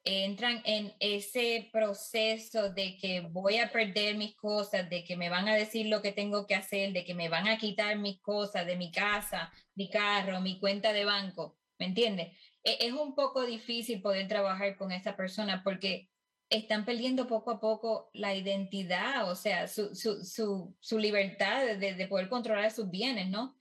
entran 0.04 0.62
en 0.64 0.94
ese 0.98 1.68
proceso 1.72 2.72
de 2.72 2.96
que 2.96 3.20
voy 3.20 3.58
a 3.58 3.70
perder 3.70 4.16
mis 4.16 4.34
cosas, 4.34 4.88
de 4.88 5.04
que 5.04 5.16
me 5.16 5.28
van 5.28 5.48
a 5.48 5.54
decir 5.54 5.86
lo 5.86 6.00
que 6.00 6.12
tengo 6.12 6.46
que 6.46 6.54
hacer, 6.54 6.92
de 6.92 7.04
que 7.04 7.14
me 7.14 7.28
van 7.28 7.48
a 7.48 7.58
quitar 7.58 7.98
mis 7.98 8.20
cosas 8.20 8.66
de 8.66 8.76
mi 8.76 8.90
casa, 8.90 9.52
mi 9.74 9.90
carro, 9.90 10.40
mi 10.40 10.58
cuenta 10.58 10.92
de 10.92 11.04
banco, 11.04 11.58
¿me 11.78 11.86
entiendes? 11.86 12.28
E, 12.64 12.86
es 12.86 12.92
un 12.92 13.14
poco 13.14 13.44
difícil 13.44 14.00
poder 14.00 14.28
trabajar 14.28 14.76
con 14.76 14.92
esa 14.92 15.16
persona 15.16 15.62
porque 15.62 16.08
están 16.50 16.84
perdiendo 16.84 17.26
poco 17.26 17.52
a 17.52 17.60
poco 17.60 18.10
la 18.12 18.34
identidad, 18.34 19.30
o 19.30 19.36
sea, 19.36 19.68
su, 19.68 19.94
su, 19.94 20.24
su, 20.24 20.76
su 20.80 20.98
libertad 20.98 21.64
de, 21.78 21.94
de, 21.94 22.06
poder 22.08 22.28
controlar 22.28 22.70
sus 22.72 22.90
bienes, 22.90 23.28
¿no? 23.28 23.56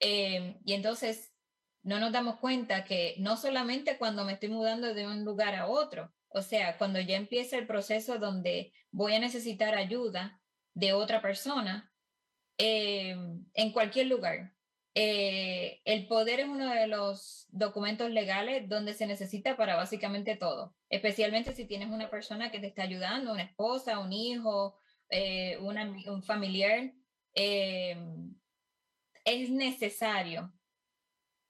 Eh, 0.00 0.58
y 0.64 0.74
entonces 0.74 1.33
no 1.84 2.00
nos 2.00 2.12
damos 2.12 2.40
cuenta 2.40 2.84
que 2.84 3.14
no 3.18 3.36
solamente 3.36 3.98
cuando 3.98 4.24
me 4.24 4.32
estoy 4.32 4.48
mudando 4.48 4.94
de 4.94 5.06
un 5.06 5.24
lugar 5.24 5.54
a 5.54 5.68
otro, 5.68 6.12
o 6.28 6.42
sea, 6.42 6.76
cuando 6.78 6.98
ya 6.98 7.16
empieza 7.16 7.58
el 7.58 7.66
proceso 7.66 8.18
donde 8.18 8.72
voy 8.90 9.14
a 9.14 9.20
necesitar 9.20 9.74
ayuda 9.74 10.40
de 10.72 10.94
otra 10.94 11.20
persona, 11.22 11.92
eh, 12.58 13.16
en 13.54 13.72
cualquier 13.72 14.06
lugar. 14.06 14.52
Eh, 14.96 15.80
el 15.84 16.06
poder 16.06 16.40
es 16.40 16.48
uno 16.48 16.72
de 16.72 16.86
los 16.86 17.46
documentos 17.50 18.10
legales 18.10 18.68
donde 18.68 18.94
se 18.94 19.06
necesita 19.06 19.56
para 19.56 19.76
básicamente 19.76 20.36
todo, 20.36 20.74
especialmente 20.88 21.52
si 21.52 21.66
tienes 21.66 21.88
una 21.88 22.10
persona 22.10 22.50
que 22.50 22.60
te 22.60 22.68
está 22.68 22.84
ayudando, 22.84 23.32
una 23.32 23.42
esposa, 23.42 23.98
un 23.98 24.12
hijo, 24.12 24.78
un 25.60 26.22
familiar 26.22 26.92
es 29.24 29.50
necesario 29.50 30.52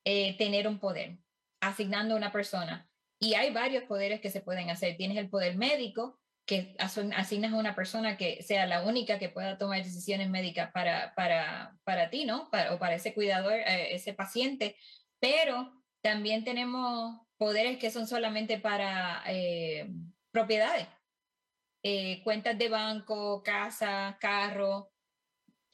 eh, 0.05 0.37
tener 0.37 0.69
un 0.69 0.79
poder 0.79 1.19
asignando 1.61 2.15
a 2.15 2.19
una 2.19 2.33
persona. 2.33 2.89
Y 3.19 3.35
hay 3.35 3.53
varios 3.53 3.85
poderes 3.85 4.21
que 4.21 4.31
se 4.31 4.41
pueden 4.41 4.71
hacer. 4.71 4.97
Tienes 4.97 5.17
el 5.17 5.31
poder 5.31 5.57
médico, 5.57 6.21
que 6.47 6.77
asignas 6.79 7.53
a 7.53 7.57
una 7.57 7.75
persona 7.75 8.19
que 8.19 8.43
sea 8.43 8.67
la 8.67 8.83
única 8.83 9.19
que 9.19 9.31
pueda 9.31 9.57
tomar 9.57 9.83
decisiones 9.83 10.29
médicas 10.29 10.71
para, 10.73 11.15
para, 11.15 11.79
para 11.85 12.11
ti, 12.11 12.27
¿no? 12.27 12.51
o 12.71 12.79
para 12.79 12.97
ese 12.97 13.15
cuidador, 13.15 13.55
eh, 13.55 13.95
ese 13.95 14.13
paciente. 14.13 14.77
Pero 15.21 15.73
también 16.03 16.45
tenemos 16.45 17.19
poderes 17.39 17.79
que 17.79 17.91
son 17.91 18.07
solamente 18.07 18.59
para 18.59 19.23
eh, 19.27 19.91
propiedades, 20.31 20.87
cuentas 22.23 22.59
de 22.59 22.69
banco, 22.69 23.43
casa, 23.43 24.19
carro, 24.21 24.91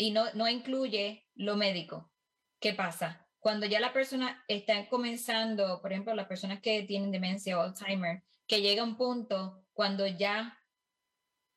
y 0.01 0.13
no, 0.13 0.33
no 0.35 0.49
incluye 0.49 1.27
lo 1.35 1.57
médico. 1.57 2.11
¿Qué 2.59 2.73
pasa? 2.73 3.30
Cuando 3.41 3.65
ya 3.65 3.81
la 3.81 3.95
persona 3.95 4.45
está 4.49 4.87
comenzando, 4.89 5.81
por 5.81 5.93
ejemplo, 5.93 6.15
las 6.15 6.27
personas 6.27 6.61
que 6.61 6.83
tienen 6.83 7.11
demencia 7.11 7.59
o 7.59 7.63
Alzheimer, 7.63 8.23
que 8.47 8.61
llega 8.61 8.85
un 8.85 8.97
punto 8.97 9.65
cuando 9.73 10.07
ya 10.07 10.59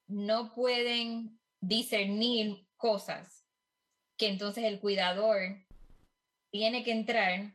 no 0.07 0.53
pueden 0.53 1.39
discernir 1.59 2.65
cosas, 2.77 3.45
que 4.17 4.29
entonces 4.29 4.63
el 4.63 4.79
cuidador 4.79 5.65
tiene 6.51 6.83
que 6.83 6.91
entrar, 6.91 7.53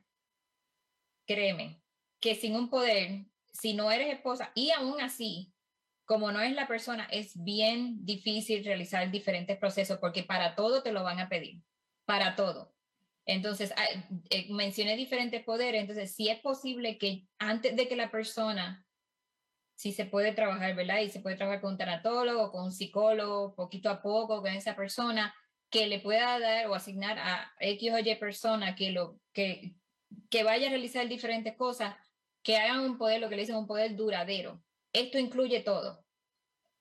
créeme, 1.27 1.81
que 2.21 2.35
sin 2.35 2.55
un 2.55 2.69
poder, 2.69 3.27
si 3.53 3.73
no 3.73 3.91
eres 3.91 4.13
esposa, 4.13 4.53
y 4.55 4.71
aún 4.73 5.01
así, 5.01 5.55
como 6.05 6.33
no 6.33 6.41
es 6.41 6.53
la 6.53 6.67
persona, 6.67 7.05
es 7.11 7.33
bien 7.43 8.05
difícil 8.05 8.65
realizar 8.65 9.11
diferentes 9.11 9.57
procesos 9.57 9.99
porque 9.99 10.23
para 10.23 10.55
todo 10.55 10.83
te 10.83 10.93
lo 10.93 11.03
van 11.03 11.21
a 11.21 11.29
pedir, 11.29 11.63
para 12.05 12.37
todo. 12.37 12.78
Entonces, 13.29 13.75
ah, 13.77 13.85
eh, 14.31 14.47
mencioné 14.49 14.97
diferentes 14.97 15.45
poderes, 15.45 15.83
entonces 15.83 16.15
si 16.15 16.31
es 16.31 16.41
posible 16.41 16.97
que 16.97 17.27
antes 17.39 17.77
de 17.77 17.87
que 17.87 17.95
la 17.95 18.11
persona, 18.11 18.87
si 19.77 19.93
se 19.93 20.07
puede 20.07 20.33
trabajar, 20.33 20.75
¿verdad? 20.75 21.01
Y 21.01 21.11
se 21.11 21.21
puede 21.21 21.37
trabajar 21.37 21.61
con 21.61 21.73
un 21.73 21.79
tanatólogo, 21.79 22.51
con 22.51 22.65
un 22.65 22.73
psicólogo, 22.73 23.55
poquito 23.55 23.91
a 23.91 24.01
poco, 24.01 24.41
con 24.41 24.51
esa 24.55 24.75
persona, 24.75 25.35
que 25.71 25.89
le 25.89 26.01
pueda 26.01 26.41
dar 26.41 26.69
o 26.69 26.75
asignar 26.75 27.19
a 27.19 27.53
X 27.61 27.93
o 27.93 27.99
Y 27.99 28.15
persona 28.15 28.75
que, 28.75 28.93
lo, 28.93 29.21
que, 29.35 29.75
que 30.31 30.43
vaya 30.43 30.69
a 30.69 30.71
realizar 30.71 31.07
diferentes 31.07 31.55
cosas, 31.55 31.97
que 32.43 32.57
hagan 32.57 32.81
un 32.81 32.97
poder, 32.97 33.21
lo 33.21 33.29
que 33.29 33.37
le 33.37 33.43
dicen 33.43 33.57
un 33.57 33.67
poder 33.67 33.95
duradero, 33.95 34.65
esto 34.95 35.19
incluye 35.19 35.61
todo. 35.61 36.03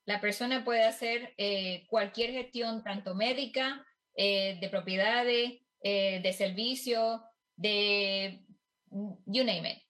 La 0.06 0.22
persona 0.22 0.64
puede 0.64 0.86
hacer 0.86 1.34
eh, 1.38 1.86
cualquier 1.90 2.32
gestión, 2.32 2.86
tanto 2.86 3.16
médica, 3.16 3.86
eh, 4.16 4.58
de 4.62 4.70
propiedades, 4.70 5.60
eh, 5.82 6.20
de 6.22 6.34
servicio, 6.34 7.24
de 7.56 8.46
you 9.26 9.44
name 9.44 9.72
it, 9.72 9.84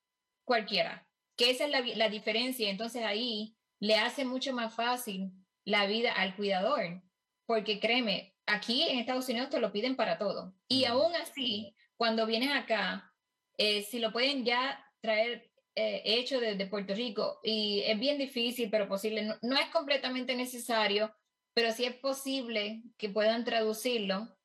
cualquiera. 0.43 1.07
Que 1.35 1.51
esa 1.51 1.65
es 1.65 1.71
la, 1.71 1.81
la 1.81 2.09
diferencia. 2.09 2.69
Entonces 2.69 3.03
ahí 3.03 3.55
le 3.79 3.95
hace 3.95 4.25
mucho 4.25 4.53
más 4.53 4.73
fácil 4.73 5.31
la 5.65 5.85
vida 5.85 6.13
al 6.13 6.35
cuidador, 6.35 7.03
porque 7.45 7.79
créeme, 7.79 8.35
aquí 8.45 8.83
en 8.83 8.99
Estados 8.99 9.29
Unidos 9.29 9.49
te 9.49 9.59
lo 9.59 9.71
piden 9.71 9.95
para 9.95 10.17
todo. 10.17 10.55
Y 10.67 10.85
aún 10.85 11.15
así, 11.15 11.75
cuando 11.97 12.25
vienes 12.25 12.51
acá, 12.51 13.13
si 13.57 13.99
lo 13.99 14.11
pueden 14.11 14.45
ya 14.45 14.83
traer 15.01 15.51
eh, 15.75 16.01
hecho 16.05 16.39
desde 16.39 16.65
Puerto 16.65 16.95
Rico 16.95 17.39
y 17.43 17.81
es 17.85 17.99
bien 17.99 18.17
difícil, 18.17 18.69
pero 18.71 18.87
posible. 18.87 19.37
No, 19.41 19.57
es 19.57 19.67
completamente 19.69 20.35
necesario, 20.35 21.13
pero 21.53 21.71
si 21.71 21.85
es 21.85 21.95
posible 21.95 22.81
que 22.97 23.09
puedan 23.09 23.43
traducirlo, 23.43 24.36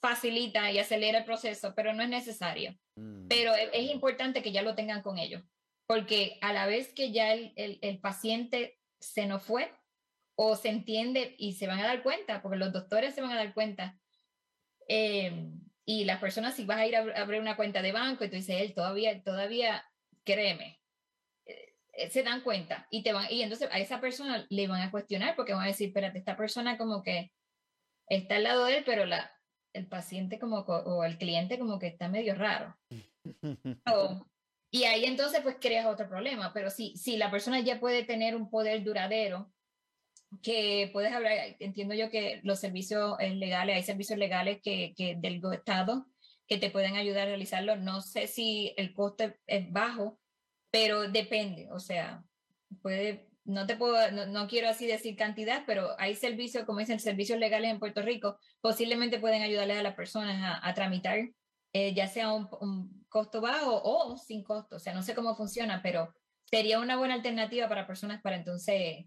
facilita 0.00 0.70
y 0.72 0.78
acelera 0.78 1.18
el 1.18 1.24
proceso, 1.24 1.74
pero 1.74 1.92
no 1.92 2.02
es 2.02 2.08
necesario. 2.08 2.76
Mm. 2.96 3.28
Pero 3.28 3.54
es, 3.54 3.90
importante 3.90 4.42
que 4.42 4.52
ya 4.52 4.62
lo 4.62 4.74
tengan 4.74 5.02
con 5.02 5.18
ellos, 5.18 5.42
porque 5.86 6.38
a 6.40 6.52
la 6.52 6.66
vez 6.66 6.92
que 6.92 7.12
ya 7.12 7.32
el, 7.32 7.52
el, 7.56 7.98
paciente 8.00 8.78
se 8.98 9.26
nos 9.26 9.42
fue 9.42 9.72
o 10.36 10.56
se 10.56 10.70
entiende 10.70 11.34
y 11.38 11.54
se 11.54 11.66
van 11.66 11.80
a 11.80 11.86
dar 11.86 12.02
cuenta, 12.02 12.42
porque 12.42 12.58
los 12.58 12.72
doctores 12.72 13.14
se 13.14 13.20
van 13.20 13.32
a 13.32 13.36
dar 13.36 13.52
cuenta, 13.52 13.98
eh, 14.88 15.50
y 15.84 16.04
las 16.04 16.20
personas 16.20 16.54
si 16.54 16.64
vas 16.64 16.78
a 16.78 16.86
ir 16.86 16.96
a 16.96 17.00
abrir 17.20 17.40
una 17.40 17.56
cuenta 17.56 17.82
de 17.82 17.92
banco 17.92 18.24
y 18.24 18.28
tú 18.28 18.36
dices, 18.36 18.60
él 18.60 18.74
todavía, 18.74 19.22
todavía, 19.22 19.84
créeme, 20.24 20.80
eh, 21.46 22.10
se 22.10 22.22
dan 22.22 22.40
cuenta 22.40 22.86
y 22.90 23.02
te 23.02 23.12
van, 23.12 23.26
y 23.30 23.42
entonces 23.42 23.68
a 23.70 23.78
esa 23.78 24.00
persona 24.00 24.46
le 24.48 24.66
van 24.66 24.80
a 24.80 24.90
cuestionar 24.90 25.36
porque 25.36 25.52
van 25.52 25.64
a 25.64 25.68
decir, 25.68 25.88
espérate, 25.88 26.18
esta 26.18 26.36
persona 26.36 26.78
como 26.78 27.02
que 27.02 27.32
está 28.08 28.36
al 28.36 28.44
lado 28.44 28.64
de 28.64 28.78
él, 28.78 28.82
pero 28.84 29.04
la, 29.04 29.30
el 29.72 29.86
paciente 29.86 30.38
como, 30.38 30.58
o 30.58 31.04
el 31.04 31.18
cliente 31.18 31.58
como 31.58 31.78
que 31.78 31.88
está 31.88 32.08
medio 32.08 32.34
raro. 32.34 32.76
y 34.70 34.84
ahí 34.84 35.04
entonces 35.04 35.40
pues 35.42 35.56
creas 35.60 35.86
otro 35.86 36.08
problema, 36.08 36.52
pero 36.52 36.70
si, 36.70 36.96
si 36.96 37.16
la 37.16 37.30
persona 37.30 37.60
ya 37.60 37.80
puede 37.80 38.04
tener 38.04 38.36
un 38.36 38.50
poder 38.50 38.84
duradero, 38.84 39.52
que 40.42 40.90
puedes 40.92 41.12
hablar, 41.12 41.56
entiendo 41.58 41.94
yo 41.94 42.08
que 42.10 42.40
los 42.44 42.60
servicios 42.60 43.16
eh, 43.18 43.34
legales, 43.34 43.76
hay 43.76 43.82
servicios 43.82 44.18
legales 44.18 44.60
que, 44.62 44.94
que 44.96 45.16
del 45.16 45.40
Estado 45.52 46.06
que 46.46 46.58
te 46.58 46.70
pueden 46.70 46.96
ayudar 46.96 47.22
a 47.22 47.26
realizarlo. 47.26 47.76
No 47.76 48.00
sé 48.00 48.26
si 48.26 48.74
el 48.76 48.92
coste 48.92 49.38
es 49.46 49.70
bajo, 49.72 50.18
pero 50.70 51.08
depende, 51.08 51.68
o 51.70 51.78
sea, 51.78 52.24
puede, 52.82 53.29
no 53.44 53.66
te 53.66 53.76
puedo, 53.76 53.96
no, 54.28 54.46
quiero 54.48 54.68
así 54.68 54.86
decir 54.86 55.16
cantidad, 55.16 55.64
pero 55.66 55.90
hay 55.98 56.14
servicios, 56.14 56.64
como 56.64 56.80
dicen, 56.80 57.00
servicios 57.00 57.38
legales 57.38 57.70
en 57.70 57.78
Puerto 57.78 58.02
Rico, 58.02 58.38
posiblemente 58.60 59.18
pueden 59.18 59.42
ayudarle 59.42 59.78
a 59.78 59.82
las 59.82 59.94
personas 59.94 60.60
a, 60.62 60.74
tramitar, 60.74 61.18
eh, 61.72 61.94
ya 61.94 62.06
sea 62.06 62.32
un, 62.32 63.04
costo 63.08 63.40
bajo 63.40 63.80
o 63.82 64.16
sin 64.16 64.44
costo, 64.44 64.76
o 64.76 64.78
sea, 64.78 64.94
no 64.94 65.02
sé 65.02 65.14
cómo 65.14 65.34
funciona, 65.34 65.82
pero 65.82 66.14
sería 66.44 66.78
una 66.78 66.96
buena 66.96 67.14
alternativa 67.14 67.68
para 67.68 67.86
personas 67.86 68.20
para 68.22 68.36
entonces 68.36 69.06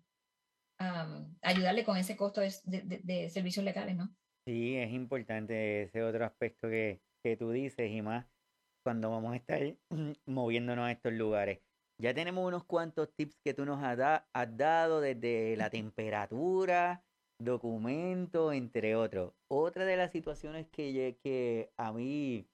ayudarle 1.42 1.86
con 1.86 1.96
ese 1.96 2.18
costo 2.18 2.42
de, 2.42 2.52
de, 2.66 3.30
servicios 3.30 3.64
legales, 3.64 3.96
¿no? 3.96 4.14
Sí, 4.46 4.76
es 4.76 4.92
importante 4.92 5.84
ese 5.84 6.04
otro 6.04 6.26
aspecto 6.26 6.68
que, 6.68 7.00
que 7.24 7.38
tú 7.38 7.52
dices 7.52 7.90
y 7.90 8.02
más 8.02 8.26
cuando 8.84 9.10
vamos 9.10 9.34
a 9.34 9.38
estar 9.38 9.62
moviéndonos 10.26 10.86
a 10.86 10.92
estos 10.92 11.14
lugares. 11.14 11.60
Ya 12.04 12.14
tenemos 12.14 12.46
unos 12.46 12.66
cuantos 12.66 13.16
tips 13.16 13.40
que 13.40 13.54
tú 13.54 13.64
nos 13.64 13.82
has, 13.82 13.98
dado 14.58 15.00
desde 15.00 15.56
la 15.56 15.70
temperatura, 15.70 17.02
documentos, 17.40 18.54
entre 18.54 18.98
otros. 18.98 19.32
Otra 19.48 19.86
de 19.86 19.96
las 19.96 20.12
situaciones 20.12 20.68
que, 20.68 21.18
que 21.24 21.72
a 21.78 21.94
mí 21.94 22.46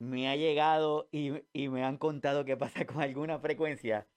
me 0.00 0.28
ha 0.28 0.34
llegado 0.34 1.08
y, 1.12 1.44
y 1.52 1.68
me 1.68 1.84
han 1.84 1.96
contado 1.96 2.44
que 2.44 2.56
pasa 2.56 2.84
con 2.86 3.00
alguna 3.02 3.38
frecuencia 3.38 4.08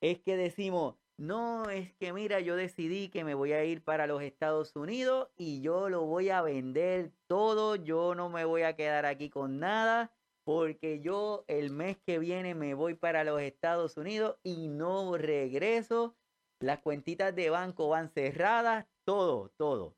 es 0.00 0.18
que 0.18 0.36
decimos, 0.36 0.96
no, 1.16 1.70
es 1.70 1.92
que 1.92 2.12
mira, 2.12 2.40
yo 2.40 2.56
decidí 2.56 3.08
que 3.08 3.22
me 3.22 3.34
voy 3.34 3.52
a 3.52 3.64
ir 3.64 3.84
para 3.84 4.08
los 4.08 4.20
Estados 4.20 4.74
Unidos 4.74 5.28
y 5.36 5.60
yo 5.60 5.88
lo 5.88 6.06
voy 6.06 6.30
a 6.30 6.42
vender 6.42 7.12
todo, 7.28 7.76
yo 7.76 8.16
no 8.16 8.28
me 8.30 8.44
voy 8.44 8.62
a 8.62 8.74
quedar 8.74 9.06
aquí 9.06 9.30
con 9.30 9.60
nada 9.60 10.10
porque 10.44 11.00
yo 11.00 11.44
el 11.48 11.70
mes 11.70 11.98
que 12.04 12.18
viene 12.18 12.54
me 12.54 12.74
voy 12.74 12.94
para 12.94 13.24
los 13.24 13.40
Estados 13.40 13.96
Unidos 13.96 14.38
y 14.42 14.68
no 14.68 15.16
regreso. 15.16 16.16
Las 16.60 16.80
cuentitas 16.80 17.34
de 17.34 17.50
banco 17.50 17.88
van 17.88 18.10
cerradas, 18.10 18.86
todo, 19.04 19.50
todo. 19.56 19.96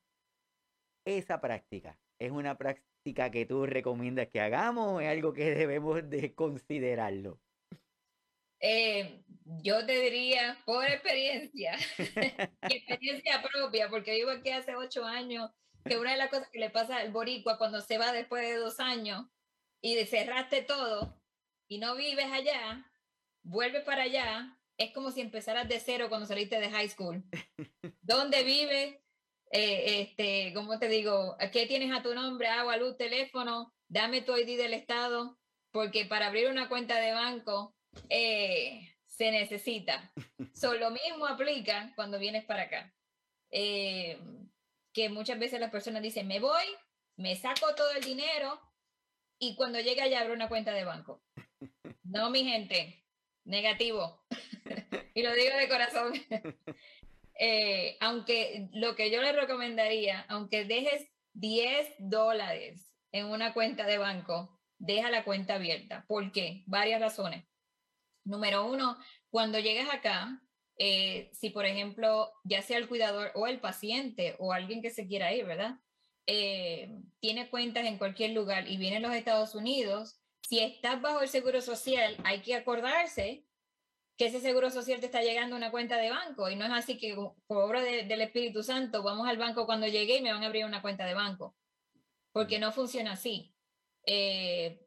Esa 1.07 1.41
práctica 1.41 1.99
es 2.19 2.31
una 2.31 2.57
práctica 2.57 3.31
que 3.31 3.45
tú 3.45 3.67
recomiendas 3.67 4.29
que 4.29 4.41
hagamos 4.41 5.03
es 5.03 5.09
algo 5.09 5.33
que 5.33 5.55
debemos 5.55 6.09
de 6.09 6.35
considerarlo. 6.35 7.39
Eh, 8.61 9.23
yo 9.63 9.85
te 9.85 10.01
diría, 10.01 10.57
por 10.65 10.87
experiencia, 10.87 11.77
experiencia 12.63 13.43
propia, 13.43 13.91
porque 13.91 14.15
vivo 14.15 14.31
aquí 14.31 14.49
hace 14.51 14.75
ocho 14.75 15.05
años, 15.05 15.51
que 15.85 15.99
una 15.99 16.13
de 16.13 16.17
las 16.17 16.31
cosas 16.31 16.49
que 16.49 16.61
le 16.61 16.71
pasa 16.71 16.97
al 16.97 17.13
boricua 17.13 17.59
cuando 17.59 17.83
se 17.83 17.99
va 17.99 18.13
después 18.13 18.43
de 18.43 18.57
dos 18.57 18.81
años 18.81 19.27
y 19.85 20.03
cerraste 20.07 20.63
todo 20.63 21.21
y 21.69 21.77
no 21.77 21.95
vives 21.95 22.33
allá, 22.33 22.91
vuelves 23.43 23.85
para 23.85 24.05
allá, 24.05 24.59
es 24.79 24.93
como 24.93 25.11
si 25.11 25.21
empezaras 25.21 25.69
de 25.69 25.79
cero 25.79 26.07
cuando 26.09 26.27
saliste 26.27 26.59
de 26.59 26.71
high 26.71 26.89
school. 26.89 27.23
¿Dónde 28.01 28.43
vives? 28.45 28.97
Eh, 29.51 30.01
este, 30.01 30.55
¿Cómo 30.55 30.79
te 30.79 30.89
digo? 30.89 31.37
¿Qué 31.53 31.67
tienes 31.67 31.93
a 31.93 32.03
tu 32.03 32.15
nombre? 32.15 32.49
Agua, 32.49 32.79
luz, 32.79 32.97
teléfono. 32.97 33.75
Dame 33.87 34.23
tu 34.23 34.35
ID 34.35 34.57
del 34.57 34.73
Estado, 34.73 35.39
porque 35.71 36.07
para 36.07 36.29
abrir 36.29 36.49
una 36.49 36.71
cuenta 36.71 36.99
de 36.99 37.13
banco 37.13 37.77
eh, 38.09 38.97
se 39.07 39.31
necesita. 39.31 40.13
So, 40.55 40.73
lo 40.75 40.91
mismo 40.93 41.27
aplica 41.27 41.93
cuando 41.95 42.19
vienes 42.19 42.45
para 42.45 42.63
acá. 42.63 42.95
Eh, 43.51 44.19
que 44.95 45.09
muchas 45.09 45.39
veces 45.39 45.61
las 45.61 45.71
personas 45.71 46.01
dicen, 46.01 46.29
me 46.29 46.39
voy, 46.39 46.65
me 47.17 47.35
saco 47.35 47.75
todo 47.75 47.91
el 47.91 48.05
dinero, 48.05 48.61
y 49.49 49.57
cuando 49.57 49.81
llegue 49.81 50.01
allá 50.01 50.21
abro 50.21 50.35
una 50.35 50.49
cuenta 50.49 50.73
de 50.73 50.85
banco. 50.85 51.23
No, 52.03 52.31
mi 52.31 52.45
gente, 52.45 53.05
negativo. 53.45 54.25
y 55.15 55.23
lo 55.23 55.33
digo 55.35 55.57
de 55.57 55.69
corazón. 55.69 56.13
Eh, 57.37 57.97
aunque 57.99 58.69
lo 58.75 58.95
que 58.95 59.11
yo 59.11 59.21
le 59.21 59.33
recomendaría, 59.33 60.25
aunque 60.29 60.65
dejes 60.67 61.05
10 61.33 61.97
dólares 61.99 62.95
en 63.11 63.27
una 63.27 63.53
cuenta 63.53 63.87
de 63.87 63.99
banco, 63.99 64.57
deja 64.79 65.11
la 65.11 65.25
cuenta 65.25 65.57
abierta. 65.57 66.05
¿Por 66.07 66.31
qué? 66.31 66.63
Varias 66.67 67.01
razones. 67.01 67.45
Número 68.25 68.65
uno, 68.65 68.97
cuando 69.31 69.59
llegues 69.59 69.89
acá, 69.91 70.41
eh, 70.79 71.29
si 71.33 71.51
por 71.51 71.67
ejemplo, 71.67 72.31
ya 72.45 72.63
sea 72.63 72.79
el 72.79 72.87
cuidador 72.87 73.33
o 73.35 73.49
el 73.49 73.59
paciente 73.59 74.37
o 74.39 74.53
alguien 74.53 74.81
que 74.81 74.91
se 74.91 75.09
quiera 75.09 75.35
ir, 75.35 75.45
¿verdad? 75.45 75.81
Eh, 76.27 76.91
tiene 77.21 77.51
cuentas 77.51 77.85
en 77.85 77.99
cualquier 77.99 78.31
lugar 78.31 78.69
y 78.69 78.77
viene 78.77 78.97
a 78.97 79.01
los 79.01 79.15
Estados 79.15 79.55
Unidos, 79.55 80.21
si 80.49 80.61
estás 80.61 81.01
bajo 81.01 81.21
el 81.21 81.29
seguro 81.29 81.61
social, 81.61 82.17
hay 82.25 82.41
que 82.41 82.55
acordarse 82.55 83.45
que 84.17 84.27
ese 84.27 84.41
seguro 84.41 84.71
social 84.71 85.01
te 85.01 85.07
está 85.07 85.23
llegando 85.23 85.57
a 85.57 85.59
una 85.59 85.71
cuenta 85.71 85.97
de 85.97 86.11
banco 86.11 86.49
y 86.49 86.57
no 86.57 86.65
es 86.65 86.71
así 86.71 86.99
que 86.99 87.17
por 87.47 87.65
obra 87.65 87.83
del 87.83 88.21
Espíritu 88.21 88.63
Santo 88.63 89.03
vamos 89.03 89.27
al 89.27 89.39
banco 89.39 89.67
cuando 89.67 89.89
llegue 89.89 90.19
y 90.19 90.23
me 90.23 90.33
van 90.33 90.43
a 90.43 90.47
abrir 90.47 90.65
una 90.65 90.83
cuenta 90.83 91.05
de 91.05 91.15
banco, 91.15 91.57
porque 92.33 92.59
no 92.59 92.73
funciona 92.73 93.13
así. 93.13 93.55
Eh, 94.07 94.81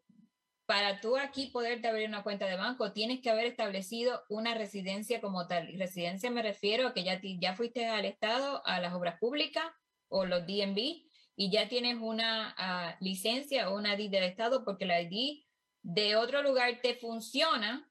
para 0.65 0.99
tú 1.01 1.17
aquí 1.17 1.47
poderte 1.47 1.88
abrir 1.88 2.07
una 2.07 2.23
cuenta 2.23 2.45
de 2.45 2.57
banco, 2.57 2.91
tienes 2.91 3.21
que 3.21 3.29
haber 3.29 3.45
establecido 3.45 4.23
una 4.29 4.53
residencia 4.53 5.21
como 5.21 5.47
tal. 5.47 5.69
Y 5.69 5.77
residencia 5.77 6.29
me 6.29 6.43
refiero 6.43 6.89
a 6.89 6.93
que 6.93 7.03
ya, 7.03 7.19
ya 7.21 7.55
fuiste 7.55 7.85
al 7.85 8.05
Estado, 8.05 8.65
a 8.65 8.79
las 8.81 8.93
obras 8.93 9.17
públicas 9.17 9.65
o 10.09 10.25
los 10.25 10.45
DNB 10.45 11.06
y 11.39 11.51
ya 11.51 11.69
tienes 11.69 11.97
una 12.01 12.55
ah, 12.57 12.97
licencia 12.99 13.69
o 13.69 13.77
una 13.77 13.93
ID 13.93 14.09
del 14.09 14.23
Estado 14.23 14.65
porque 14.65 14.88
la 14.88 14.99
ID 14.99 15.43
de 15.83 16.15
otro 16.15 16.41
lugar 16.41 16.81
te 16.81 16.95
funciona 16.95 17.89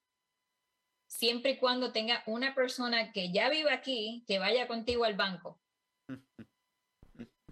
siempre 1.07 1.53
y 1.53 1.57
cuando 1.57 1.93
tenga 1.93 2.25
una 2.27 2.57
persona 2.57 3.13
que 3.13 3.31
ya 3.31 3.49
vive 3.49 3.71
aquí 3.71 4.25
que 4.27 4.41
vaya 4.41 4.67
contigo 4.67 5.05
al 5.05 5.15
banco. 5.15 5.61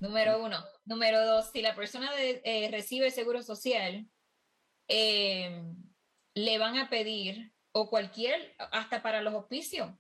Número 0.01 0.45
uno. 0.45 0.65
Número 0.85 1.25
dos, 1.25 1.53
si 1.53 1.63
la 1.63 1.77
persona 1.77 2.11
eh, 2.19 2.69
recibe 2.73 3.13
seguro 3.13 3.43
social, 3.43 4.11
eh, 4.89 5.63
le 6.35 6.59
van 6.59 6.77
a 6.77 6.91
pedir, 6.91 7.55
o 7.73 7.89
cualquier, 7.89 8.55
hasta 8.59 9.01
para 9.01 9.23
los 9.23 9.33
hospicios, 9.33 9.91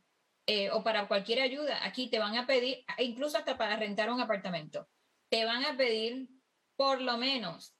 eh, 0.46 0.70
o 0.72 0.82
para 0.82 1.08
cualquier 1.08 1.40
ayuda, 1.40 1.86
aquí 1.86 2.10
te 2.10 2.18
van 2.18 2.36
a 2.36 2.46
pedir, 2.46 2.84
incluso 2.98 3.38
hasta 3.38 3.56
para 3.56 3.76
rentar 3.76 4.10
un 4.10 4.20
apartamento 4.20 4.88
te 5.30 5.44
van 5.44 5.64
a 5.64 5.76
pedir 5.76 6.28
por 6.76 7.00
lo 7.00 7.16
menos 7.16 7.76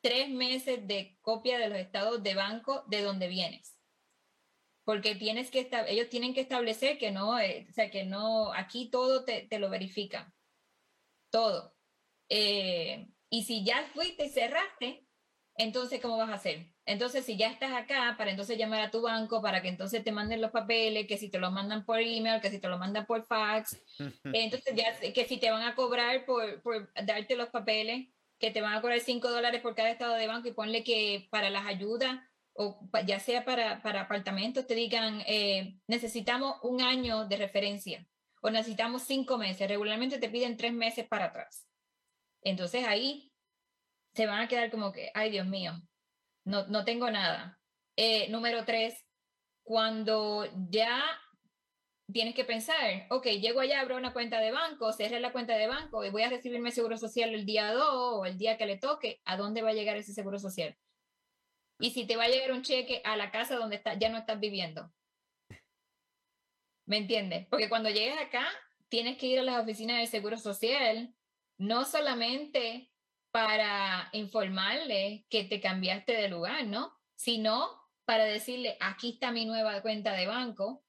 tres 0.00 0.28
meses 0.28 0.86
de 0.86 1.18
copia 1.20 1.58
de 1.58 1.68
los 1.68 1.78
estados 1.78 2.22
de 2.22 2.34
banco 2.34 2.84
de 2.86 3.02
donde 3.02 3.28
vienes. 3.28 3.78
Porque 4.84 5.16
tienes 5.16 5.50
que 5.50 5.68
ellos 5.88 6.08
tienen 6.08 6.32
que 6.32 6.42
establecer 6.42 6.96
que 6.98 7.10
no, 7.10 7.38
eh, 7.40 7.66
o 7.68 7.72
sea, 7.72 7.90
que 7.90 8.04
no, 8.04 8.52
aquí 8.52 8.88
todo 8.88 9.24
te, 9.24 9.48
lo 9.58 9.68
verifican. 9.68 10.32
Todo. 11.30 11.74
Eh, 12.28 13.08
y 13.30 13.44
si 13.44 13.64
ya 13.64 13.90
fuiste 13.92 14.26
y 14.26 14.28
cerraste, 14.28 15.06
entonces, 15.56 16.00
¿cómo 16.00 16.18
vas 16.18 16.30
a 16.30 16.34
hacer? 16.34 16.75
Entonces, 16.86 17.24
si 17.24 17.36
ya 17.36 17.50
estás 17.50 17.72
acá, 17.72 18.14
para 18.16 18.30
entonces 18.30 18.56
llamar 18.56 18.80
a 18.80 18.90
tu 18.92 19.02
banco 19.02 19.42
para 19.42 19.60
que 19.60 19.68
entonces 19.68 20.04
te 20.04 20.12
manden 20.12 20.40
los 20.40 20.52
papeles, 20.52 21.08
que 21.08 21.18
si 21.18 21.28
te 21.28 21.38
los 21.38 21.52
mandan 21.52 21.84
por 21.84 22.00
email, 22.00 22.40
que 22.40 22.50
si 22.50 22.60
te 22.60 22.68
los 22.68 22.78
mandan 22.78 23.06
por 23.06 23.26
fax, 23.26 23.76
entonces 24.24 24.74
ya 24.74 25.12
que 25.12 25.26
si 25.26 25.38
te 25.38 25.50
van 25.50 25.62
a 25.62 25.74
cobrar 25.74 26.24
por, 26.24 26.62
por 26.62 26.88
darte 27.04 27.34
los 27.34 27.48
papeles, 27.48 28.06
que 28.38 28.52
te 28.52 28.60
van 28.60 28.74
a 28.74 28.80
cobrar 28.80 29.00
5 29.00 29.28
dólares 29.30 29.60
por 29.62 29.74
cada 29.74 29.90
estado 29.90 30.14
de 30.14 30.28
banco 30.28 30.46
y 30.48 30.52
ponle 30.52 30.84
que 30.84 31.26
para 31.30 31.50
las 31.50 31.66
ayudas 31.66 32.20
o 32.52 32.88
ya 33.04 33.18
sea 33.18 33.44
para, 33.44 33.82
para 33.82 34.02
apartamentos 34.02 34.66
te 34.66 34.74
digan 34.74 35.22
eh, 35.26 35.78
necesitamos 35.86 36.56
un 36.62 36.80
año 36.80 37.26
de 37.26 37.36
referencia 37.36 38.06
o 38.40 38.50
necesitamos 38.50 39.02
cinco 39.02 39.38
meses, 39.38 39.68
regularmente 39.68 40.18
te 40.18 40.28
piden 40.28 40.56
tres 40.56 40.72
meses 40.72 41.06
para 41.06 41.26
atrás. 41.26 41.66
Entonces 42.42 42.86
ahí 42.86 43.32
se 44.14 44.26
van 44.26 44.40
a 44.40 44.48
quedar 44.48 44.70
como 44.70 44.92
que, 44.92 45.10
ay 45.14 45.30
Dios 45.30 45.46
mío, 45.46 45.72
no, 46.46 46.66
no 46.68 46.84
tengo 46.84 47.10
nada. 47.10 47.60
Eh, 47.96 48.28
número 48.30 48.64
tres, 48.64 49.04
cuando 49.64 50.46
ya 50.70 51.02
tienes 52.12 52.34
que 52.34 52.44
pensar, 52.44 53.06
ok, 53.10 53.26
llego 53.26 53.60
allá, 53.60 53.80
abro 53.80 53.96
una 53.96 54.12
cuenta 54.12 54.38
de 54.40 54.52
banco, 54.52 54.92
cerré 54.92 55.18
la 55.18 55.32
cuenta 55.32 55.56
de 55.56 55.66
banco 55.66 56.04
y 56.04 56.10
voy 56.10 56.22
a 56.22 56.30
recibirme 56.30 56.70
seguro 56.70 56.96
social 56.96 57.34
el 57.34 57.44
día 57.44 57.72
2 57.72 57.84
o 57.90 58.24
el 58.26 58.38
día 58.38 58.56
que 58.56 58.66
le 58.66 58.78
toque, 58.78 59.20
¿a 59.24 59.36
dónde 59.36 59.62
va 59.62 59.70
a 59.70 59.74
llegar 59.74 59.96
ese 59.96 60.12
seguro 60.12 60.38
social? 60.38 60.76
Y 61.80 61.90
si 61.90 62.06
te 62.06 62.16
va 62.16 62.24
a 62.24 62.28
llegar 62.28 62.52
un 62.52 62.62
cheque 62.62 63.02
a 63.04 63.16
la 63.16 63.32
casa 63.32 63.56
donde 63.56 63.76
está, 63.76 63.94
ya 63.98 64.08
no 64.08 64.18
estás 64.18 64.38
viviendo. 64.38 64.92
¿Me 66.86 66.98
entiendes? 66.98 67.48
Porque 67.48 67.68
cuando 67.68 67.90
llegues 67.90 68.18
acá, 68.18 68.46
tienes 68.88 69.18
que 69.18 69.26
ir 69.26 69.40
a 69.40 69.42
las 69.42 69.60
oficinas 69.60 69.98
del 69.98 70.06
Seguro 70.06 70.38
Social, 70.38 71.12
no 71.58 71.84
solamente 71.84 72.92
para 73.30 74.08
informarle 74.12 75.26
que 75.28 75.44
te 75.44 75.60
cambiaste 75.60 76.12
de 76.12 76.28
lugar, 76.28 76.66
¿no? 76.66 76.96
Sino 77.16 77.68
para 78.04 78.24
decirle, 78.24 78.76
aquí 78.80 79.10
está 79.14 79.32
mi 79.32 79.44
nueva 79.44 79.82
cuenta 79.82 80.12
de 80.12 80.26
banco, 80.26 80.84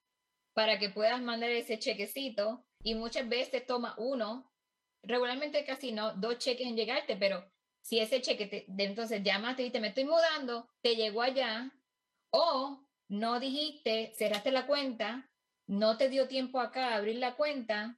para 0.54 0.80
que 0.80 0.90
puedas 0.90 1.22
mandar 1.22 1.50
ese 1.52 1.78
chequecito. 1.78 2.66
Y 2.84 2.96
muchas 2.96 3.28
veces 3.28 3.66
toma 3.66 3.96
uno, 3.98 4.52
regularmente 5.04 5.66
casi 5.66 5.92
no, 5.92 6.14
dos 6.14 6.38
cheques 6.38 6.68
en 6.68 6.76
llegarte, 6.76 7.16
pero 7.16 7.52
si 7.82 8.00
ese 8.00 8.22
cheque, 8.22 8.48
te, 8.48 8.66
entonces 8.84 9.24
llamaste 9.24 9.64
y 9.64 9.72
te 9.72 9.80
me 9.80 9.90
estoy 9.90 10.06
mudando, 10.06 10.68
te 10.82 10.96
llegó 10.96 11.22
allá, 11.22 11.72
o 12.32 12.86
no 13.10 13.40
dijiste, 13.40 14.14
cerraste 14.16 14.52
la 14.52 14.68
cuenta, 14.68 15.30
no 15.68 15.98
te 15.98 16.10
dio 16.10 16.28
tiempo 16.28 16.60
acá 16.60 16.90
a 16.90 16.96
abrir 16.98 17.18
la 17.18 17.36
cuenta, 17.36 17.98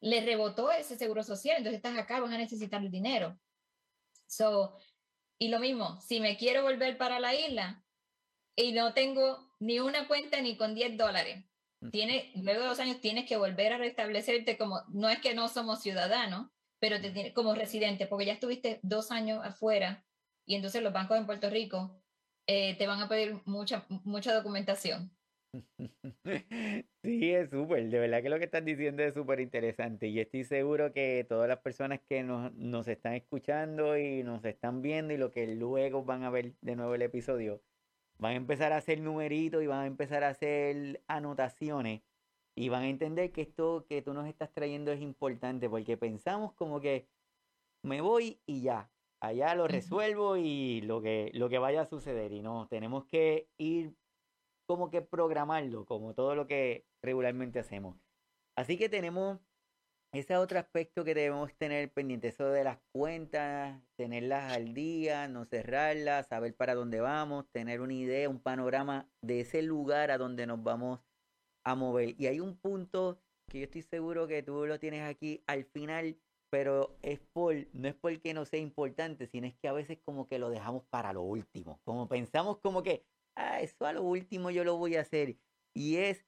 le 0.00 0.20
rebotó 0.20 0.70
ese 0.70 0.96
seguro 0.96 1.22
social, 1.22 1.58
entonces 1.58 1.76
estás 1.76 1.96
acá, 1.98 2.20
vas 2.20 2.32
a 2.32 2.38
necesitar 2.38 2.82
el 2.82 2.90
dinero. 2.90 3.38
So, 4.26 4.76
y 5.38 5.48
lo 5.48 5.58
mismo, 5.58 6.00
si 6.00 6.20
me 6.20 6.36
quiero 6.36 6.62
volver 6.62 6.96
para 6.98 7.20
la 7.20 7.34
isla 7.34 7.84
y 8.54 8.72
no 8.72 8.94
tengo 8.94 9.52
ni 9.58 9.80
una 9.80 10.08
cuenta 10.08 10.40
ni 10.40 10.56
con 10.56 10.74
10 10.74 10.96
dólares, 10.96 11.44
tiene, 11.90 12.32
luego 12.36 12.62
de 12.62 12.68
dos 12.68 12.80
años 12.80 13.00
tienes 13.00 13.28
que 13.28 13.36
volver 13.36 13.72
a 13.72 13.78
restablecerte 13.78 14.56
como, 14.56 14.82
no 14.88 15.08
es 15.08 15.20
que 15.20 15.34
no 15.34 15.48
somos 15.48 15.82
ciudadanos, 15.82 16.48
pero 16.78 17.00
te 17.00 17.10
tiene, 17.10 17.32
como 17.32 17.54
residente, 17.54 18.06
porque 18.06 18.26
ya 18.26 18.32
estuviste 18.32 18.80
dos 18.82 19.10
años 19.10 19.44
afuera 19.44 20.04
y 20.46 20.54
entonces 20.54 20.82
los 20.82 20.92
bancos 20.92 21.16
en 21.16 21.26
Puerto 21.26 21.50
Rico 21.50 22.00
eh, 22.46 22.76
te 22.76 22.86
van 22.86 23.00
a 23.00 23.08
pedir 23.08 23.40
mucha, 23.44 23.86
mucha 23.88 24.32
documentación. 24.34 25.15
Sí, 27.02 27.32
es 27.32 27.50
súper, 27.50 27.88
de 27.88 27.98
verdad 28.00 28.22
que 28.22 28.28
lo 28.28 28.38
que 28.38 28.46
estás 28.46 28.64
diciendo 28.64 29.02
es 29.02 29.14
súper 29.14 29.40
interesante. 29.40 30.08
Y 30.08 30.20
estoy 30.20 30.44
seguro 30.44 30.92
que 30.92 31.24
todas 31.28 31.48
las 31.48 31.58
personas 31.60 32.00
que 32.08 32.22
nos, 32.22 32.52
nos 32.54 32.88
están 32.88 33.14
escuchando 33.14 33.96
y 33.96 34.22
nos 34.24 34.44
están 34.44 34.82
viendo 34.82 35.14
y 35.14 35.16
lo 35.16 35.30
que 35.30 35.46
luego 35.54 36.04
van 36.04 36.24
a 36.24 36.30
ver 36.30 36.54
de 36.60 36.76
nuevo 36.76 36.94
el 36.94 37.02
episodio, 37.02 37.62
van 38.18 38.32
a 38.32 38.36
empezar 38.36 38.72
a 38.72 38.78
hacer 38.78 39.00
numeritos 39.00 39.62
y 39.62 39.66
van 39.66 39.80
a 39.80 39.86
empezar 39.86 40.24
a 40.24 40.30
hacer 40.30 41.02
anotaciones 41.06 42.02
y 42.56 42.68
van 42.70 42.82
a 42.84 42.88
entender 42.88 43.32
que 43.32 43.42
esto 43.42 43.86
que 43.88 44.02
tú 44.02 44.14
nos 44.14 44.26
estás 44.26 44.52
trayendo 44.52 44.90
es 44.90 45.00
importante 45.00 45.68
porque 45.68 45.96
pensamos 45.96 46.54
como 46.54 46.80
que 46.80 47.06
me 47.82 48.00
voy 48.00 48.40
y 48.46 48.62
ya, 48.62 48.90
allá 49.20 49.54
lo 49.54 49.68
resuelvo 49.68 50.36
y 50.36 50.80
lo 50.80 51.00
que, 51.02 51.30
lo 51.34 51.48
que 51.48 51.58
vaya 51.58 51.82
a 51.82 51.86
suceder 51.86 52.32
y 52.32 52.42
no, 52.42 52.66
tenemos 52.68 53.04
que 53.06 53.48
ir 53.58 53.94
como 54.66 54.90
que 54.90 55.02
programarlo, 55.02 55.84
como 55.86 56.14
todo 56.14 56.34
lo 56.34 56.46
que 56.46 56.84
regularmente 57.02 57.58
hacemos. 57.58 57.96
Así 58.56 58.76
que 58.78 58.88
tenemos 58.88 59.38
ese 60.12 60.36
otro 60.36 60.58
aspecto 60.58 61.04
que 61.04 61.14
debemos 61.14 61.54
tener 61.56 61.92
pendiente, 61.92 62.28
eso 62.28 62.48
de 62.48 62.64
las 62.64 62.78
cuentas, 62.92 63.80
tenerlas 63.96 64.52
al 64.52 64.72
día, 64.72 65.28
no 65.28 65.44
cerrarlas, 65.44 66.28
saber 66.28 66.54
para 66.54 66.74
dónde 66.74 67.00
vamos, 67.00 67.46
tener 67.52 67.80
una 67.80 67.94
idea, 67.94 68.28
un 68.28 68.40
panorama 68.40 69.08
de 69.20 69.40
ese 69.40 69.62
lugar 69.62 70.10
a 70.10 70.18
donde 70.18 70.46
nos 70.46 70.62
vamos 70.62 71.00
a 71.64 71.74
mover. 71.74 72.14
Y 72.18 72.26
hay 72.26 72.40
un 72.40 72.56
punto 72.56 73.20
que 73.48 73.58
yo 73.58 73.64
estoy 73.64 73.82
seguro 73.82 74.26
que 74.26 74.42
tú 74.42 74.66
lo 74.66 74.78
tienes 74.78 75.02
aquí 75.02 75.42
al 75.46 75.64
final, 75.64 76.16
pero 76.50 76.96
es 77.02 77.20
por, 77.32 77.54
no 77.72 77.88
es 77.88 77.94
porque 77.94 78.32
no 78.32 78.44
sea 78.44 78.60
importante, 78.60 79.26
sino 79.26 79.46
es 79.46 79.54
que 79.56 79.68
a 79.68 79.72
veces 79.72 79.98
como 80.04 80.26
que 80.26 80.38
lo 80.38 80.48
dejamos 80.48 80.84
para 80.84 81.12
lo 81.12 81.22
último, 81.22 81.80
como 81.84 82.08
pensamos 82.08 82.58
como 82.58 82.82
que, 82.82 83.04
ah, 83.36 83.60
eso 83.60 83.86
a 83.86 83.92
lo 83.92 84.02
último 84.02 84.50
yo 84.50 84.64
lo 84.64 84.76
voy 84.76 84.96
a 84.96 85.02
hacer. 85.02 85.36
Y 85.74 85.96
es 85.96 86.24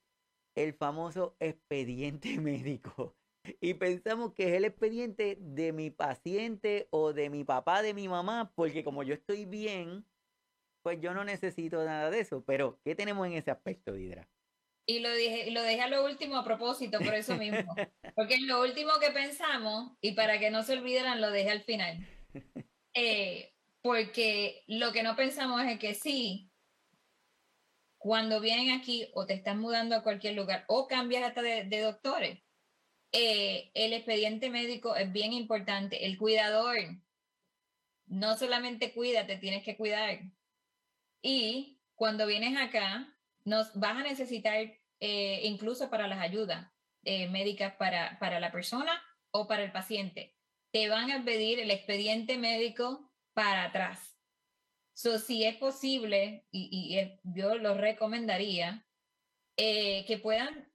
el 0.55 0.75
famoso 0.75 1.37
expediente 1.41 2.39
médico. 2.41 3.17
Y 3.61 3.75
pensamos 3.75 4.35
que 4.35 4.49
es 4.49 4.53
el 4.53 4.65
expediente 4.65 5.39
de 5.41 5.73
mi 5.73 5.91
paciente 5.91 6.89
o 6.91 7.13
de 7.13 7.31
mi 7.31 7.45
papá, 7.45 7.83
de 7.83 7.95
mi 7.95 8.09
mamá, 8.09 8.53
porque 8.55 8.85
como 8.85 9.03
yo 9.03 9.15
estoy 9.15 9.47
bien, 9.47 10.05
pues 10.83 11.01
yo 11.01 11.15
no 11.15 11.25
necesito 11.25 11.83
nada 11.85 12.11
de 12.11 12.21
eso. 12.21 12.45
Pero, 12.45 12.79
¿qué 12.85 12.95
tenemos 12.95 13.27
en 13.27 13.35
ese 13.35 13.51
aspecto, 13.51 13.97
Hidra? 13.97 14.29
Y 14.87 15.01
lo, 15.01 15.15
dije, 15.15 15.51
lo 15.51 15.63
dejé 15.63 15.83
a 15.83 15.89
lo 15.89 16.05
último 16.05 16.37
a 16.37 16.45
propósito, 16.45 16.99
por 16.99 17.15
eso 17.15 17.37
mismo. 17.37 17.75
Porque 18.17 18.35
es 18.35 18.43
lo 18.43 18.63
último 18.63 18.93
que 19.01 19.11
pensamos, 19.11 19.93
y 20.01 20.13
para 20.13 20.39
que 20.39 20.51
no 20.51 20.63
se 20.63 20.73
olvidaran, 20.79 21.21
lo 21.21 21.31
dejé 21.31 21.51
al 21.51 21.63
final. 21.63 22.07
Eh, 22.95 23.55
porque 23.81 24.65
lo 24.67 24.91
que 24.91 25.05
no 25.05 25.15
pensamos 25.15 25.63
es 25.63 25.79
que 25.79 25.95
sí, 25.95 26.48
cuando 27.99 28.41
vienen 28.41 28.71
aquí 28.71 29.09
o 29.13 29.27
te 29.27 29.35
estás 29.35 29.57
mudando 29.57 29.97
a 29.97 30.03
cualquier 30.03 30.35
lugar 30.35 30.65
o 30.69 30.87
cambias 30.87 31.25
hasta 31.25 31.43
de, 31.43 31.81
doctores, 31.81 32.39
eh, 33.13 33.71
el 33.75 33.93
expediente 33.93 34.51
médico 34.51 34.95
es 34.97 35.13
bien 35.13 35.33
importante. 35.33 36.07
El 36.07 36.17
cuidador 36.17 36.77
no 38.07 38.37
solamente 38.37 38.95
cuida, 38.95 39.27
te 39.27 39.37
tienes 39.37 39.65
que 39.65 39.77
cuidar. 39.77 40.21
Y 41.23 41.81
cuando 41.95 42.27
vienes 42.27 42.57
acá, 42.57 43.15
nos 43.45 43.75
vas 43.75 43.97
a 43.97 44.03
necesitar 44.03 44.57
eh, 45.01 45.41
incluso 45.45 45.91
para 45.91 46.09
las 46.09 46.21
ayudas 46.21 46.71
eh, 47.05 47.29
médicas 47.29 47.75
para, 47.77 48.19
para 48.19 48.41
la 48.41 48.53
persona 48.53 49.03
o 49.31 49.47
para 49.49 49.65
el 49.65 49.73
paciente. 49.73 50.37
Te 50.71 50.89
van 50.89 51.11
a 51.11 51.25
pedir 51.25 51.59
el 51.59 51.71
expediente 51.71 52.39
médico 52.39 53.11
para 53.33 53.65
atrás. 53.65 54.18
So, 54.99 55.21
si 55.21 55.45
es 55.45 55.57
posible, 55.59 56.45
y, 56.51 56.99
yo 57.23 57.55
lo 57.55 57.75
recomendaría, 57.75 58.85
eh, 59.57 60.05
que 60.07 60.19
puedan 60.19 60.69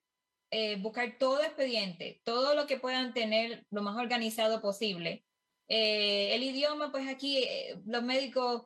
eh, 0.49 0.77
buscar 0.77 1.17
todo 1.17 1.43
expediente, 1.43 2.21
todo 2.23 2.55
lo 2.55 2.65
que 2.65 2.79
puedan 2.79 3.13
tener 3.13 3.65
lo 3.69 3.81
más 3.81 3.97
organizado 3.97 4.61
posible. 4.61 5.25
Eh, 5.67 6.33
el 6.35 6.43
idioma, 6.43 6.89
pues 6.89 7.09
aquí 7.09 7.45
los 7.85 8.01
médicos, 8.01 8.63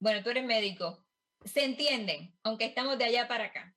bueno, 0.00 0.22
tú 0.22 0.28
eres 0.28 0.44
médico, 0.44 1.02
se 1.46 1.64
entienden, 1.64 2.36
aunque 2.42 2.66
estamos 2.66 2.98
de 2.98 3.04
allá 3.04 3.26
para 3.26 3.44
acá, 3.44 3.74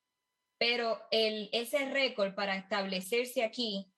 pero 0.57 0.99
el, 1.09 1.49
ese 1.53 1.89
récord 1.89 2.35
para 2.35 2.57
establecerse 2.57 3.45
aquí, 3.45 3.89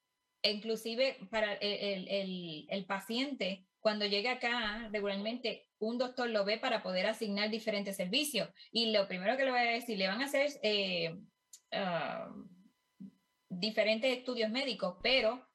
inclusive 0.44 1.18
para 1.32 1.54
el, 1.56 2.08
el, 2.08 2.68
el 2.70 2.86
paciente, 2.86 3.66
cuando 3.86 4.08
llega 4.08 4.32
acá 4.32 4.90
regularmente, 4.92 5.68
un 5.78 6.00
doctor 6.00 6.28
lo 6.28 6.44
ve 6.44 6.58
para 6.58 6.82
poder 6.82 7.06
asignar 7.06 7.52
diferentes 7.52 7.96
servicios. 7.96 8.50
Y 8.72 8.92
lo 8.92 9.08
primero 9.08 9.38
que 9.38 9.46
le 9.46 9.52
voy 9.52 9.60
a 9.60 9.74
decir, 9.74 9.96
le 10.00 10.08
van 10.08 10.24
a 10.24 10.26
hacer 10.26 10.50
eh, 10.64 11.16
ah, 11.72 12.34
diferentes 13.48 14.18
estudios 14.18 14.50
médicos, 14.50 14.98
pero 15.04 15.48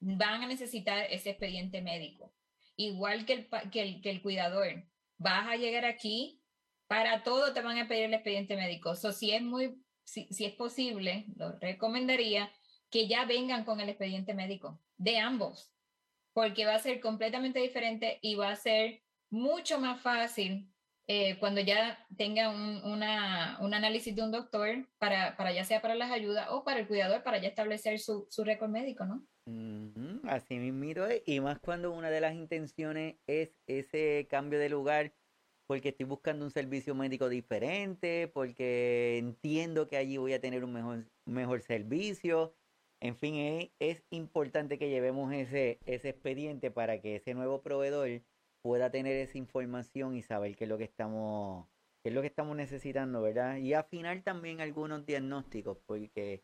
van 0.00 0.42
a 0.42 0.48
necesitar 0.48 1.06
ese 1.08 1.30
expediente 1.30 1.80
médico. 1.80 2.34
Igual 2.74 3.24
que 3.24 3.32
el, 3.34 3.70
que 3.70 3.82
el, 3.82 4.00
que 4.02 4.10
el 4.10 4.22
cuidador. 4.22 4.84
Vas 5.16 5.46
a 5.46 5.54
llegar 5.54 5.84
aquí, 5.84 6.42
para 6.88 7.22
todo 7.22 7.52
te 7.52 7.62
van 7.62 7.78
a 7.78 7.86
pedir 7.86 8.06
el 8.06 8.14
expediente 8.14 8.56
médico. 8.56 8.96
So, 8.96 9.12
si 9.12 9.30
es 9.30 9.40
muy, 9.40 9.80
si, 10.02 10.26
si 10.32 10.46
es 10.46 10.54
posible, 10.54 11.26
lo 11.36 11.56
recomendaría 11.60 12.50
que 12.90 13.06
ya 13.06 13.24
vengan 13.24 13.64
con 13.64 13.78
el 13.78 13.88
expediente 13.88 14.34
médico 14.34 14.80
de 14.96 15.18
ambos 15.18 15.77
porque 16.38 16.66
va 16.66 16.76
a 16.76 16.78
ser 16.78 17.00
completamente 17.00 17.58
diferente 17.58 18.20
y 18.22 18.36
va 18.36 18.50
a 18.50 18.54
ser 18.54 19.02
mucho 19.28 19.80
más 19.80 20.00
fácil 20.00 20.72
eh, 21.08 21.36
cuando 21.40 21.60
ya 21.60 22.06
tenga 22.16 22.48
un, 22.50 22.80
una, 22.84 23.58
un, 23.60 23.74
análisis 23.74 24.14
de 24.14 24.22
un 24.22 24.30
doctor, 24.30 24.86
para, 24.98 25.36
para, 25.36 25.52
ya 25.52 25.64
sea 25.64 25.82
para 25.82 25.96
las 25.96 26.12
ayudas 26.12 26.46
o 26.50 26.62
para 26.62 26.78
el 26.78 26.86
cuidador, 26.86 27.24
para 27.24 27.38
ya 27.38 27.48
establecer 27.48 27.98
su, 27.98 28.28
su 28.30 28.44
récord 28.44 28.70
médico, 28.70 29.04
¿no? 29.04 29.26
Así 30.28 30.60
mismo, 30.60 31.08
y 31.26 31.40
más 31.40 31.58
cuando 31.58 31.90
una 31.90 32.08
de 32.08 32.20
las 32.20 32.36
intenciones 32.36 33.16
es 33.26 33.50
ese 33.66 34.28
cambio 34.30 34.60
de 34.60 34.68
lugar, 34.68 35.12
porque 35.66 35.88
estoy 35.88 36.06
buscando 36.06 36.44
un 36.44 36.52
servicio 36.52 36.94
médico 36.94 37.28
diferente, 37.28 38.30
porque 38.32 39.18
entiendo 39.18 39.88
que 39.88 39.96
allí 39.96 40.18
voy 40.18 40.34
a 40.34 40.40
tener 40.40 40.62
un 40.62 40.72
mejor, 40.72 41.10
mejor 41.24 41.62
servicio, 41.62 42.54
en 43.00 43.16
fin, 43.16 43.70
es, 43.78 44.04
importante 44.10 44.78
que 44.78 44.90
llevemos 44.90 45.32
ese, 45.32 45.78
ese 45.86 46.10
expediente 46.10 46.70
para 46.70 47.00
que 47.00 47.16
ese 47.16 47.34
nuevo 47.34 47.62
proveedor 47.62 48.22
pueda 48.62 48.90
tener 48.90 49.16
esa 49.16 49.38
información 49.38 50.16
y 50.16 50.22
saber 50.22 50.56
qué 50.56 50.64
es 50.64 50.70
lo 50.70 50.78
que 50.78 50.84
estamos, 50.84 51.68
qué 52.02 52.08
es 52.08 52.14
lo 52.14 52.22
que 52.22 52.26
estamos 52.26 52.56
necesitando, 52.56 53.22
¿verdad? 53.22 53.56
Y 53.58 53.74
afinar 53.74 54.20
también 54.22 54.60
algunos 54.60 55.06
diagnósticos, 55.06 55.78
porque 55.86 56.42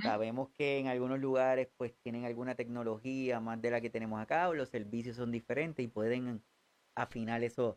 sabemos 0.00 0.50
que 0.50 0.78
en 0.78 0.86
algunos 0.86 1.18
lugares 1.18 1.68
pues 1.76 1.94
tienen 2.02 2.24
alguna 2.24 2.54
tecnología 2.54 3.40
más 3.40 3.60
de 3.60 3.70
la 3.70 3.80
que 3.80 3.90
tenemos 3.90 4.20
acá, 4.20 4.48
o 4.48 4.54
los 4.54 4.68
servicios 4.68 5.16
son 5.16 5.32
diferentes 5.32 5.84
y 5.84 5.88
pueden 5.88 6.42
afinar 6.94 7.42
esos, 7.42 7.76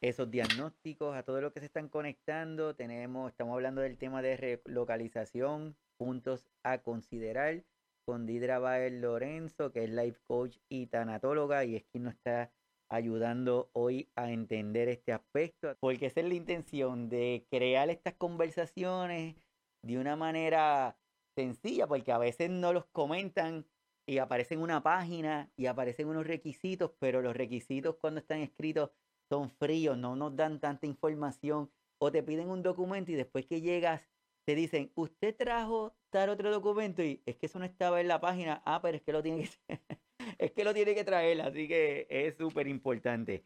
esos 0.00 0.30
diagnósticos 0.30 1.16
a 1.16 1.22
todo 1.22 1.40
lo 1.40 1.52
que 1.52 1.60
se 1.60 1.66
están 1.66 1.88
conectando. 1.88 2.74
Tenemos, 2.74 3.30
estamos 3.30 3.54
hablando 3.54 3.82
del 3.82 3.98
tema 3.98 4.20
de 4.20 4.36
relocalización 4.36 5.76
puntos 5.98 6.48
a 6.62 6.78
considerar 6.78 7.64
con 8.06 8.24
Didra 8.24 8.58
Bael 8.58 9.02
Lorenzo, 9.02 9.70
que 9.70 9.84
es 9.84 9.90
life 9.90 10.18
coach 10.26 10.56
y 10.70 10.86
tanatóloga, 10.86 11.64
y 11.66 11.76
es 11.76 11.84
quien 11.84 12.04
nos 12.04 12.14
está 12.14 12.50
ayudando 12.90 13.68
hoy 13.74 14.08
a 14.16 14.30
entender 14.32 14.88
este 14.88 15.12
aspecto, 15.12 15.76
porque 15.80 16.06
esa 16.06 16.20
es 16.20 16.28
la 16.28 16.34
intención 16.34 17.10
de 17.10 17.46
crear 17.50 17.90
estas 17.90 18.14
conversaciones 18.14 19.36
de 19.82 19.98
una 19.98 20.16
manera 20.16 20.96
sencilla, 21.36 21.86
porque 21.86 22.12
a 22.12 22.18
veces 22.18 22.48
no 22.48 22.72
los 22.72 22.86
comentan 22.86 23.66
y 24.06 24.18
aparecen 24.18 24.60
una 24.60 24.82
página 24.82 25.52
y 25.56 25.66
aparecen 25.66 26.08
unos 26.08 26.26
requisitos, 26.26 26.92
pero 26.98 27.20
los 27.20 27.36
requisitos 27.36 27.96
cuando 28.00 28.20
están 28.20 28.40
escritos 28.40 28.90
son 29.30 29.50
fríos, 29.50 29.98
no 29.98 30.16
nos 30.16 30.34
dan 30.34 30.60
tanta 30.60 30.86
información 30.86 31.70
o 32.00 32.10
te 32.10 32.22
piden 32.22 32.48
un 32.48 32.62
documento 32.62 33.12
y 33.12 33.16
después 33.16 33.44
que 33.44 33.60
llegas 33.60 34.00
te 34.48 34.54
dicen, 34.54 34.90
usted 34.94 35.36
trajo 35.36 35.94
tal 36.08 36.30
otro 36.30 36.50
documento 36.50 37.02
y 37.02 37.22
es 37.26 37.36
que 37.36 37.44
eso 37.44 37.58
no 37.58 37.66
estaba 37.66 38.00
en 38.00 38.08
la 38.08 38.18
página, 38.18 38.62
ah, 38.64 38.80
pero 38.80 38.96
es 38.96 39.02
que 39.02 39.12
lo 39.12 39.22
tiene 39.22 39.42
que, 39.42 39.50
es 40.38 40.52
que, 40.52 40.64
lo 40.64 40.72
tiene 40.72 40.94
que 40.94 41.04
traer, 41.04 41.38
así 41.42 41.68
que 41.68 42.06
es 42.08 42.34
súper 42.38 42.66
importante. 42.66 43.44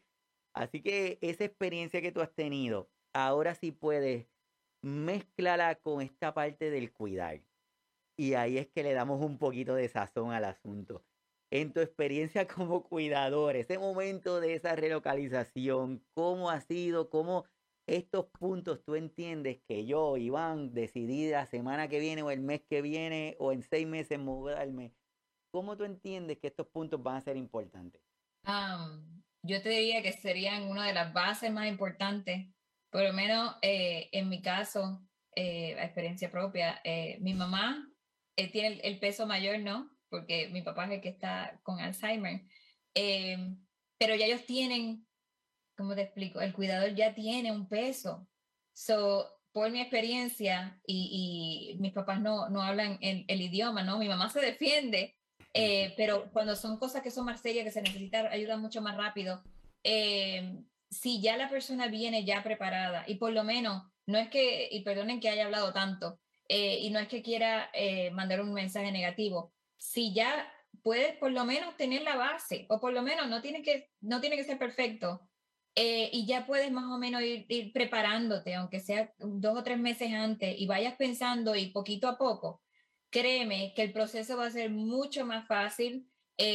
Así 0.53 0.81
que 0.81 1.19
esa 1.19 1.43
experiencia 1.43 2.01
que 2.01 2.13
tú 2.13 2.21
has 2.21 2.33
tenido, 2.33 2.89
ahora 3.11 3.53
sí 3.53 3.73
puedes 3.73 4.27
mezclarla 4.81 5.75
con 5.75 6.01
esta 6.01 6.33
parte 6.33 6.69
del 6.69 6.93
cuidar. 6.93 7.41
Y 8.17 8.35
ahí 8.35 8.57
es 8.57 8.69
que 8.69 8.83
le 8.83 8.93
damos 8.93 9.21
un 9.21 9.37
poquito 9.37 9.75
de 9.75 9.89
sazón 9.89 10.31
al 10.31 10.45
asunto. 10.45 11.03
En 11.51 11.73
tu 11.73 11.81
experiencia 11.81 12.47
como 12.47 12.81
cuidador, 12.81 13.57
ese 13.57 13.77
momento 13.77 14.39
de 14.39 14.53
esa 14.53 14.73
relocalización, 14.77 16.01
¿cómo 16.13 16.49
ha 16.49 16.61
sido? 16.61 17.09
¿Cómo 17.09 17.43
estos 17.87 18.27
puntos 18.27 18.83
tú 18.85 18.95
entiendes 18.95 19.59
que 19.67 19.85
yo, 19.85 20.17
Iván, 20.17 20.73
decidí 20.73 21.29
la 21.29 21.45
semana 21.45 21.87
que 21.87 21.99
viene 21.99 22.23
o 22.23 22.31
el 22.31 22.41
mes 22.41 22.61
que 22.69 22.81
viene 22.81 23.35
o 23.39 23.51
en 23.51 23.63
seis 23.63 23.85
meses 23.85 24.19
mudarme, 24.19 24.93
¿cómo 25.51 25.75
tú 25.77 25.83
entiendes 25.83 26.39
que 26.39 26.47
estos 26.47 26.67
puntos 26.67 27.01
van 27.01 27.17
a 27.17 27.21
ser 27.21 27.37
importantes? 27.37 28.01
yo 29.43 29.61
te 29.61 29.69
diría 29.69 30.01
que 30.01 30.11
serían 30.11 30.63
una 30.63 30.85
de 30.85 30.93
las 30.93 31.13
bases 31.13 31.49
más 31.51 31.67
importantes, 31.67 32.47
por 32.89 33.03
lo 33.03 33.13
menos 33.13 33.55
eh, 33.61 34.09
en 34.11 34.27
mi 34.27 34.41
caso, 34.41 35.01
eh, 35.35 35.79
a 35.79 35.85
experiencia 35.85 36.29
propia, 36.29 36.81
eh, 36.83 37.17
mi 37.21 37.33
mamá 37.33 37.89
tiene 38.35 38.81
el, 38.83 38.99
peso 38.99 39.25
mayor, 39.25 39.59
¿no? 39.59 39.89
Porque 40.09 40.49
mi 40.49 40.61
papá 40.61 40.85
es 40.85 40.91
el 40.91 41.01
que 41.01 41.09
está 41.09 41.57
con 41.63 41.79
Alzheimer, 41.79 42.41
pero 42.93 44.15
ya 44.15 44.25
ellos 44.25 44.45
tienen 44.45 45.05
¿cómo 45.77 45.95
te 45.95 46.03
explico? 46.03 46.41
El 46.41 46.53
cuidador 46.53 46.95
ya 46.95 47.13
tiene 47.13 47.51
un 47.51 47.67
peso. 47.67 48.27
So, 48.73 49.29
por 49.53 49.69
mi 49.69 49.81
experiencia, 49.81 50.79
y, 50.85 51.77
mis 51.79 51.93
papás 51.93 52.19
no, 52.19 52.49
no 52.49 52.63
hablan 52.63 52.97
el, 53.01 53.23
el, 53.27 53.41
idioma, 53.41 53.83
¿no? 53.83 53.99
Mi 53.99 54.09
mamá 54.09 54.29
se 54.29 54.41
defiende, 54.41 55.15
eh, 55.53 55.93
pero 55.95 56.31
cuando 56.31 56.55
son 56.55 56.77
cosas 56.77 57.03
que 57.03 57.11
son 57.11 57.25
más 57.25 57.41
serias, 57.41 57.63
que 57.63 57.71
se 57.71 57.81
necesita 57.83 58.29
ayuda 58.31 58.57
mucho 58.57 58.81
más 58.81 58.97
rápido, 58.97 59.43
eh, 59.83 60.57
si 60.89 61.21
ya 61.21 61.37
la 61.37 61.49
persona 61.49 61.87
viene 61.87 62.25
ya 62.25 62.41
preparada, 62.43 63.03
y 63.07 63.15
por 63.15 63.31
lo 63.31 63.43
menos, 63.43 63.83
no 64.07 64.17
es 64.17 64.29
que, 64.29 64.67
y 64.71 64.81
perdonen 64.81 65.19
que 65.19 65.29
haya 65.29 65.45
hablado 65.45 65.71
tanto, 65.71 66.19
eh, 66.49 66.79
y 66.79 66.89
no 66.89 66.99
es 66.99 67.07
que 67.07 67.21
quiera 67.21 67.71
mandar 68.11 68.41
un 68.41 68.53
mensaje 68.53 68.91
negativo, 68.91 69.53
si 69.77 70.13
ya 70.13 70.51
puedes 70.81 71.15
por 71.17 71.31
lo 71.31 71.45
menos 71.45 71.77
tener 71.77 72.01
la 72.01 72.15
base, 72.15 72.65
o 72.69 72.79
por 72.79 72.91
lo 72.91 73.03
menos 73.03 73.27
no 73.27 73.41
tiene 73.41 73.61
que, 73.61 73.91
no 74.01 74.19
tiene 74.19 74.35
que 74.35 74.43
ser 74.43 74.57
perfecto, 74.57 75.21
eh, 75.75 76.09
y 76.13 76.27
ya 76.27 76.45
puedes 76.45 76.71
más 76.71 76.85
o 76.91 76.99
menos 76.99 77.23
ir, 77.23 77.73
preparándote, 77.73 78.53
aunque 78.53 78.79
sea 78.79 79.11
dos 79.17 79.57
o 79.57 79.63
tres 79.63 79.79
meses 79.79 80.13
antes, 80.13 80.55
y 80.59 80.67
vayas 80.67 80.95
pensando 80.95 81.55
y 81.55 81.67
poquito 81.67 82.07
a 82.07 82.17
poco, 82.17 82.61
créeme 83.09 83.73
que 83.75 83.81
el 83.81 83.91
proceso 83.91 84.37
va 84.37 84.47
a 84.47 84.51
ser 84.51 84.69
mucho 84.69 85.25
más 85.25 85.47
fácil, 85.47 86.07
eh, 86.37 86.45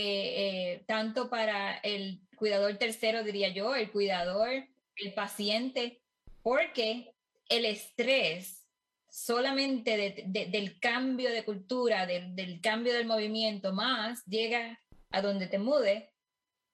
eh, 0.72 0.84
tanto 0.86 1.30
para 1.30 1.78
el 1.78 2.20
cuidador 2.36 2.76
tercero, 2.76 3.24
diría 3.24 3.48
yo, 3.48 3.74
el 3.74 3.90
cuidador, 3.90 4.50
el 4.96 5.14
paciente, 5.14 6.00
porque 6.42 7.12
el 7.48 7.64
estrés 7.64 8.66
solamente 9.10 10.26
del 10.26 10.78
cambio 10.78 11.30
de 11.30 11.44
cultura, 11.44 12.06
del 12.06 12.60
cambio 12.60 12.92
del 12.92 13.06
movimiento, 13.06 13.72
más 13.72 14.24
llega 14.26 14.80
a 15.10 15.22
donde 15.22 15.48
te 15.48 15.58
mude 15.58 16.12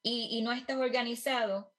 y, 0.02 0.28
y 0.30 0.42
no 0.42 0.52
estás 0.52 0.76
organizado, 0.76 1.73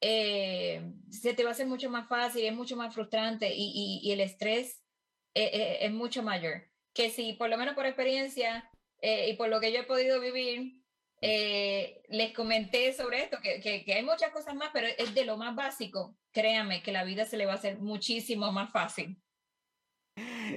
eh, 0.00 0.92
se 1.10 1.34
te 1.34 1.42
va 1.42 1.50
a 1.50 1.52
hacer 1.52 1.66
mucho 1.66 1.90
más 1.90 2.08
fácil, 2.08 2.44
es 2.44 2.54
mucho 2.54 2.76
más 2.76 2.94
frustrante 2.94 3.52
y, 3.54 4.00
y, 4.02 4.12
el 4.12 4.20
estrés 4.20 4.82
eh, 5.34 5.50
eh, 5.52 5.78
es 5.82 5.92
mucho 5.92 6.22
mayor. 6.22 6.62
Que 6.94 7.10
si, 7.10 7.32
por 7.34 7.48
lo 7.48 7.58
menos 7.58 7.74
por 7.74 7.86
experiencia 7.86 8.70
y 9.00 9.34
por 9.34 9.48
lo 9.48 9.60
que 9.60 9.72
yo 9.72 9.80
he 9.80 9.84
podido 9.84 10.20
vivir, 10.20 10.82
les 11.20 12.32
comenté 12.32 12.92
sobre 12.92 13.22
esto, 13.22 13.38
que, 13.40 13.60
que, 13.60 13.84
que, 13.84 13.94
hay 13.94 14.02
muchas 14.02 14.30
cosas 14.30 14.56
más, 14.56 14.70
pero 14.72 14.88
es 14.98 15.14
de 15.14 15.24
lo 15.24 15.36
más 15.36 15.54
básico. 15.54 16.16
Créanme 16.32 16.82
que 16.82 16.90
la 16.90 17.04
vida 17.04 17.24
se 17.24 17.36
le 17.36 17.46
va 17.46 17.52
a 17.52 17.56
hacer 17.56 17.78
muchísimo 17.78 18.50
más 18.50 18.72
fácil. 18.72 19.22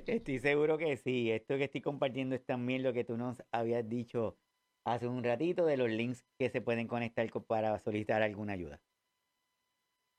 Estoy 0.07 0.39
seguro 0.39 0.77
que 0.77 0.97
sí. 0.97 1.29
Esto 1.29 1.57
que 1.57 1.65
estoy 1.65 1.81
compartiendo 1.81 2.35
es 2.35 2.43
también 2.43 2.81
lo 2.81 2.93
que 2.93 3.03
tú 3.03 3.17
nos 3.17 3.43
habías 3.51 3.87
dicho 3.87 4.37
hace 4.83 5.07
un 5.07 5.23
ratito 5.23 5.65
de 5.65 5.77
los 5.77 5.89
links 5.89 6.25
que 6.39 6.49
se 6.49 6.61
pueden 6.61 6.87
conectar 6.87 7.29
para 7.45 7.77
solicitar 7.79 8.21
alguna 8.23 8.53
ayuda. 8.53 8.81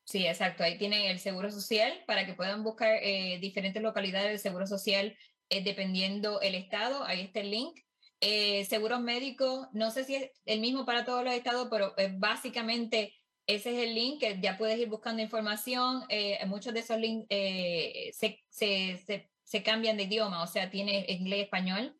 Sí, 0.04 0.26
exacto. 0.26 0.64
Ahí 0.64 0.78
tienen 0.78 1.02
el 1.02 1.18
Seguro 1.18 1.50
Social 1.50 2.02
para 2.06 2.26
que 2.26 2.34
puedan 2.34 2.62
buscar 2.62 2.96
eh, 3.02 3.38
diferentes 3.40 3.82
localidades 3.82 4.28
del 4.28 4.38
Seguro 4.38 4.66
Social 4.66 5.16
eh, 5.48 5.62
dependiendo 5.62 6.40
el 6.40 6.54
estado. 6.54 7.04
Ahí 7.04 7.22
está 7.22 7.40
el 7.40 7.50
link. 7.50 7.78
Eh, 8.20 8.64
seguros 8.66 9.00
médicos, 9.00 9.66
no 9.72 9.90
sé 9.90 10.04
si 10.04 10.14
es 10.14 10.30
el 10.44 10.60
mismo 10.60 10.84
para 10.84 11.04
todos 11.04 11.24
los 11.24 11.34
estados, 11.34 11.66
pero 11.70 11.92
básicamente 12.18 13.14
ese 13.48 13.70
es 13.70 13.88
el 13.88 13.96
link 13.96 14.20
que 14.20 14.38
ya 14.40 14.56
puedes 14.56 14.78
ir 14.78 14.88
buscando 14.88 15.22
información. 15.22 16.04
muchos 16.46 16.72
de 16.72 16.80
esos 16.80 16.98
links 16.98 17.26
se, 17.28 18.38
se, 18.48 19.28
se, 19.42 19.62
cambian 19.64 19.96
de 19.96 20.04
idioma, 20.04 20.44
o 20.44 20.46
sea, 20.46 20.70
tiene 20.70 21.04
inglés, 21.08 21.44
español. 21.44 21.98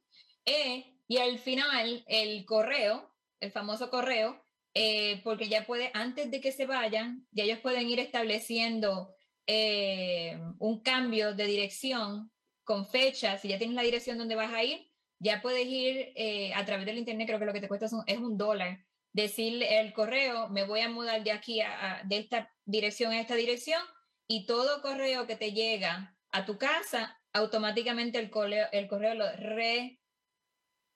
y 1.09 1.16
al 1.18 1.38
final, 1.40 2.05
el 2.07 2.44
correo, 2.44 3.12
el 3.40 3.50
famoso 3.50 3.90
correo, 3.90 4.40
eh, 4.75 5.20
porque 5.23 5.49
ya 5.49 5.66
puede, 5.66 5.91
antes 5.95 6.31
de 6.31 6.41
que 6.41 6.53
se 6.53 6.66
vayan, 6.66 7.27
ya 7.31 7.45
ellos 7.45 7.59
pueden 7.59 7.89
ir 7.89 8.01
estableciendo 8.01 9.14
eh, 9.47 10.39
un 10.59 10.81
cambio 10.83 11.35
de 11.35 11.47
dirección 11.47 12.31
con 12.64 12.87
fechas, 12.87 13.41
si 13.41 13.49
ya 13.49 13.59
tienes 13.59 13.77
la 13.77 13.83
dirección 13.83 14.18
donde 14.18 14.35
vas 14.35 14.53
a 14.53 14.62
ir, 14.62 14.89
ya 15.18 15.43
puedes 15.43 15.66
ir 15.66 16.12
eh, 16.16 16.55
a 16.55 16.64
través 16.64 16.87
del 16.87 16.99
internet, 16.99 17.27
creo 17.27 17.39
que 17.39 17.47
lo 17.47 17.53
que 17.53 17.61
te 17.61 17.68
cuesta 17.68 17.87
es 18.07 18.18
un 18.18 18.37
dólar, 18.39 18.85
decirle 19.12 19.81
el 19.81 19.93
correo, 19.93 20.49
me 20.49 20.64
voy 20.64 20.81
a 20.81 20.89
mudar 20.89 21.23
de 21.23 21.33
aquí, 21.33 21.61
a, 21.61 22.03
de 22.05 22.18
esta 22.18 22.51
dirección 22.64 23.12
a 23.12 23.20
esta 23.20 23.35
dirección, 23.35 23.83
y 24.27 24.47
todo 24.47 24.81
correo 24.81 25.27
que 25.27 25.37
te 25.37 25.53
llega 25.53 26.16
a 26.31 26.47
tu 26.47 26.57
casa, 26.57 27.20
automáticamente 27.33 28.18
el 28.18 28.31
correo, 28.31 28.66
el 28.73 28.89
correo 28.89 29.14
lo 29.14 29.27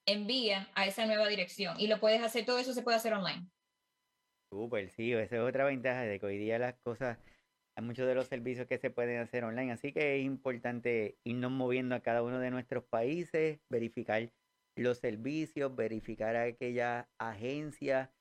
reenvía 0.05 0.71
a 0.73 0.87
esa 0.87 1.05
nueva 1.05 1.27
dirección. 1.27 1.79
Y 1.79 1.87
lo 1.87 1.99
puedes 1.99 2.23
hacer, 2.23 2.45
todo 2.45 2.57
eso 2.57 2.73
se 2.73 2.81
puede 2.81 2.97
hacer 2.97 3.13
online. 3.13 3.47
Súper, 4.51 4.89
sí, 4.91 5.11
esa 5.13 5.35
es 5.35 5.41
otra 5.41 5.65
ventaja 5.65 6.01
de 6.03 6.19
que 6.19 6.25
hoy 6.25 6.37
día 6.37 6.57
las 6.57 6.75
cosas, 6.75 7.19
hay 7.75 7.83
muchos 7.83 8.07
de 8.07 8.15
los 8.15 8.27
servicios 8.27 8.65
que 8.67 8.77
se 8.77 8.89
pueden 8.89 9.19
hacer 9.19 9.43
online, 9.43 9.73
así 9.73 9.91
que 9.91 10.17
es 10.17 10.25
importante 10.25 11.17
irnos 11.25 11.51
moviendo 11.51 11.95
a 11.95 11.99
cada 12.01 12.23
uno 12.23 12.39
de 12.39 12.49
nuestros 12.51 12.85
países, 12.85 13.59
verificar 13.69 14.31
los 14.77 14.99
servicios, 14.99 15.75
verificar 15.75 16.35
a 16.37 16.43
aquella 16.43 17.09
agencia, 17.17 18.13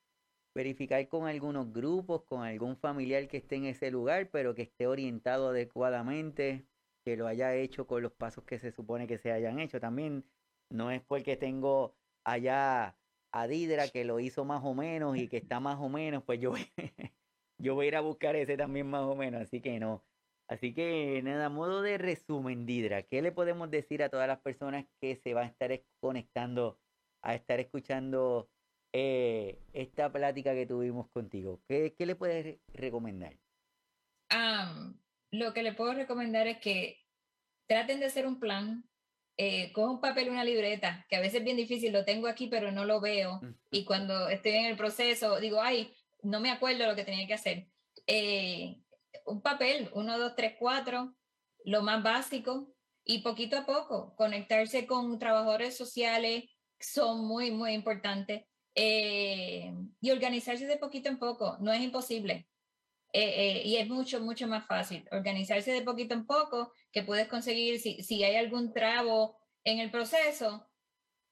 verificar 0.55 1.07
con 1.09 1.29
algunos 1.29 1.73
grupos, 1.73 2.25
con 2.25 2.43
algún 2.45 2.77
familiar 2.77 3.29
que 3.29 3.39
esté 3.39 3.57
en 3.57 3.67
ese 3.67 3.91
lugar, 3.91 4.31
pero 4.31 4.55
que 4.55 4.63
esté 4.63 4.87
orientado 4.89 5.51
adecuadamente, 5.51 6.67
que 7.05 7.17
lo 7.17 7.29
haya 7.29 7.55
hecho 7.55 7.87
con 7.87 8.03
los 8.03 8.13
pasos 8.13 8.45
que 8.45 8.59
se 8.59 8.73
supone 8.73 9.07
que 9.07 9.19
se 9.19 9.33
hayan 9.33 9.61
hecho. 9.61 9.81
También 9.81 10.25
no 10.71 10.91
es 10.91 11.03
porque 11.03 11.37
tengo 11.37 11.97
allá 12.25 12.99
a 13.33 13.47
Didra 13.47 13.89
que 13.89 14.05
lo 14.05 14.21
hizo 14.21 14.45
más 14.45 14.63
o 14.65 14.75
menos 14.75 15.17
y 15.17 15.29
que 15.29 15.39
está 15.39 15.61
más 15.61 15.79
o 15.81 15.89
menos, 15.89 16.23
pues 16.25 16.41
yo, 16.41 16.55
yo 17.59 17.75
voy 17.75 17.87
a 17.87 17.89
ir 17.89 17.97
a 17.97 18.01
buscar 18.01 18.37
ese 18.37 18.57
también 18.57 18.89
más 18.89 19.03
o 19.03 19.15
menos, 19.15 19.43
así 19.43 19.61
que 19.61 19.79
no. 19.79 20.05
Así 20.49 20.73
que 20.75 21.21
nada, 21.25 21.49
modo 21.49 21.83
de 21.83 21.99
resumen, 21.99 22.67
Didra, 22.67 23.03
¿qué 23.03 23.21
le 23.21 23.33
podemos 23.33 23.69
decir 23.71 24.03
a 24.03 24.09
todas 24.09 24.29
las 24.29 24.41
personas 24.41 24.87
que 25.01 25.17
se 25.17 25.35
van 25.35 25.45
a 25.45 25.49
estar 25.49 25.83
conectando, 26.01 26.79
a 27.23 27.35
estar 27.35 27.59
escuchando 27.59 28.49
eh, 28.93 29.59
esta 29.73 30.13
plática 30.13 30.55
que 30.55 30.67
tuvimos 30.67 31.11
contigo? 31.11 31.61
¿Qué, 31.69 31.95
qué 31.99 32.07
le 32.07 32.15
puedes 32.15 32.59
recomendar? 32.69 33.37
lo 35.31 35.53
que 35.53 35.63
le 35.63 35.73
puedo 35.73 35.93
recomendar 35.93 36.47
es 36.47 36.59
que 36.59 37.05
traten 37.69 38.01
de 38.01 38.07
hacer 38.07 38.27
un 38.27 38.41
plan 38.41 38.85
eh, 39.37 39.73
cojo 39.73 39.93
un 39.93 40.01
papel, 40.01 40.31
una 40.31 40.45
libreta, 40.45 41.05
que 41.09 41.17
a 41.17 41.21
veces 41.21 41.41
es 41.41 41.45
bien 41.45 41.57
difícil, 41.57 41.93
lo 41.93 42.05
tengo 42.05 42.27
aquí, 42.27 42.47
pero 42.47 42.73
no 42.73 42.85
lo 42.85 43.01
veo. 43.01 43.41
Y 43.71 43.85
cuando 43.85 44.29
estoy 44.29 44.53
en 44.53 44.67
el 44.67 44.77
proceso, 44.77 45.39
digo, 45.41 45.61
ay, 45.61 45.93
no 46.23 46.41
me 46.41 46.51
acuerdo 46.51 46.87
lo 46.87 46.97
que 46.97 47.05
tenía 47.05 47.27
que 47.27 47.35
hacer. 47.35 47.69
Eh, 48.07 48.81
un 49.27 49.43
papel, 49.43 49.91
uno, 49.93 50.19
dos, 50.19 50.35
tres, 50.37 50.55
cuatro, 50.59 51.15
lo 51.65 51.83
más 51.83 52.03
básico. 52.03 52.73
y 53.09 53.19
poquito 53.19 53.57
a 53.57 53.67
poco 53.67 54.17
conectarse 54.17 54.85
con 54.85 55.19
trabajadores 55.21 55.77
sociales 55.77 56.45
son 56.81 57.25
muy, 57.25 57.53
muy 57.53 57.73
importantes 57.73 58.43
eh, 58.75 59.73
y 60.01 60.11
organizarse 60.11 60.67
de 60.67 60.77
poquito 60.77 61.09
en 61.09 61.19
poco. 61.19 61.57
No 61.61 61.73
es 61.73 61.81
imposible. 61.81 62.49
Eh, 63.19 63.63
y 63.65 63.77
es 63.77 63.89
mucho, 63.89 64.21
mucho 64.21 64.47
más 64.47 64.67
fácil 64.67 65.09
organizarse 65.11 65.73
de 65.73 65.81
poquito 65.81 66.13
en 66.13 66.27
poco, 66.27 66.75
que 66.93 67.03
puedes 67.03 67.29
conseguir, 67.29 67.81
si, 67.81 68.03
si 68.03 68.23
hay 68.23 68.37
algún 68.37 68.75
trabo 68.75 69.39
en 69.65 69.79
el 69.79 69.91
proceso, 69.91 70.69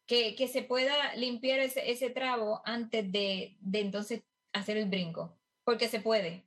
que, 0.07 0.35
que 0.35 0.49
se 0.49 0.62
pueda 0.62 1.14
limpiar 1.14 1.59
ese, 1.61 1.91
ese 1.91 2.09
trabo 2.09 2.62
antes 2.64 3.12
de, 3.12 3.59
de, 3.61 3.80
entonces 3.80 4.24
hacer 4.55 4.78
el 4.78 4.89
brinco, 4.89 5.39
porque 5.62 5.89
se 5.89 6.01
puede. 6.01 6.47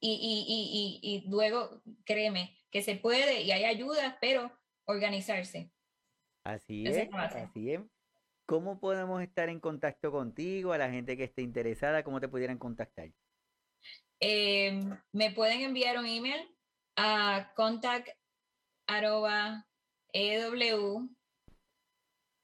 Y, 0.00 0.10
y, 0.10 1.00
y, 1.00 1.24
y, 1.24 1.30
luego, 1.30 1.80
créeme, 2.04 2.58
que 2.72 2.82
se 2.82 2.96
puede 2.96 3.42
y 3.42 3.52
hay 3.52 3.64
ayuda, 3.66 4.18
pero 4.20 4.50
organizarse. 4.86 5.70
Así 6.42 6.84
es, 6.84 7.08
así 7.12 7.70
es. 7.74 7.80
¿Cómo 8.44 8.80
podemos 8.80 9.22
estar 9.22 9.48
en 9.48 9.60
contacto 9.60 10.10
contigo, 10.10 10.72
a 10.72 10.78
la 10.78 10.90
gente 10.90 11.16
que 11.16 11.24
esté 11.24 11.42
interesada, 11.42 12.02
cómo 12.02 12.20
te 12.20 12.28
pudieran 12.28 12.58
contactar? 12.58 13.10
Eh, 14.20 14.80
me 15.12 15.30
pueden 15.32 15.60
enviar 15.60 15.98
un 15.98 16.06
email 16.06 16.48
a 16.96 17.52
contact 17.56 18.08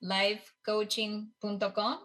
lifecoaching.com. 0.01 1.99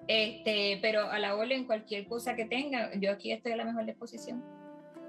este, 0.07 0.77
pero 0.81 1.11
a 1.11 1.19
la 1.19 1.35
en 1.49 1.65
cualquier 1.65 2.07
cosa 2.07 2.35
que 2.35 2.45
tenga, 2.45 2.91
yo 2.99 3.11
aquí 3.11 3.33
estoy 3.33 3.51
a 3.51 3.57
la 3.57 3.65
mejor 3.65 3.85
disposición. 3.85 4.41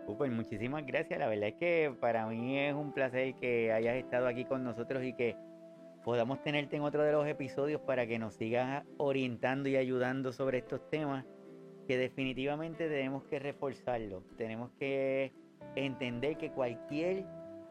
Pues 0.07 0.31
muchísimas 0.31 0.85
gracias. 0.87 1.19
La 1.19 1.29
verdad 1.29 1.49
es 1.49 1.55
que 1.55 1.95
para 2.01 2.27
mí 2.27 2.59
es 2.59 2.75
un 2.75 2.93
placer 2.93 3.35
que 3.35 3.73
hayas 3.73 3.97
estado 3.97 4.27
aquí 4.27 4.45
con 4.45 4.63
nosotros 4.63 5.03
y 5.03 5.15
que 5.15 5.37
podamos 6.05 6.43
tenerte 6.43 6.77
en 6.77 6.83
otro 6.83 7.03
de 7.03 7.13
los 7.13 7.27
episodios 7.27 7.81
para 7.81 8.07
que 8.07 8.19
nos 8.19 8.35
sigas 8.35 8.85
orientando 8.99 9.69
y 9.69 9.77
ayudando 9.77 10.33
sobre 10.33 10.59
estos 10.59 10.89
temas 10.91 11.25
que 11.89 11.97
definitivamente 11.97 12.89
tenemos 12.89 13.25
que 13.25 13.39
reforzarlo. 13.39 14.23
Tenemos 14.37 14.71
que 14.79 15.33
entender 15.75 16.37
que 16.37 16.51
cualquier 16.51 17.25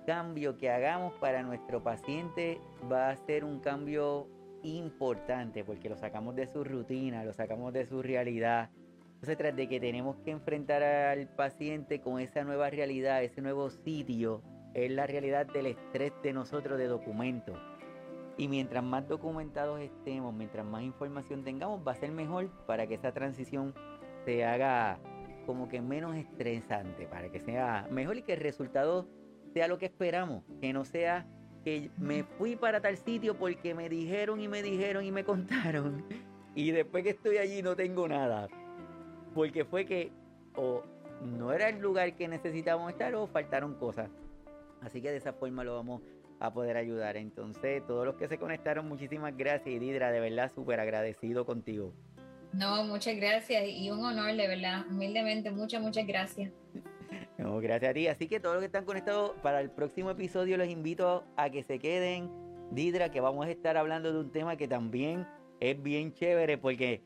cambio 0.06 0.58
que 0.58 0.70
hagamos 0.70 1.14
para 1.16 1.44
nuestro 1.44 1.84
paciente 1.84 2.60
va 2.92 3.10
a 3.10 3.16
ser 3.16 3.46
un 3.46 3.60
cambio 3.60 4.28
importante 4.64 5.64
porque 5.64 5.90
lo 5.90 5.98
sacamos 5.98 6.36
de 6.36 6.48
su 6.48 6.64
rutina, 6.64 7.24
lo 7.24 7.34
sacamos 7.34 7.72
de 7.74 7.86
su 7.86 8.02
realidad. 8.02 8.70
Entonces, 9.24 9.38
tras 9.38 9.55
de 9.55 9.69
que 9.69 9.80
tenemos 9.80 10.17
que 10.26 10.32
enfrentar 10.32 10.84
al 10.84 11.30
paciente 11.30 12.01
con 12.01 12.19
esa 12.19 12.43
nueva 12.43 12.69
realidad, 12.69 13.24
ese 13.24 13.41
nuevo 13.41 13.69
sitio, 13.69 14.41
es 14.74 14.91
la 14.91 15.07
realidad 15.07 15.45
del 15.45 15.67
estrés 15.67 16.11
de 16.21 16.34
nosotros 16.34 16.78
de 16.78 16.88
documentos. 16.88 17.57
Y 18.38 18.49
mientras 18.49 18.84
más 18.84 19.07
documentados 19.07 19.80
estemos, 19.80 20.34
mientras 20.34 20.65
más 20.65 20.84
información 20.84 21.45
tengamos, 21.45 21.88
va 21.88 21.93
a 21.93 21.95
ser 21.95 22.11
mejor 22.11 22.49
para 22.67 22.86
que 22.86 22.95
esa 22.95 23.13
transición 23.13 23.74
se 24.26 24.43
haga 24.43 24.99
como 25.45 25.69
que 25.69 25.80
menos 25.80 26.17
estresante, 26.17 27.07
para 27.07 27.30
que 27.30 27.39
sea 27.39 27.88
mejor 27.89 28.17
y 28.17 28.24
que 28.24 28.34
el 28.34 28.41
resultado 28.41 29.07
sea 29.53 29.69
lo 29.69 29.78
que 29.78 29.86
esperamos, 29.86 30.43
que 30.59 30.74
no 30.74 30.84
sea 30.84 31.26
que 31.63 31.91
me 31.97 32.26
fui 32.26 32.57
para 32.57 32.82
tal 32.82 32.97
sitio 32.97 33.39
porque 33.39 33.74
me 33.74 33.88
dijeron 33.88 34.41
y 34.41 34.49
me 34.49 34.61
dijeron 34.61 35.05
y 35.05 35.13
me 35.13 35.24
contaron 35.24 36.03
y 36.55 36.71
después 36.71 37.03
que 37.03 37.11
estoy 37.11 37.38
allí 37.38 37.61
no 37.61 37.76
tengo 37.76 38.07
nada, 38.07 38.47
porque 39.34 39.66
fue 39.66 39.86
que 39.86 40.12
o 40.56 40.84
no 41.22 41.52
era 41.54 41.70
el 41.70 41.80
lugar 41.80 42.16
que 42.16 42.28
necesitábamos 42.28 42.92
estar 42.92 43.14
o 43.16 43.28
faltaron 43.28 43.76
cosas. 43.76 44.10
Así 44.82 45.02
que 45.02 45.12
de 45.12 45.18
esa 45.18 45.34
forma 45.34 45.64
lo 45.64 45.76
vamos 45.76 46.02
a 46.40 46.54
poder 46.54 46.78
ayudar. 46.78 47.16
Entonces, 47.18 47.86
todos 47.88 48.06
los 48.06 48.16
que 48.16 48.28
se 48.28 48.38
conectaron, 48.38 48.88
muchísimas 48.88 49.36
gracias. 49.36 49.74
Y 49.74 49.80
Didra, 49.80 50.12
de 50.12 50.20
verdad, 50.20 50.52
súper 50.54 50.80
agradecido 50.80 51.46
contigo. 51.46 51.94
No, 52.52 52.84
muchas 52.84 53.16
gracias 53.16 53.64
y 53.68 53.90
un 53.90 54.06
honor, 54.06 54.36
de 54.36 54.48
verdad, 54.48 54.86
humildemente, 54.88 55.50
muchas, 55.50 55.82
muchas 55.82 56.06
gracias. 56.06 56.52
No, 57.38 57.60
gracias 57.60 57.92
a 57.92 57.94
ti. 57.94 58.08
Así 58.08 58.28
que 58.28 58.40
todos 58.40 58.56
los 58.56 58.62
que 58.62 58.68
están 58.68 58.86
conectados 58.86 59.32
para 59.42 59.60
el 59.60 59.70
próximo 59.70 60.12
episodio 60.12 60.56
les 60.56 60.70
invito 60.70 61.26
a 61.36 61.50
que 61.50 61.64
se 61.64 61.80
queden. 61.80 62.30
Didra, 62.72 63.10
que 63.10 63.22
vamos 63.22 63.48
a 63.48 63.50
estar 63.50 63.76
hablando 63.76 64.14
de 64.14 64.20
un 64.20 64.32
tema 64.32 64.56
que 64.56 64.68
también 64.68 65.28
es 65.60 65.82
bien 65.82 66.14
chévere 66.14 66.58
porque, 66.58 67.02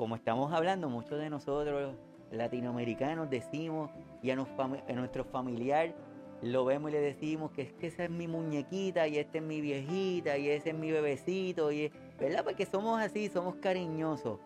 como 0.00 0.16
estamos 0.16 0.50
hablando, 0.54 0.88
muchos 0.88 1.18
de 1.18 1.28
nosotros 1.28 1.94
latinoamericanos 2.30 3.28
decimos 3.28 3.90
y 4.22 4.30
a, 4.30 4.32
a 4.32 4.92
nuestro 4.94 5.24
familiar 5.26 5.94
lo 6.40 6.64
vemos 6.64 6.90
y 6.90 6.94
le 6.94 7.00
decimos 7.02 7.50
que 7.50 7.60
es 7.60 7.72
que 7.74 7.88
esa 7.88 8.04
es 8.04 8.10
mi 8.10 8.26
muñequita 8.26 9.06
y 9.08 9.18
esta 9.18 9.36
es 9.36 9.44
mi 9.44 9.60
viejita 9.60 10.38
y 10.38 10.48
ese 10.48 10.70
es 10.70 10.74
mi 10.74 10.90
bebecito, 10.90 11.70
y 11.70 11.92
¿verdad? 12.18 12.44
Porque 12.44 12.64
somos 12.64 12.98
así, 12.98 13.28
somos 13.28 13.56
cariñosos. 13.56 14.40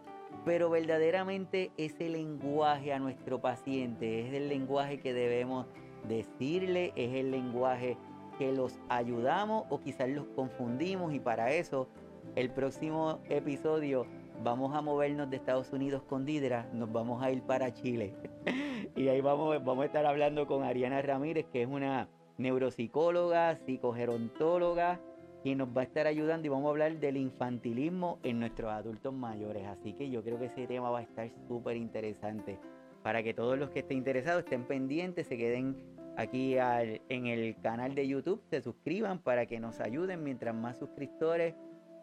Pero 0.45 0.71
verdaderamente 0.71 1.71
ese 1.77 2.09
lenguaje 2.09 2.93
a 2.93 2.99
nuestro 2.99 3.41
paciente 3.41 4.27
es 4.27 4.35
el 4.35 4.49
lenguaje 4.49 4.99
que 4.99 5.15
debemos 5.15 5.67
decirle, 6.09 6.93
es 6.97 7.15
el 7.15 7.31
lenguaje 7.31 7.97
que 8.41 8.51
los 8.51 8.77
ayudamos 8.89 9.67
o 9.71 9.79
quizás 9.79 10.09
los 10.09 10.27
confundimos 10.35 11.15
y 11.15 11.21
para 11.21 11.53
eso 11.53 11.87
el 12.35 12.51
próximo 12.51 13.21
episodio 13.29 14.05
vamos 14.43 14.75
a 14.75 14.81
movernos 14.81 15.31
de 15.31 15.37
Estados 15.37 15.73
Unidos 15.73 16.03
con 16.03 16.25
Didra, 16.25 16.69
nos 16.73 16.91
vamos 16.91 17.23
a 17.23 17.31
ir 17.31 17.43
para 17.43 17.73
Chile. 17.73 18.15
y 18.97 19.09
ahí 19.09 19.21
vamos, 19.21 19.63
vamos 19.65 19.83
a 19.83 19.87
estar 19.87 20.07
hablando 20.07 20.47
con 20.47 20.65
Ariana 20.65 21.01
Ramírez, 21.03 21.47
que 21.53 21.63
es 21.63 21.69
una 21.69 22.09
neuropsicóloga, 22.39 23.57
psicogerontóloga, 23.57 25.01
quien 25.43 25.59
nos 25.59 25.69
va 25.69 25.83
a 25.83 25.85
estar 25.85 26.07
ayudando 26.07 26.47
y 26.47 26.51
vamos 26.51 26.67
a 26.67 26.71
hablar 26.71 26.99
del 26.99 27.17
infantilismo 27.17 28.19
en 28.23 28.41
nuestros 28.41 28.73
adultos 28.73 29.13
mayores. 29.13 29.67
Así 29.67 29.93
que 29.93 30.11
yo 30.11 30.23
creo 30.23 30.39
que 30.39 30.47
ese 30.47 30.67
tema 30.67 30.91
va 30.91 31.01
a 31.01 31.03
estar 31.03 31.29
súper 31.47 31.77
interesante. 31.77 32.59
Para 33.03 33.23
que 33.23 33.35
todos 33.35 33.59
los 33.59 33.71
que 33.71 33.81
estén 33.81 33.99
interesados 33.99 34.45
estén 34.45 34.65
pendientes, 34.65 35.27
se 35.27 35.37
queden 35.37 35.77
aquí 36.17 36.57
en 36.57 37.27
el 37.27 37.57
canal 37.61 37.95
de 37.95 38.09
YouTube, 38.09 38.43
se 38.49 38.63
suscriban 38.63 39.19
para 39.19 39.47
que 39.47 39.61
nos 39.61 39.81
ayuden 39.81 40.23
mientras 40.23 40.55
más 40.55 40.79
suscriptores 40.79 41.55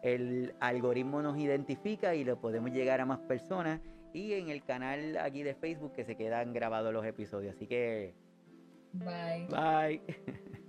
el 0.02 0.54
algoritmo 0.60 1.22
nos 1.22 1.38
identifica 1.38 2.14
y 2.14 2.24
lo 2.24 2.40
podemos 2.40 2.70
llegar 2.72 3.00
a 3.00 3.06
más 3.06 3.20
personas. 3.20 3.80
Y 4.12 4.34
en 4.34 4.50
el 4.50 4.62
canal 4.62 5.16
aquí 5.18 5.42
de 5.42 5.54
Facebook 5.54 5.94
que 5.94 6.04
se 6.04 6.16
quedan 6.16 6.52
grabados 6.52 6.92
los 6.92 7.04
episodios. 7.06 7.54
Así 7.54 7.66
que... 7.66 8.14
Bye. 8.92 9.46
Bye. 9.48 10.02